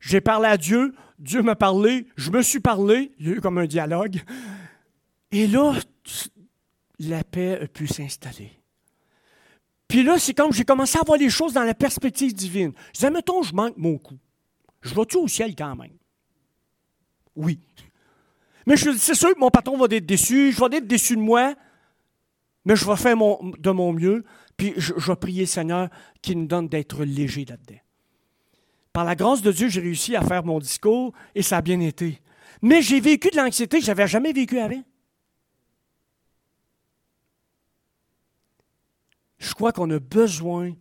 j'ai 0.00 0.20
parlé 0.20 0.48
à 0.48 0.58
Dieu, 0.58 0.94
Dieu 1.18 1.40
m'a 1.42 1.54
parlé, 1.54 2.06
je 2.16 2.30
me 2.30 2.42
suis 2.42 2.60
parlé, 2.60 3.12
il 3.18 3.28
y 3.28 3.30
a 3.30 3.36
eu 3.36 3.40
comme 3.40 3.56
un 3.56 3.66
dialogue. 3.66 4.20
Et 5.32 5.46
là, 5.46 5.74
la 6.98 7.24
paix 7.24 7.60
a 7.62 7.66
pu 7.66 7.86
s'installer. 7.86 8.50
Puis 9.88 10.02
là, 10.02 10.18
c'est 10.18 10.34
comme 10.34 10.52
j'ai 10.52 10.64
commencé 10.64 10.98
à 10.98 11.02
voir 11.06 11.18
les 11.18 11.30
choses 11.30 11.52
dans 11.52 11.62
la 11.62 11.74
perspective 11.74 12.34
divine. 12.34 12.72
Je 12.88 12.92
disais, 12.98 13.10
mettons, 13.10 13.42
je 13.42 13.54
manque 13.54 13.76
mon 13.76 13.96
coup. 13.96 14.18
Je 14.82 14.94
vais-tu 14.94 15.16
au 15.16 15.28
ciel 15.28 15.54
quand 15.56 15.76
même? 15.76 15.92
Oui. 17.36 17.60
Mais 18.66 18.76
je- 18.76 18.96
c'est 18.96 19.14
sûr 19.14 19.32
que 19.34 19.38
mon 19.38 19.50
patron 19.50 19.76
va 19.76 19.86
être 19.90 20.06
déçu, 20.06 20.52
je 20.52 20.60
vais 20.60 20.76
être 20.78 20.86
déçu 20.86 21.16
de 21.16 21.20
moi, 21.20 21.54
mais 22.64 22.76
je 22.76 22.86
vais 22.86 22.96
faire 22.96 23.16
de 23.16 23.70
mon 23.70 23.92
mieux, 23.92 24.24
puis 24.56 24.74
je, 24.76 24.92
vais 24.94 25.16
prier 25.16 25.46
Seigneur 25.46 25.88
qui 26.22 26.36
nous 26.36 26.46
donne 26.46 26.68
d'être 26.68 27.04
léger 27.04 27.44
là-dedans. 27.44 27.80
Par 28.92 29.04
la 29.04 29.16
grâce 29.16 29.42
de 29.42 29.50
Dieu, 29.50 29.68
j'ai 29.68 29.80
réussi 29.80 30.14
à 30.14 30.22
faire 30.22 30.44
mon 30.44 30.58
discours 30.58 31.12
et 31.34 31.42
ça 31.42 31.58
a 31.58 31.62
bien 31.62 31.80
été. 31.80 32.20
Mais 32.62 32.80
j'ai 32.80 33.00
vécu 33.00 33.30
de 33.30 33.36
l'anxiété 33.36 33.78
que 33.78 33.84
je 33.84 33.90
n'avais 33.90 34.06
jamais 34.06 34.32
vécu 34.32 34.58
avant. 34.58 34.82
je 39.44 39.54
crois 39.54 39.72
qu'on 39.72 39.90
a 39.90 39.98
besoin 39.98 40.72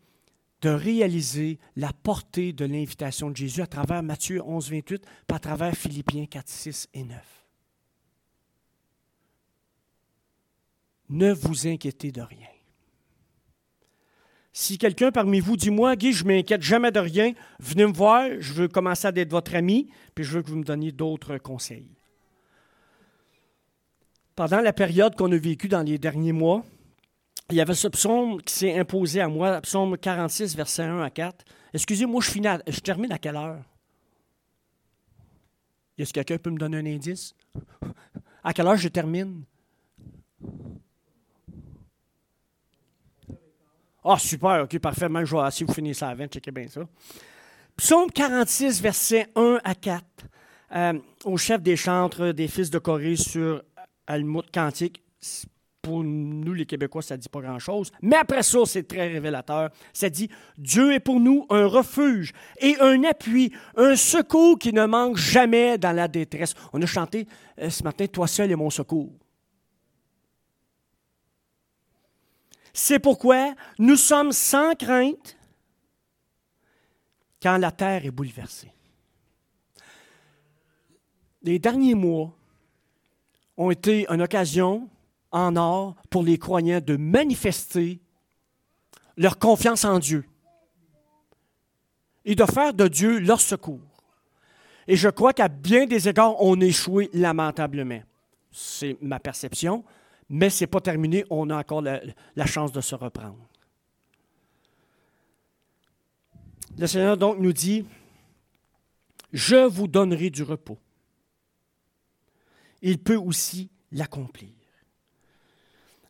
de 0.62 0.70
réaliser 0.70 1.60
la 1.76 1.92
portée 1.92 2.54
de 2.54 2.66
l'invitation 2.66 3.30
de 3.30 3.36
Jésus 3.36 3.62
à 3.62 3.68
travers 3.68 4.02
Matthieu 4.02 4.42
11, 4.44 4.72
28, 4.72 5.04
puis 5.28 5.36
à 5.36 5.40
travers 5.40 5.76
Philippiens 5.76 6.26
4, 6.26 6.48
6 6.48 6.90
et 6.94 7.04
9. 7.04 7.43
Ne 11.10 11.34
vous 11.34 11.68
inquiétez 11.68 12.12
de 12.12 12.22
rien. 12.22 12.48
Si 14.56 14.78
quelqu'un 14.78 15.12
parmi 15.12 15.40
vous 15.40 15.58
dit 15.58 15.72
Moi, 15.72 15.96
Guy, 15.96 16.14
je 16.14 16.24
m'inquiète 16.26 16.62
jamais 16.62 16.92
de 16.92 17.00
rien, 17.00 17.34
venez 17.60 17.88
me 17.88 17.94
voir, 17.94 18.30
je 18.40 18.54
veux 18.54 18.68
commencer 18.68 19.08
à 19.08 19.12
être 19.16 19.32
votre 19.32 19.56
ami, 19.56 19.90
puis 20.14 20.24
je 20.24 20.32
veux 20.34 20.44
que 20.44 20.50
vous 20.50 20.58
me 20.58 20.64
donniez 20.64 20.92
d'autres 20.92 21.38
conseils. 21.40 21.90
Pendant 24.36 24.62
la 24.62 24.74
période 24.74 25.16
qu'on 25.16 25.32
a 25.32 25.38
vécue 25.38 25.68
dans 25.68 25.82
les 25.82 25.98
derniers 25.98 26.32
mois, 26.32 26.64
il 27.50 27.58
y 27.58 27.62
avait 27.62 27.74
ce 27.74 27.88
psaume 27.88 28.42
qui 28.42 28.54
s'est 28.54 28.80
imposé 28.80 29.22
à 29.22 29.28
moi, 29.28 29.60
psaume 29.62 29.98
46, 29.98 30.56
versets 30.56 30.84
1 30.84 31.02
à 31.02 31.10
4. 31.10 31.46
Excusez-moi, 31.74 32.22
je, 32.22 32.32
je 32.68 32.80
termine 32.80 33.12
à 33.12 33.18
quelle 33.18 33.36
heure? 33.36 33.64
Est-ce 35.98 36.14
que 36.14 36.20
quelqu'un 36.22 36.38
peut 36.38 36.50
me 36.52 36.58
donner 36.58 36.78
un 36.78 36.86
indice? 36.86 37.36
À 38.44 38.54
quelle 38.54 38.68
heure 38.68 38.78
je 38.78 38.88
termine? 38.88 39.44
Ah, 44.06 44.18
super, 44.20 44.64
ok, 44.64 44.80
parfait. 44.80 45.08
Si 45.52 45.64
vous 45.64 45.74
finissez 45.74 46.06
20, 46.06 46.28
checkez 46.28 46.52
bien 46.52 46.68
ça. 46.68 46.82
Psaume 47.78 48.12
46, 48.12 48.82
versets 48.82 49.28
1 49.36 49.60
à 49.64 49.76
4. 49.76 50.04
Euh, 50.76 50.94
au 51.26 51.38
chef 51.38 51.62
des 51.62 51.76
chantres 51.76 52.34
des 52.34 52.48
fils 52.48 52.70
de 52.70 52.80
Corée 52.80 53.16
sur 53.16 53.64
Almout 54.08 54.44
Cantique. 54.52 55.02
Pour 55.82 56.04
nous, 56.04 56.54
les 56.54 56.66
Québécois, 56.66 57.02
ça 57.02 57.16
ne 57.18 57.22
dit 57.22 57.30
pas 57.30 57.42
grand-chose. 57.42 57.92
Mais 58.02 58.16
après 58.16 58.42
ça, 58.44 58.60
c'est 58.66 58.88
très 58.88 59.08
révélateur. 59.08 59.70
Ça 59.92 60.10
dit 60.10 60.30
Dieu 60.58 60.94
est 60.94 61.00
pour 61.00 61.20
nous 61.20 61.46
un 61.50 61.66
refuge 61.66 62.34
et 62.60 62.76
un 62.80 63.04
appui, 63.04 63.52
un 63.76 63.96
secours 63.96 64.58
qui 64.58 64.72
ne 64.74 64.86
manque 64.86 65.18
jamais 65.18 65.78
dans 65.78 65.92
la 65.92 66.08
détresse. 66.08 66.54
On 66.72 66.82
a 66.82 66.86
chanté 66.86 67.28
euh, 67.60 67.70
ce 67.70 67.84
matin 67.84 68.06
Toi 68.08 68.28
seul 68.28 68.52
est 68.52 68.56
mon 68.56 68.70
secours. 68.70 69.12
C'est 72.74 73.00
pourquoi 73.00 73.54
nous 73.78 73.96
sommes 73.96 74.32
sans 74.32 74.74
crainte 74.76 75.38
quand 77.42 77.58
la 77.58 77.72
terre 77.72 78.06
est 78.06 78.12
bouleversée. 78.12 78.72
Les 81.44 81.60
derniers 81.60 81.94
mois 81.94 82.34
ont 83.58 83.70
été 83.70 84.08
une 84.10 84.22
occasion 84.22 84.90
en 85.32 85.56
or 85.56 85.96
pour 86.10 86.24
les 86.24 86.40
croyants 86.40 86.82
de 86.82 86.96
manifester 86.96 88.00
leur 89.18 89.38
confiance 89.38 89.86
en 89.86 90.00
Dieu 90.00 90.26
et 92.26 92.34
de 92.34 92.46
faire 92.46 92.74
de 92.74 92.88
Dieu 92.88 93.20
leur 93.20 93.42
secours. 93.42 93.82
Et 94.88 94.96
je 94.96 95.10
crois 95.10 95.34
qu'à 95.34 95.48
bien 95.48 95.86
des 95.86 96.10
égards, 96.10 96.42
on 96.42 96.60
échoué 96.60 97.10
lamentablement. 97.14 98.02
C'est 98.52 98.98
ma 99.02 99.20
perception, 99.20 99.84
mais 100.30 100.50
ce 100.50 100.64
n'est 100.64 100.68
pas 100.68 100.82
terminé, 100.82 101.26
on 101.30 101.50
a 101.50 101.58
encore 101.58 101.82
la, 101.82 102.46
chance 102.46 102.72
de 102.72 102.82
se 102.82 102.96
reprendre. 102.96 103.50
Le 106.78 106.88
Seigneur 106.88 107.18
donc 107.18 107.38
nous 107.40 107.54
dit, 107.54 107.86
je 109.32 109.68
vous 109.68 109.88
donnerai 109.88 110.30
du 110.30 110.44
repos. 110.44 110.78
Il 112.82 113.00
peut 113.00 113.16
aussi 113.16 113.70
l'accomplir. 113.92 114.50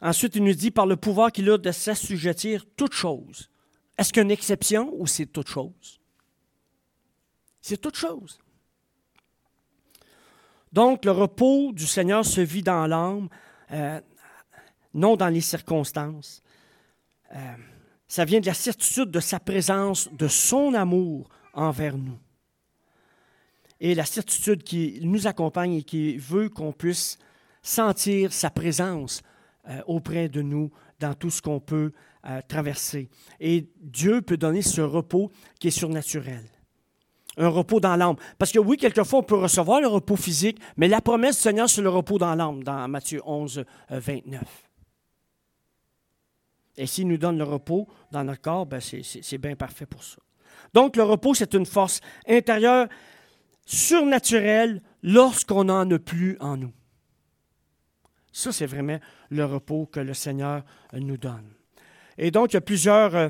Ensuite, 0.02 0.36
il 0.36 0.44
nous 0.44 0.54
dit, 0.54 0.72
par 0.72 0.86
le 0.86 0.98
pouvoir 0.98 1.32
qu'il 1.32 1.50
a 1.50 1.58
de 1.58 1.72
s'assujettir 1.72 2.66
toute 2.76 2.94
chose. 2.94 3.50
Est-ce 3.98 4.12
qu'il 4.12 4.18
y 4.18 4.22
a 4.22 4.24
une 4.24 4.32
exception 4.32 4.94
ou 4.94 5.08
c'est 5.08 5.28
toute 5.28 5.48
chose? 5.48 6.02
C'est 7.62 7.80
toute 7.80 7.96
chose. 7.96 8.40
Donc, 10.74 11.06
le 11.06 11.12
repos 11.12 11.72
du 11.72 11.86
Seigneur 11.86 12.26
se 12.26 12.42
vit 12.42 12.64
dans 12.64 12.88
l'âme 12.88 13.30
euh, 13.74 14.00
non 14.94 15.16
dans 15.16 15.30
les 15.30 15.42
circonstances. 15.42 16.42
Euh, 17.34 17.38
ça 18.08 18.26
vient 18.26 18.40
de 18.40 18.46
la 18.46 18.54
certitude 18.54 19.10
de 19.10 19.20
sa 19.20 19.40
présence, 19.40 20.08
de 20.14 20.28
son 20.28 20.74
amour 20.76 21.30
envers 21.54 21.98
nous. 21.98 22.20
Et 23.80 23.96
la 23.96 24.06
certitude 24.06 24.64
qui 24.64 25.00
nous 25.02 25.26
accompagne 25.28 25.74
et 25.74 25.84
qui 25.84 26.18
veut 26.18 26.50
qu'on 26.50 26.72
puisse 26.72 27.18
sentir 27.62 28.32
sa 28.32 28.50
présence 28.50 29.24
euh, 29.68 29.82
auprès 29.88 30.30
de 30.30 30.42
nous 30.42 30.72
dans 31.00 31.16
tout 31.16 31.32
ce 31.32 31.42
qu'on 31.42 31.60
peut 31.60 31.92
traverser. 32.48 33.10
Et 33.42 33.70
Dieu 33.82 34.22
peut 34.22 34.38
donner 34.38 34.62
ce 34.62 34.80
repos 34.80 35.30
qui 35.60 35.68
est 35.68 35.72
surnaturel 35.72 36.53
un 37.38 37.48
repos 37.48 37.80
dans 37.80 37.96
l'âme. 37.96 38.16
Parce 38.38 38.52
que 38.52 38.60
oui, 38.60 38.78
quelquefois, 38.78 39.20
on 39.20 39.24
peut 39.24 39.36
recevoir 39.36 39.82
le 39.82 39.88
repos 39.88 40.16
physique, 40.16 40.60
mais 40.78 40.88
la 40.88 41.02
promesse 41.02 41.38
du 41.38 41.42
Seigneur, 41.42 41.70
c'est 41.70 41.82
le 41.82 41.90
repos 41.90 42.18
dans 42.18 42.36
l'âme, 42.36 42.64
dans 42.64 42.88
Matthieu 42.88 43.22
11, 43.26 43.64
29. 43.90 44.42
Euh, 44.42 44.46
Et 46.78 46.88
s'il 46.88 47.08
nous 47.08 47.18
donne 47.18 47.38
le 47.38 47.44
repos 47.44 47.88
dans 48.12 48.24
notre 48.24 48.42
corps, 48.42 48.66
ben 48.66 48.80
c'est 48.80 49.38
bien 49.38 49.56
parfait 49.56 49.86
pour 49.86 50.04
ça. 50.04 50.18
Donc, 50.74 50.96
le 50.96 51.04
repos, 51.04 51.34
c'est 51.34 51.54
une 51.54 51.66
force 51.66 52.02
intérieure 52.28 52.88
surnaturelle 53.66 54.82
lorsqu'on 55.02 55.66
n'en 55.66 55.90
a 55.90 56.00
plus 56.00 56.38
en 56.40 56.58
nous. 56.58 56.74
Ça, 58.32 58.52
c'est 58.52 58.66
vraiment 58.66 59.00
le 59.30 59.46
repos 59.46 59.86
que 59.86 60.00
le 60.00 60.14
Seigneur 60.14 60.64
nous 60.94 61.18
donne. 61.18 61.54
Et 62.18 62.32
donc, 62.32 62.52
il 62.52 62.56
y 62.56 62.58
a 62.58 62.62
plusieurs 62.62 63.16
euh, 63.16 63.30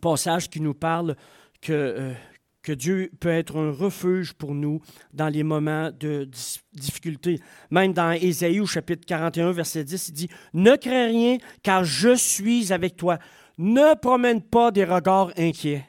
passages 0.00 0.48
qui 0.48 0.60
nous 0.60 0.74
parlent 0.74 1.14
que, 1.60 1.72
euh, 1.72 2.14
que 2.68 2.72
Dieu 2.74 3.10
peut 3.18 3.30
être 3.30 3.56
un 3.56 3.70
refuge 3.70 4.34
pour 4.34 4.54
nous 4.54 4.82
dans 5.14 5.28
les 5.28 5.42
moments 5.42 5.90
de 5.90 6.28
difficulté. 6.74 7.40
Même 7.70 7.94
dans 7.94 8.12
Ésaïe 8.12 8.60
au 8.60 8.66
chapitre 8.66 9.06
41, 9.06 9.52
verset 9.52 9.84
10, 9.84 10.08
il 10.08 10.12
dit, 10.12 10.28
Ne 10.52 10.76
crains 10.76 11.06
rien, 11.06 11.38
car 11.62 11.82
je 11.82 12.14
suis 12.14 12.70
avec 12.70 12.98
toi. 12.98 13.18
Ne 13.56 13.98
promène 13.98 14.42
pas 14.42 14.70
des 14.70 14.84
regards 14.84 15.32
inquiets, 15.38 15.86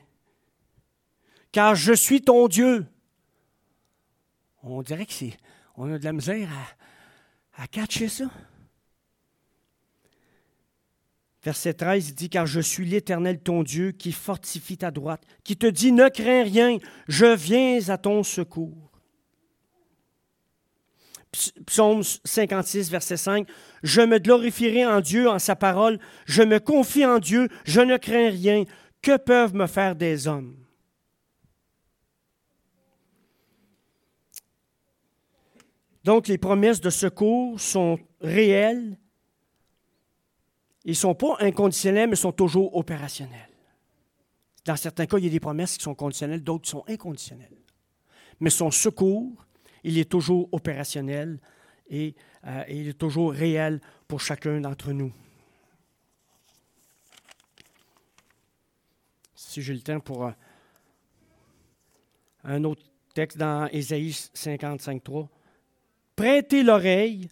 car 1.51 1.75
je 1.75 1.91
suis 1.91 2.21
ton 2.21 2.47
Dieu. 2.47 2.85
On 4.63 4.81
dirait 4.81 5.05
que 5.05 5.13
c'est, 5.13 5.35
on 5.75 5.91
a 5.91 5.99
de 5.99 6.05
la 6.05 6.13
misère 6.13 6.47
à, 7.57 7.63
à 7.63 7.67
catcher 7.67 8.07
ça. 8.07 8.29
Verset 11.41 11.75
13, 11.75 12.09
il 12.09 12.15
dit, 12.15 12.29
car 12.29 12.45
je 12.45 12.59
suis 12.59 12.85
l'Éternel 12.85 13.39
ton 13.39 13.63
Dieu 13.63 13.91
qui 13.91 14.11
fortifie 14.11 14.77
ta 14.77 14.91
droite, 14.91 15.23
qui 15.43 15.55
te 15.55 15.67
dit, 15.67 15.93
ne 15.93 16.09
crains 16.09 16.43
rien, 16.43 16.77
je 17.07 17.25
viens 17.25 17.79
à 17.89 17.97
ton 17.97 18.23
secours. 18.23 18.91
Psaume 21.65 22.01
56, 22.03 22.89
verset 22.89 23.15
5, 23.15 23.47
je 23.83 24.01
me 24.01 24.17
glorifierai 24.17 24.85
en 24.85 24.99
Dieu, 24.99 25.29
en 25.29 25.39
sa 25.39 25.55
parole, 25.55 25.99
je 26.25 26.43
me 26.43 26.59
confie 26.59 27.05
en 27.05 27.19
Dieu, 27.19 27.47
je 27.65 27.81
ne 27.81 27.97
crains 27.97 28.31
rien, 28.31 28.65
que 29.01 29.15
peuvent 29.15 29.55
me 29.55 29.67
faire 29.67 29.95
des 29.95 30.27
hommes? 30.27 30.57
Donc 36.03 36.27
les 36.27 36.37
promesses 36.37 36.81
de 36.81 36.89
secours 36.89 37.59
sont 37.59 37.99
réelles 38.19 38.97
ils 40.85 40.91
ne 40.91 40.95
sont 40.95 41.15
pas 41.15 41.35
inconditionnels, 41.39 42.09
mais 42.09 42.15
sont 42.15 42.31
toujours 42.31 42.75
opérationnels. 42.75 43.49
Dans 44.65 44.75
certains 44.75 45.05
cas, 45.05 45.17
il 45.17 45.25
y 45.25 45.27
a 45.27 45.31
des 45.31 45.39
promesses 45.39 45.77
qui 45.77 45.83
sont 45.83 45.95
conditionnelles, 45.95 46.43
d'autres 46.43 46.65
qui 46.65 46.71
sont 46.71 46.83
inconditionnelles. 46.87 47.57
Mais 48.39 48.49
son 48.49 48.71
secours, 48.71 49.45
il 49.83 49.97
est 49.97 50.09
toujours 50.09 50.47
opérationnel 50.51 51.39
et, 51.89 52.15
euh, 52.45 52.63
il 52.69 52.89
est 52.89 52.97
toujours 52.97 53.33
réel 53.33 53.81
pour 54.07 54.21
chacun 54.21 54.61
d'entre 54.61 54.91
nous. 54.91 55.11
Si 59.35 59.61
j'ai 59.61 59.73
le 59.73 59.81
temps 59.81 59.99
pour 59.99 60.27
euh, 60.27 60.31
un 62.43 62.63
autre 62.63 62.83
texte 63.13 63.37
dans 63.37 63.67
Ésaïe 63.67 64.13
55, 64.33 65.03
3. 65.03 65.29
Prêtez 66.15 66.63
l'oreille 66.63 67.29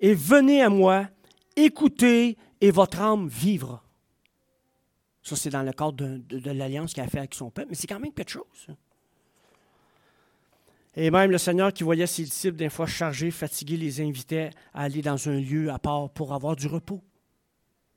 et 0.00 0.14
venez 0.14 0.62
à 0.62 0.68
moi, 0.68 1.08
écoutez 1.56 2.36
et 2.64 2.70
votre 2.70 2.98
âme 2.98 3.28
vivra. 3.28 3.82
Ça, 5.22 5.36
c'est 5.36 5.50
dans 5.50 5.62
le 5.62 5.72
cadre 5.72 5.92
de, 5.92 6.50
l'alliance 6.50 6.94
qu'il 6.94 7.02
a 7.02 7.06
fait 7.06 7.18
avec 7.18 7.34
son 7.34 7.50
peuple, 7.50 7.68
mais 7.68 7.74
c'est 7.74 7.86
quand 7.86 8.00
même 8.00 8.14
quelque 8.14 8.30
chose. 8.30 8.68
Et 10.96 11.10
même 11.10 11.30
le 11.30 11.36
Seigneur 11.36 11.74
qui 11.74 11.82
voyait 11.82 12.06
ses 12.06 12.22
disciples 12.22 12.56
des 12.56 12.70
fois 12.70 12.86
chargés, 12.86 13.30
fatigués, 13.30 13.76
les 13.76 14.00
invitait 14.00 14.48
à 14.72 14.84
aller 14.84 15.02
dans 15.02 15.28
un 15.28 15.38
lieu 15.38 15.70
à 15.70 15.78
part 15.78 16.08
pour 16.08 16.32
avoir 16.32 16.56
du 16.56 16.66
repos. 16.66 17.02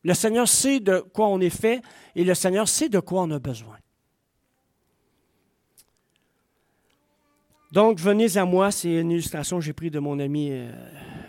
Le 0.03 0.13
Seigneur 0.13 0.49
sait 0.49 0.81
de 0.81 0.99
quoi 0.99 1.29
on 1.29 1.39
est 1.39 1.49
fait 1.49 1.81
et 2.13 2.25
le 2.25 2.33
Seigneur 2.33 2.67
sait 2.67 2.89
de 2.89 2.99
quoi 2.99 3.21
on 3.21 3.31
a 3.31 3.39
besoin. 3.39 3.77
Donc, 7.71 7.99
venez 7.99 8.35
à 8.35 8.43
moi, 8.43 8.71
c'est 8.71 8.99
une 8.99 9.11
illustration 9.11 9.59
que 9.59 9.63
j'ai 9.63 9.73
prise 9.73 9.91
de 9.91 9.99
mon 9.99 10.19
ami 10.19 10.49
euh, 10.51 10.69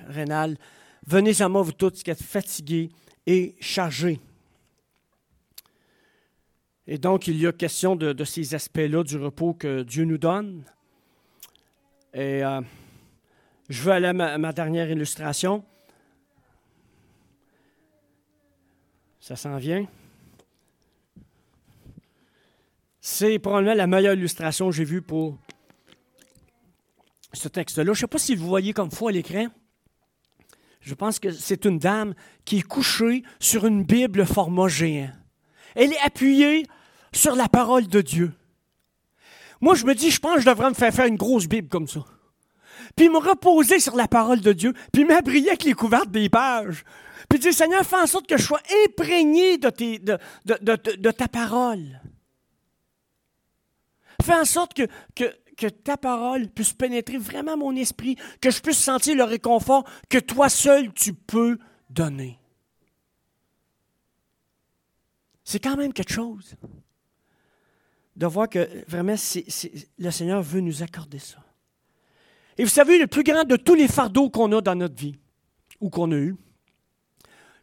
Rénal. 0.08 0.58
Venez 1.06 1.40
à 1.40 1.48
moi, 1.48 1.62
vous 1.62 1.70
tous 1.70 2.02
qui 2.02 2.10
êtes 2.10 2.20
fatigués 2.20 2.90
et 3.28 3.54
chargé. 3.60 4.20
Et 6.86 6.96
donc, 6.96 7.26
il 7.26 7.36
y 7.36 7.46
a 7.46 7.52
question 7.52 7.94
de, 7.94 8.24
ces 8.24 8.54
aspects-là 8.54 9.04
du 9.04 9.18
repos 9.18 9.52
que 9.52 9.82
Dieu 9.82 10.06
nous 10.06 10.16
donne. 10.16 10.64
Et 12.14 12.42
euh, 12.42 12.62
je 13.68 13.82
veux 13.82 13.92
aller 13.92 14.06
à 14.06 14.14
ma, 14.14 14.52
dernière 14.54 14.90
illustration. 14.90 15.62
Ça 19.20 19.36
s'en 19.36 19.58
vient. 19.58 19.86
C'est 23.02 23.38
probablement 23.38 23.74
la 23.74 23.86
meilleure 23.86 24.14
illustration 24.14 24.70
que 24.70 24.74
j'ai 24.74 24.84
vue 24.84 25.02
pour 25.02 25.36
ce 27.34 27.48
texte-là. 27.48 27.84
Je 27.84 27.90
ne 27.90 27.94
sais 27.94 28.06
pas 28.06 28.18
si 28.18 28.34
vous 28.34 28.46
voyez 28.46 28.72
comme 28.72 28.90
fois 28.90 29.10
à 29.10 29.12
l'écran. 29.12 29.48
Je 30.88 30.94
pense 30.94 31.18
que 31.18 31.30
c'est 31.30 31.66
une 31.66 31.78
dame 31.78 32.14
qui 32.46 32.60
est 32.60 32.62
couchée 32.62 33.22
sur 33.38 33.66
une 33.66 33.84
Bible 33.84 34.24
format 34.24 34.68
géant. 34.68 35.10
Elle 35.74 35.92
est 35.92 36.00
appuyée 36.00 36.64
sur 37.12 37.36
la 37.36 37.46
parole 37.46 37.88
de 37.88 38.00
Dieu. 38.00 38.32
Moi, 39.60 39.74
je 39.74 39.84
me 39.84 39.94
dis, 39.94 40.10
je 40.10 40.18
pense 40.18 40.36
que 40.36 40.40
je 40.40 40.46
devrais 40.46 40.70
me 40.70 40.74
faire 40.74 40.94
faire 40.94 41.04
une 41.04 41.18
grosse 41.18 41.46
Bible 41.46 41.68
comme 41.68 41.86
ça. 41.86 42.06
Puis 42.96 43.10
me 43.10 43.18
reposer 43.18 43.80
sur 43.80 43.96
la 43.96 44.08
parole 44.08 44.40
de 44.40 44.54
Dieu, 44.54 44.72
puis 44.90 45.04
m'abrier 45.04 45.48
avec 45.48 45.64
les 45.64 45.74
couvertes 45.74 46.10
des 46.10 46.30
pages. 46.30 46.84
Puis 47.28 47.38
dire, 47.38 47.52
Seigneur, 47.52 47.84
fais 47.84 47.96
en 47.96 48.06
sorte 48.06 48.26
que 48.26 48.38
je 48.38 48.44
sois 48.44 48.62
imprégné 48.86 49.58
de, 49.58 51.10
ta 51.10 51.28
parole. 51.28 52.00
Fais 54.24 54.36
en 54.36 54.46
sorte 54.46 54.72
que, 54.72 55.24
que 55.58 55.66
ta 55.66 55.96
parole 55.96 56.48
puisse 56.48 56.72
pénétrer 56.72 57.18
vraiment 57.18 57.56
mon 57.56 57.74
esprit, 57.74 58.16
que 58.40 58.50
je 58.50 58.60
puisse 58.60 58.78
sentir 58.78 59.16
le 59.16 59.24
réconfort 59.24 59.84
que 60.08 60.18
toi 60.18 60.48
seul 60.48 60.92
tu 60.94 61.12
peux 61.12 61.58
donner. 61.90 62.38
C'est 65.42 65.58
quand 65.58 65.76
même 65.76 65.92
quelque 65.92 66.12
chose 66.12 66.54
de 68.14 68.26
voir 68.26 68.48
que 68.48 68.68
vraiment 68.86 69.14
le 69.98 70.10
Seigneur 70.10 70.42
veut 70.42 70.60
nous 70.60 70.82
accorder 70.82 71.18
ça. 71.18 71.38
Et 72.56 72.64
vous 72.64 72.70
savez, 72.70 72.98
le 72.98 73.06
plus 73.06 73.22
grand 73.22 73.44
de 73.44 73.56
tous 73.56 73.74
les 73.74 73.88
fardeaux 73.88 74.30
qu'on 74.30 74.52
a 74.52 74.60
dans 74.60 74.74
notre 74.74 74.96
vie, 74.96 75.16
ou 75.80 75.90
qu'on 75.90 76.10
a 76.12 76.16
eu, 76.16 76.36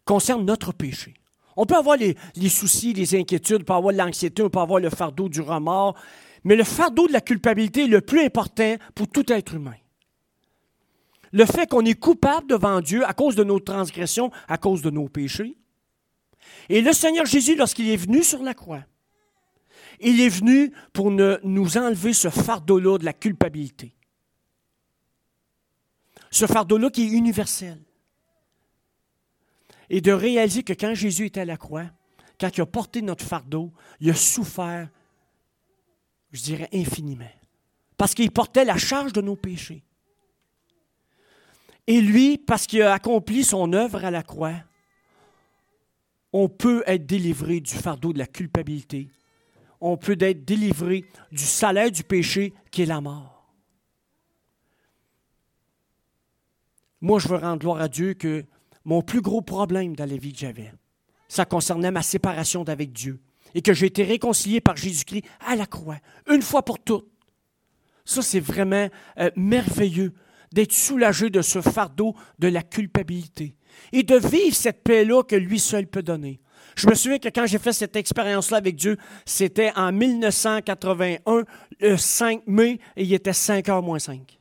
concerne 0.03 0.45
notre 0.45 0.71
péché. 0.71 1.13
On 1.57 1.65
peut 1.65 1.75
avoir 1.75 1.97
les, 1.97 2.17
les, 2.35 2.49
soucis, 2.49 2.93
les 2.93 3.15
inquiétudes, 3.15 3.61
on 3.61 3.65
peut 3.65 3.73
avoir 3.73 3.93
l'anxiété, 3.93 4.41
on 4.41 4.49
peut 4.49 4.59
avoir 4.59 4.79
le 4.79 4.89
fardeau 4.89 5.29
du 5.29 5.41
remords, 5.41 5.95
mais 6.45 6.55
le 6.55 6.63
fardeau 6.63 7.07
de 7.07 7.13
la 7.13 7.21
culpabilité 7.21 7.83
est 7.83 7.87
le 7.87 8.01
plus 8.01 8.23
important 8.23 8.75
pour 8.93 9.07
tout 9.07 9.29
être 9.33 9.55
humain. 9.55 9.75
Le 11.31 11.45
fait 11.45 11.67
qu'on 11.67 11.83
est 11.83 11.99
coupable 11.99 12.47
devant 12.47 12.79
Dieu 12.79 13.03
à 13.03 13.13
cause 13.13 13.35
de 13.35 13.43
nos 13.43 13.59
transgressions, 13.59 14.31
à 14.47 14.57
cause 14.57 14.81
de 14.81 14.91
nos 14.91 15.09
péchés. 15.09 15.57
Et 16.69 16.81
le 16.81 16.93
Seigneur 16.93 17.25
Jésus, 17.25 17.55
lorsqu'il 17.55 17.89
est 17.89 17.97
venu 17.97 18.23
sur 18.23 18.43
la 18.43 18.53
croix, 18.53 18.83
il 19.99 20.21
est 20.21 20.29
venu 20.29 20.71
pour 20.93 21.09
nous 21.09 21.77
enlever 21.77 22.13
ce 22.13 22.29
fardeau-là 22.29 22.99
de 22.99 23.05
la 23.05 23.13
culpabilité. 23.13 23.95
Ce 26.29 26.45
fardeau-là 26.45 26.91
qui 26.91 27.03
est 27.03 27.17
universel. 27.17 27.81
Et 29.89 30.01
de 30.01 30.11
réaliser 30.11 30.63
que 30.63 30.73
quand 30.73 30.93
Jésus 30.93 31.25
était 31.25 31.41
à 31.41 31.45
la 31.45 31.57
croix, 31.57 31.85
quand 32.39 32.55
il 32.55 32.61
a 32.61 32.65
porté 32.65 33.01
notre 33.01 33.25
fardeau, 33.25 33.71
il 33.99 34.09
a 34.09 34.13
souffert, 34.13 34.89
je 36.35 36.43
dirais 36.43 36.69
infiniment. 36.73 37.31
Parce 37.97 38.13
qu'il 38.13 38.31
portait 38.31 38.65
la 38.65 38.77
charge 38.77 39.13
de 39.13 39.21
nos 39.21 39.35
péchés. 39.35 39.83
Et 41.87 42.01
lui, 42.01 42.37
parce 42.37 42.67
qu'il 42.67 42.81
a 42.81 42.93
accompli 42.93 43.43
son 43.43 43.71
œuvre 43.73 44.03
à 44.03 44.11
la 44.11 44.23
croix, 44.23 44.55
on 46.33 46.49
peut 46.49 46.83
être 46.85 47.05
délivré 47.05 47.61
du 47.61 47.73
fardeau 47.73 48.11
de 48.11 48.17
la 48.17 48.27
culpabilité. 48.27 49.09
On 49.79 49.95
peut 49.97 50.17
être 50.19 50.43
délivré 50.43 51.05
du 51.31 51.43
salaire 51.43 51.91
du 51.91 52.03
péché 52.03 52.53
qui 52.71 52.81
est 52.81 52.87
la 52.87 53.01
mort. 53.01 53.53
Moi, 56.99 57.19
je 57.19 57.27
veux 57.27 57.37
rendre 57.37 57.59
gloire 57.59 57.81
à 57.81 57.87
Dieu 57.87 58.15
que 58.15 58.43
mon 58.83 59.01
plus 59.01 59.21
gros 59.21 59.41
problème 59.41 59.95
dans 59.95 60.09
la 60.09 60.17
vie 60.17 60.33
que 60.33 60.39
j'avais, 60.39 60.73
ça 61.27 61.45
concernait 61.45 61.91
ma 61.91 62.01
séparation 62.01 62.63
d'avec 62.63 62.91
Dieu 62.91 63.21
et 63.55 63.61
que 63.61 63.73
j'ai 63.73 63.87
été 63.87 64.03
réconcilié 64.03 64.61
par 64.61 64.77
Jésus-Christ 64.77 65.23
à 65.47 65.55
la 65.55 65.65
croix, 65.65 65.97
une 66.29 66.43
fois 66.43 66.63
pour 66.63 66.77
toutes. 66.77 67.07
Ça, 68.03 68.21
c'est 68.21 68.39
vraiment 68.39 68.89
euh, 69.17 69.31
merveilleux 69.35 70.13
d'être 70.51 70.73
soulagé 70.73 71.31
de 71.31 71.41
ce 71.41 71.61
fardeau 71.61 72.15
de 72.37 72.47
la 72.47 72.61
culpabilité 72.61 73.55
et 73.91 74.03
de 74.03 74.15
vivre 74.15 74.55
cette 74.55 74.83
paix-là 74.83 75.23
que 75.23 75.35
lui 75.35 75.59
seul 75.59 75.87
peut 75.87 76.03
donner. 76.03 76.39
Je 76.75 76.87
me 76.87 76.95
souviens 76.95 77.19
que 77.19 77.29
quand 77.29 77.45
j'ai 77.45 77.57
fait 77.57 77.73
cette 77.73 77.95
expérience-là 77.95 78.57
avec 78.57 78.75
Dieu, 78.75 78.97
c'était 79.25 79.71
en 79.75 79.91
1981, 79.91 81.43
le 81.79 81.97
5 81.97 82.43
mai, 82.47 82.79
et 82.95 83.03
il 83.03 83.13
était 83.13 83.33
5 83.33 83.67
heures 83.69 83.81
moins 83.81 83.99
5. 83.99 84.37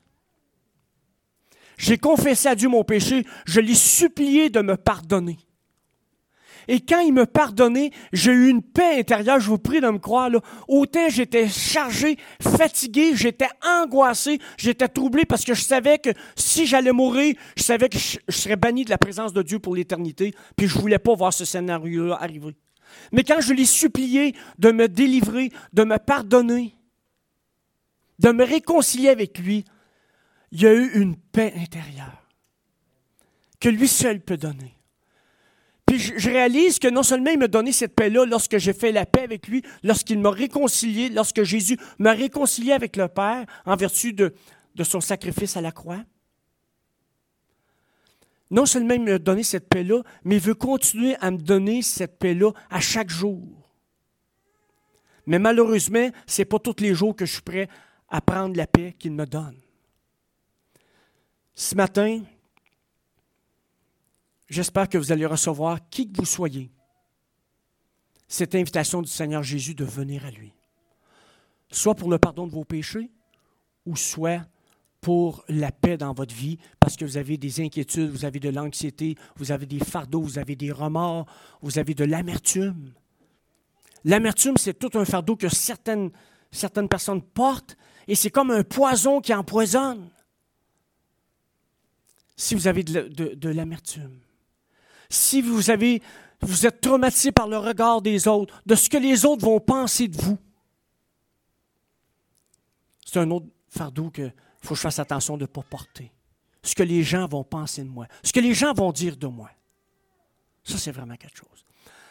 J'ai 1.79 1.99
confessé 1.99 2.49
à 2.49 2.55
Dieu 2.55 2.69
mon 2.69 2.85
péché, 2.85 3.25
je 3.47 3.61
l'ai 3.61 3.75
supplié 3.75 4.51
de 4.51 4.61
me 4.61 4.77
pardonner. 4.77 5.39
Et 6.69 6.81
quand 6.81 7.01
il 7.01 7.13
me 7.13 7.27
pardonnait, 7.27 7.91
j'ai 8.13 8.33
eu 8.33 8.49
une 8.49 8.63
paix 8.63 8.99
intérieure, 8.99 9.41
je 9.41 9.49
vous 9.49 9.59
prie 9.59 9.81
de 9.81 9.89
me 9.89 9.99
croire. 9.99 10.31
Autant 10.69 11.09
j'étais 11.09 11.49
chargé, 11.49 12.17
fatigué, 12.41 13.15
j'étais 13.15 13.49
angoissé, 13.65 14.39
j'étais 14.57 14.89
troublé 14.89 15.25
parce 15.25 15.45
que 15.45 15.55
je 15.55 15.63
savais 15.63 15.99
que 15.99 16.11
si 16.37 16.67
j'allais 16.67 16.93
mourir, 16.93 17.35
je 17.57 17.63
savais 17.63 17.89
que 17.89 17.99
je, 17.99 18.19
serais 18.29 18.57
banni 18.57 18.85
de 18.85 18.91
la 18.91 18.99
présence 18.99 19.33
de 19.33 19.43
Dieu 19.43 19.59
pour 19.59 19.75
l'éternité, 19.75 20.35
puis 20.57 20.67
je 20.67 20.77
ne 20.77 20.81
voulais 20.81 20.99
pas 20.99 21.15
voir 21.15 21.33
ce 21.33 21.45
scénario-là 21.45 22.19
arriver. 22.21 22.55
Mais 23.13 23.25
quand 23.25 23.41
je 23.41 23.53
l'ai 23.53 23.65
supplié 23.65 24.35
de 24.59 24.71
me 24.71 24.89
délivrer, 24.89 25.51
de 25.73 25.85
me 25.85 25.99
pardonner, 25.99 26.75
de 28.19 28.31
me 28.31 28.45
réconcilier 28.45 29.09
avec 29.09 29.39
lui, 29.39 29.65
il 30.53 30.63
y 30.63 30.67
a 30.67 30.73
eu 30.73 30.93
une 30.95 31.17
paix 31.17 31.53
intérieure 31.57 32.29
que 33.61 33.69
lui 33.69 33.89
seul 33.89 34.21
peut 34.21 34.37
donner. 34.37 34.74
Je, 35.99 36.29
réalise 36.31 36.79
que 36.79 36.89
non 36.89 37.03
seulement 37.03 37.31
il 37.31 37.39
m'a 37.39 37.49
donné 37.49 37.73
cette 37.73 37.95
paix-là 37.95 38.25
lorsque 38.27 38.59
j'ai 38.59 38.73
fait 38.73 38.93
la 38.93 39.07
paix 39.07 39.23
avec 39.23 39.49
lui, 39.49 39.63
lorsqu'il 39.83 40.19
m'a 40.19 40.31
réconcilié, 40.31 41.09
lorsque 41.09 41.43
Jésus 41.43 41.79
m'a 41.99 42.13
réconcilié 42.13 42.73
avec 42.73 42.97
le 42.97 43.09
Père 43.09 43.47
en 43.65 43.77
vertu 43.77 44.13
de, 44.13 44.35
de 44.75 44.85
son 44.85 45.01
sacrifice 45.01 45.57
à 45.57 45.61
la 45.61 45.73
croix. 45.73 46.03
Non 48.51 48.67
seulement 48.67 48.95
il 48.95 49.03
m'a 49.03 49.19
donné 49.19 49.43
cette 49.43 49.69
paix-là, 49.69 50.03
mais 50.25 50.37
il 50.37 50.41
veut 50.41 50.55
continuer 50.55 51.17
à 51.21 51.31
me 51.31 51.39
donner 51.39 51.83
cette 51.83 52.19
paix-là 52.19 52.53
à 52.71 52.81
chaque 52.81 53.11
jour. 53.11 53.43
Mais 55.27 55.39
malheureusement, 55.39 56.11
ce 56.27 56.43
n'est 56.43 56.47
pas 56.47 56.59
tous 56.59 56.77
les 56.81 56.95
jours 56.95 57.17
que 57.17 57.25
je 57.27 57.33
suis 57.33 57.43
prêt 57.43 57.69
à 58.09 58.21
prendre 58.21 58.57
la 58.57 58.67
paix 58.67 58.95
qu'il 58.99 59.13
me 59.13 59.25
donne. 59.25 59.57
Ce 61.55 61.75
matin, 61.75 62.21
j'espère 64.55 64.89
que 64.89 64.99
vous 64.99 65.13
allez 65.13 65.27
recevoir, 65.27 65.89
qui 65.91 66.11
que 66.11 66.19
vous 66.19 66.27
soyez, 66.27 66.71
cette 68.29 68.55
invitation 68.55 69.03
du 69.03 69.11
Seigneur 69.11 69.43
Jésus 69.43 69.75
de 69.75 69.85
venir 69.85 70.25
à 70.25 70.31
lui. 70.31 70.53
Soit 71.71 71.95
pour 71.95 72.09
le 72.09 72.19
pardon 72.19 72.47
de 72.47 72.53
vos 72.53 72.65
péchés, 72.65 73.11
ou 73.85 73.97
soit 73.97 74.47
pour 75.01 75.45
la 75.49 75.73
paix 75.73 75.99
dans 75.99 76.15
votre 76.15 76.35
vie, 76.35 76.59
parce 76.81 76.97
que 76.97 77.05
vous 77.05 77.17
avez 77.17 77.37
des 77.37 77.61
inquiétudes, 77.61 78.11
vous 78.11 78.25
avez 78.25 78.41
de 78.41 78.49
l'anxiété, 78.49 79.17
vous 79.37 79.53
avez 79.53 79.67
des 79.67 79.81
fardeaux, 79.81 80.23
vous 80.23 80.39
avez 80.39 80.57
des 80.57 80.73
remords, 80.73 81.27
vous 81.61 81.79
avez 81.79 81.95
de 81.95 82.05
l'amertume. 82.05 82.95
L'amertume, 84.05 84.57
c'est 84.57 84.79
tout 84.79 84.97
un 84.99 85.05
fardeau 85.05 85.37
que 85.37 85.49
certaines, 85.49 86.11
certaines 86.51 86.89
personnes 86.89 87.23
portent, 87.23 87.77
et 88.07 88.15
c'est 88.15 88.31
comme 88.31 88.51
un 88.51 88.63
poison 88.63 89.21
qui 89.21 89.35
empoisonne 89.35 90.09
si 92.37 92.55
vous 92.55 92.67
avez 92.67 92.83
de, 92.83 93.49
l'amertume, 93.49 94.19
si 95.09 95.43
vous, 95.43 95.71
avez, 95.71 96.03
vous 96.41 96.67
êtes 96.67 96.81
traumatisé 96.81 97.33
par 97.33 97.49
le 97.49 97.59
regard 97.59 98.03
des 98.03 98.29
autres, 98.29 98.61
de 98.67 98.75
ce 98.75 98.89
que 98.89 98.97
les 98.97 99.25
autres 99.25 99.45
vont 99.45 99.61
penser 99.61 100.09
de 100.09 100.17
vous, 100.17 100.39
c'est 103.05 103.19
un 103.19 103.31
autre 103.31 103.47
fardeau 103.69 104.11
qu'il 104.11 104.33
faut 104.63 104.71
que 104.71 104.75
je 104.77 104.81
fasse 104.81 104.99
attention 104.99 105.37
de 105.37 105.43
ne 105.43 105.47
pas 105.47 105.63
porter. 105.63 106.11
Ce 106.63 106.75
que 106.75 106.83
les 106.83 107.03
gens 107.03 107.29
vont 107.29 107.45
penser 107.45 107.83
de 107.83 107.89
moi, 107.89 108.07
ce 108.23 108.33
que 108.33 108.41
les 108.41 108.55
gens 108.55 108.73
vont 108.73 108.91
dire 108.91 109.17
de 109.17 109.27
moi. 109.27 109.51
Ça, 110.65 110.79
c'est 110.79 110.93
vraiment 110.93 111.17
quelque 111.17 111.37
chose. 111.37 111.65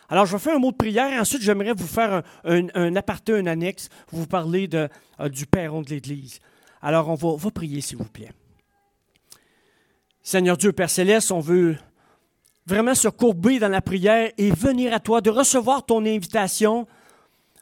Alors, 0.09 0.27
je 0.27 0.33
vais 0.33 0.39
faire 0.39 0.55
un 0.55 0.59
mot 0.59 0.71
de 0.71 0.77
prière 0.77 1.19
ensuite, 1.19 1.41
j'aimerais 1.41 1.73
vous 1.73 1.87
faire 1.87 2.13
un, 2.13 2.23
un, 2.43 2.67
un, 2.75 2.95
aparté, 2.95 3.33
un 3.33 3.47
annexe, 3.47 3.89
vous 4.11 4.27
parler 4.27 4.69
euh, 4.73 4.87
du 5.29 5.47
perron 5.47 5.81
de 5.81 5.89
l'Église. 5.89 6.39
Alors, 6.81 7.09
on 7.09 7.15
va, 7.15 7.35
va 7.35 7.51
prier, 7.51 7.81
s'il 7.81 7.97
vous 7.97 8.05
plaît. 8.05 8.31
Seigneur 10.21 10.55
Dieu, 10.55 10.71
Père 10.71 10.89
Céleste, 10.89 11.31
on 11.31 11.39
veut 11.39 11.77
vraiment 12.65 12.95
se 12.95 13.07
courber 13.07 13.59
dans 13.59 13.67
la 13.69 13.81
prière 13.81 14.31
et 14.37 14.51
venir 14.51 14.93
à 14.93 14.99
toi, 14.99 15.21
de 15.21 15.29
recevoir 15.29 15.85
ton 15.85 16.05
invitation, 16.05 16.87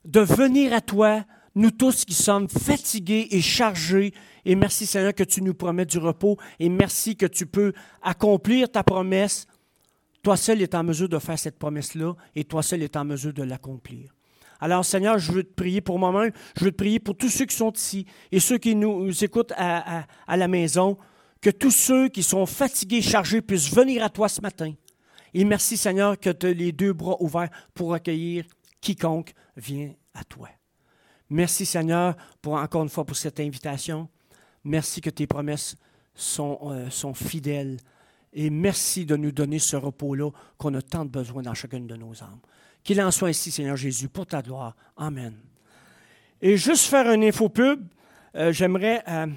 de 0.06 0.20
venir 0.22 0.74
à 0.74 0.82
toi, 0.82 1.24
nous 1.56 1.72
tous 1.72 2.06
qui 2.06 2.14
sommes 2.14 2.48
fatigués 2.48 3.28
et 3.32 3.42
chargés. 3.42 4.14
Et 4.46 4.56
merci 4.56 4.86
Seigneur 4.86 5.14
que 5.14 5.24
tu 5.24 5.42
nous 5.42 5.54
promets 5.54 5.86
du 5.86 5.98
repos 5.98 6.38
et 6.60 6.70
merci 6.70 7.16
que 7.16 7.26
tu 7.26 7.46
peux 7.46 7.74
accomplir 8.02 8.70
ta 8.72 8.84
promesse. 8.84 9.48
Toi 10.24 10.38
seul 10.38 10.62
es 10.62 10.76
en 10.76 10.84
mesure 10.84 11.10
de 11.10 11.20
faire 11.20 11.38
cette 11.38 11.58
promesse-là 11.58 12.14
et 12.36 12.44
toi 12.44 12.62
seul 12.64 12.84
es 12.84 12.96
en 12.98 13.06
mesure 13.06 13.34
de 13.34 13.44
l'accomplir. 13.44 14.12
Alors, 14.64 14.86
Seigneur, 14.86 15.18
je 15.18 15.32
veux 15.32 15.44
te 15.44 15.54
prier 15.56 15.82
pour 15.82 15.98
moi-même, 15.98 16.32
je 16.56 16.66
veux 16.66 16.72
te 16.72 16.78
prier 16.78 17.00
pour 17.00 17.18
tous 17.18 17.30
ceux 17.30 17.46
qui 17.46 17.56
sont 17.56 17.72
ici 17.72 18.06
et 18.32 18.40
ceux 18.40 18.60
qui 18.60 18.76
nous 18.76 19.12
écoutent 19.24 19.54
à, 19.58 20.04
à- 20.28 20.38
la 20.38 20.48
maison, 20.48 21.00
que 21.42 21.50
tous 21.50 21.72
ceux 21.72 22.10
qui 22.10 22.22
sont 22.22 22.46
fatigués, 22.46 23.02
chargés, 23.02 23.42
puissent 23.42 23.74
venir 23.74 24.04
à 24.04 24.10
toi 24.10 24.30
ce 24.30 24.40
matin. 24.40 24.74
Et 25.34 25.46
merci, 25.46 25.78
Seigneur, 25.78 26.20
que 26.20 26.30
tu 26.30 26.48
as 26.48 26.54
les 26.54 26.72
deux 26.72 26.94
bras 26.94 27.16
ouverts 27.22 27.50
pour 27.74 27.94
accueillir 27.94 28.46
quiconque 28.82 29.34
vient 29.56 29.94
à 30.14 30.24
toi. 30.24 30.50
Merci, 31.30 31.66
Seigneur, 31.66 32.16
pour 32.42 32.56
encore 32.56 32.84
une 32.84 32.90
fois 32.90 33.06
pour 33.06 33.16
cette 33.16 33.40
invitation. 33.40 34.10
Merci 34.64 35.00
que 35.00 35.10
tes 35.10 35.28
promesses 35.28 35.76
sont, 36.14 36.60
euh, 36.64 36.90
sont 36.90 37.14
fidèles. 37.14 37.78
Et 38.34 38.50
merci 38.50 39.06
de 39.06 39.16
nous 39.16 39.32
donner 39.32 39.60
ce 39.60 39.76
repos-là 39.76 40.32
qu'on 40.58 40.74
a 40.74 40.82
tant 40.82 41.06
de 41.06 41.10
besoin 41.10 41.42
dans 41.42 41.54
chacune 41.54 41.88
de 41.88 41.96
nos 41.96 42.22
âmes. 42.22 42.40
Qu'il 42.84 43.02
en 43.02 43.12
soit 43.12 43.30
ainsi, 43.30 43.52
Seigneur 43.52 43.78
Jésus, 43.78 44.10
pour 44.10 44.26
ta 44.26 44.42
gloire. 44.42 44.76
Amen. 44.98 45.36
Et 46.42 46.58
juste 46.58 46.86
faire 46.86 47.08
un 47.08 47.22
info 47.22 47.50
pub, 47.50 47.86
euh, 48.36 48.52
j'aimerais, 48.52 49.04
euh, 49.08 49.28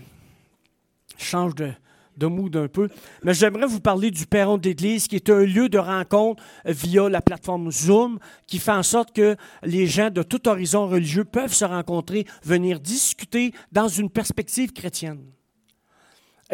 change 1.19 1.55
de, 1.55 1.73
de 2.17 2.27
mood 2.27 2.57
un 2.57 2.69
peu, 2.69 2.89
mais 3.23 3.35
j'aimerais 3.35 3.67
vous 3.67 3.81
parler 3.81 4.11
du 4.11 4.27
Perron 4.27 4.59
d'Église, 4.59 5.09
qui 5.09 5.17
est 5.17 5.31
un 5.31 5.45
lieu 5.45 5.69
de 5.69 5.79
rencontre 5.79 6.43
via 6.65 7.09
la 7.09 7.21
plateforme 7.21 7.71
Zoom, 7.71 8.19
qui 8.47 8.59
fait 8.59 8.73
en 8.73 8.83
sorte 8.83 9.15
que 9.15 9.37
les 9.63 9.87
gens 9.87 10.11
de 10.11 10.23
tout 10.23 10.49
horizon 10.49 10.87
religieux 10.87 11.25
peuvent 11.25 11.55
se 11.55 11.65
rencontrer, 11.65 12.27
venir 12.45 12.81
discuter 12.81 13.53
dans 13.73 13.89
une 13.89 14.11
perspective 14.11 14.73
chrétienne. 14.73 15.25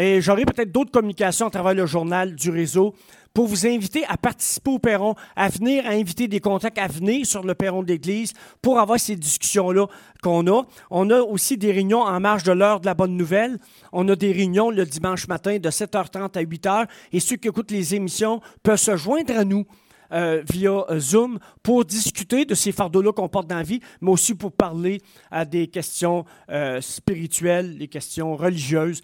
Et 0.00 0.22
j'aurai 0.22 0.46
peut-être 0.46 0.72
d'autres 0.72 0.90
communications 0.90 1.48
à 1.48 1.50
travers 1.50 1.74
le 1.74 1.84
journal 1.84 2.34
du 2.34 2.48
réseau 2.48 2.94
pour 3.34 3.46
vous 3.46 3.66
inviter 3.66 4.02
à 4.06 4.16
participer 4.16 4.70
au 4.70 4.78
perron, 4.78 5.14
à 5.36 5.50
venir, 5.50 5.84
à 5.86 5.90
inviter 5.90 6.26
des 6.26 6.40
contacts 6.40 6.78
à 6.78 6.86
venir 6.86 7.26
sur 7.26 7.44
le 7.44 7.54
perron 7.54 7.82
de 7.82 7.88
l'Église 7.88 8.32
pour 8.62 8.80
avoir 8.80 8.98
ces 8.98 9.14
discussions-là 9.14 9.88
qu'on 10.22 10.46
a. 10.46 10.62
On 10.90 11.10
a 11.10 11.20
aussi 11.20 11.58
des 11.58 11.70
réunions 11.70 12.00
en 12.00 12.18
marge 12.18 12.44
de 12.44 12.52
l'heure 12.52 12.80
de 12.80 12.86
la 12.86 12.94
bonne 12.94 13.14
nouvelle. 13.14 13.58
On 13.92 14.08
a 14.08 14.16
des 14.16 14.32
réunions 14.32 14.70
le 14.70 14.86
dimanche 14.86 15.28
matin 15.28 15.58
de 15.58 15.68
7h30 15.68 16.38
à 16.38 16.42
8h. 16.42 16.86
Et 17.12 17.20
ceux 17.20 17.36
qui 17.36 17.48
écoutent 17.48 17.70
les 17.70 17.94
émissions 17.94 18.40
peuvent 18.62 18.78
se 18.78 18.96
joindre 18.96 19.36
à 19.36 19.44
nous 19.44 19.66
euh, 20.12 20.42
via 20.50 20.86
euh, 20.88 20.98
Zoom 20.98 21.38
pour 21.62 21.84
discuter 21.84 22.46
de 22.46 22.54
ces 22.54 22.72
fardeaux-là 22.72 23.12
qu'on 23.12 23.28
porte 23.28 23.48
dans 23.48 23.56
la 23.56 23.62
vie, 23.62 23.80
mais 24.00 24.10
aussi 24.10 24.34
pour 24.34 24.50
parler 24.50 25.02
à 25.30 25.44
des 25.44 25.68
questions 25.68 26.24
euh, 26.48 26.80
spirituelles, 26.80 27.76
des 27.76 27.86
questions 27.86 28.34
religieuses 28.34 29.02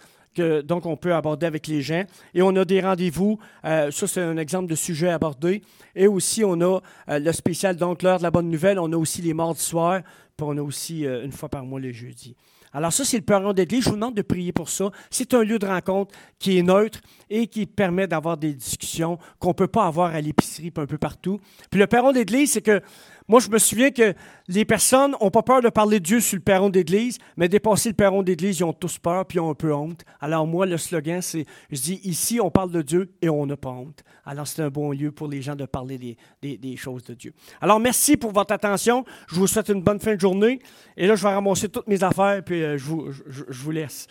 donc 0.62 0.87
on 0.87 0.97
peut 0.97 1.14
aborder 1.14 1.47
avec 1.47 1.66
les 1.66 1.82
gens. 1.82 2.05
Et 2.34 2.43
on 2.43 2.55
a 2.57 2.64
des 2.64 2.80
rendez-vous, 2.80 3.39
euh, 3.64 3.91
ça 3.91 4.07
c'est 4.07 4.22
un 4.22 4.37
exemple 4.37 4.68
de 4.68 4.74
sujet 4.74 5.09
abordé. 5.09 5.62
Et 5.95 6.07
aussi 6.07 6.45
on 6.45 6.61
a 6.61 6.80
euh, 7.09 7.18
le 7.18 7.32
spécial, 7.32 7.76
donc 7.76 8.03
l'heure 8.03 8.18
de 8.18 8.22
la 8.22 8.30
bonne 8.30 8.51
nouvelle, 8.51 8.78
on 8.78 8.93
a 8.93 8.97
aussi 8.97 9.22
les 9.22 9.34
mardis 9.34 9.62
soirs, 9.62 10.03
puis 10.37 10.47
on 10.49 10.57
a 10.57 10.62
aussi 10.62 11.07
euh, 11.07 11.24
une 11.24 11.32
fois 11.32 11.49
par 11.49 11.64
mois 11.64 11.80
le 11.80 11.93
jeudi. 11.93 12.37
Alors 12.76 12.93
ça, 12.93 13.07
c'est 13.07 13.16
le 13.16 13.22
perron 13.22 13.55
d'église. 13.55 13.84
Je 13.84 13.89
vous 13.89 13.95
demande 13.95 14.14
de 14.14 14.20
prier 14.20 14.53
pour 14.53 14.68
ça. 14.68 14.91
C'est 15.09 15.32
un 15.32 15.43
lieu 15.43 15.59
de 15.59 15.64
rencontre 15.64 16.14
qui 16.39 16.59
est 16.59 16.62
neutre 16.62 17.01
et 17.30 17.47
qui 17.47 17.64
permet 17.64 18.07
d'avoir 18.07 18.37
des 18.37 18.53
discussions 18.53 19.18
qu'on 19.39 19.49
ne 19.49 19.55
peut 19.55 19.66
pas 19.66 19.87
avoir 19.87 20.14
à 20.14 20.20
l'épicerie 20.20 20.70
un 20.76 20.84
peu 20.84 20.99
partout. 20.99 21.41
Puis 21.70 21.80
le 21.80 21.87
perron 21.87 22.12
d'église, 22.12 22.53
c'est 22.53 22.61
que 22.61 22.82
moi, 23.29 23.41
je 23.41 23.51
me 23.51 23.59
souviens 23.59 23.91
que 23.91 24.14
les 24.47 24.64
personnes 24.64 25.16
n'ont 25.20 25.31
pas 25.31 25.43
peur 25.43 25.61
de 25.61 25.68
parler 25.68 25.99
de 25.99 26.05
Dieu 26.05 26.20
sur 26.20 26.37
le 26.37 26.43
perron 26.43 26.70
d'église, 26.70 27.18
mais 27.37 27.49
dépasser 27.49 27.89
le 27.89 27.95
perron 27.95 28.22
d'église, 28.22 28.61
ils 28.61 28.64
ont 28.64 28.72
tous 28.72 28.99
peur 28.99 29.27
puis 29.27 29.39
ils 29.39 29.41
ont 29.41 29.51
un 29.51 29.55
peu 29.55 29.74
honte. 29.74 30.05
Alors 30.20 30.47
moi, 30.47 30.64
le 30.66 30.77
slogan, 30.77 31.20
c'est, 31.20 31.45
je 31.70 31.81
dis, 31.81 32.01
ici, 32.05 32.41
on 32.41 32.51
parle 32.51 32.70
de 32.70 32.83
Dieu 32.83 33.11
et 33.22 33.29
on 33.29 33.45
n'a 33.47 33.57
pas 33.57 33.70
honte. 33.70 34.05
Alors 34.24 34.47
c'est 34.47 34.62
un 34.62 34.70
bon 34.70 34.93
lieu 34.93 35.11
pour 35.11 35.27
les 35.27 35.43
gens 35.43 35.57
de 35.57 35.66
parler 35.66 36.16
des, 36.41 36.77
choses 36.77 37.05
de 37.05 37.14
Dieu. 37.14 37.33
Alors 37.61 37.81
merci 37.81 38.16
pour 38.16 38.33
votre 38.33 38.53
attention. 38.53 39.05
Je 39.29 39.37
vous 39.37 39.47
souhaite 39.47 39.68
une 39.68 39.83
bonne 39.83 40.01
fin 40.01 40.14
de 40.14 40.20
journée. 40.20 40.61
Et 40.97 41.07
là, 41.07 41.16
je 41.16 41.22
vais 41.22 41.35
ramasser 41.35 41.68
toutes 41.68 41.89
mes 41.89 42.03
affaires 42.03 42.43
puis 42.45 42.62
euh, 42.62 42.79
je 42.79 43.62
vous 43.62 43.70
laisse. 43.70 44.07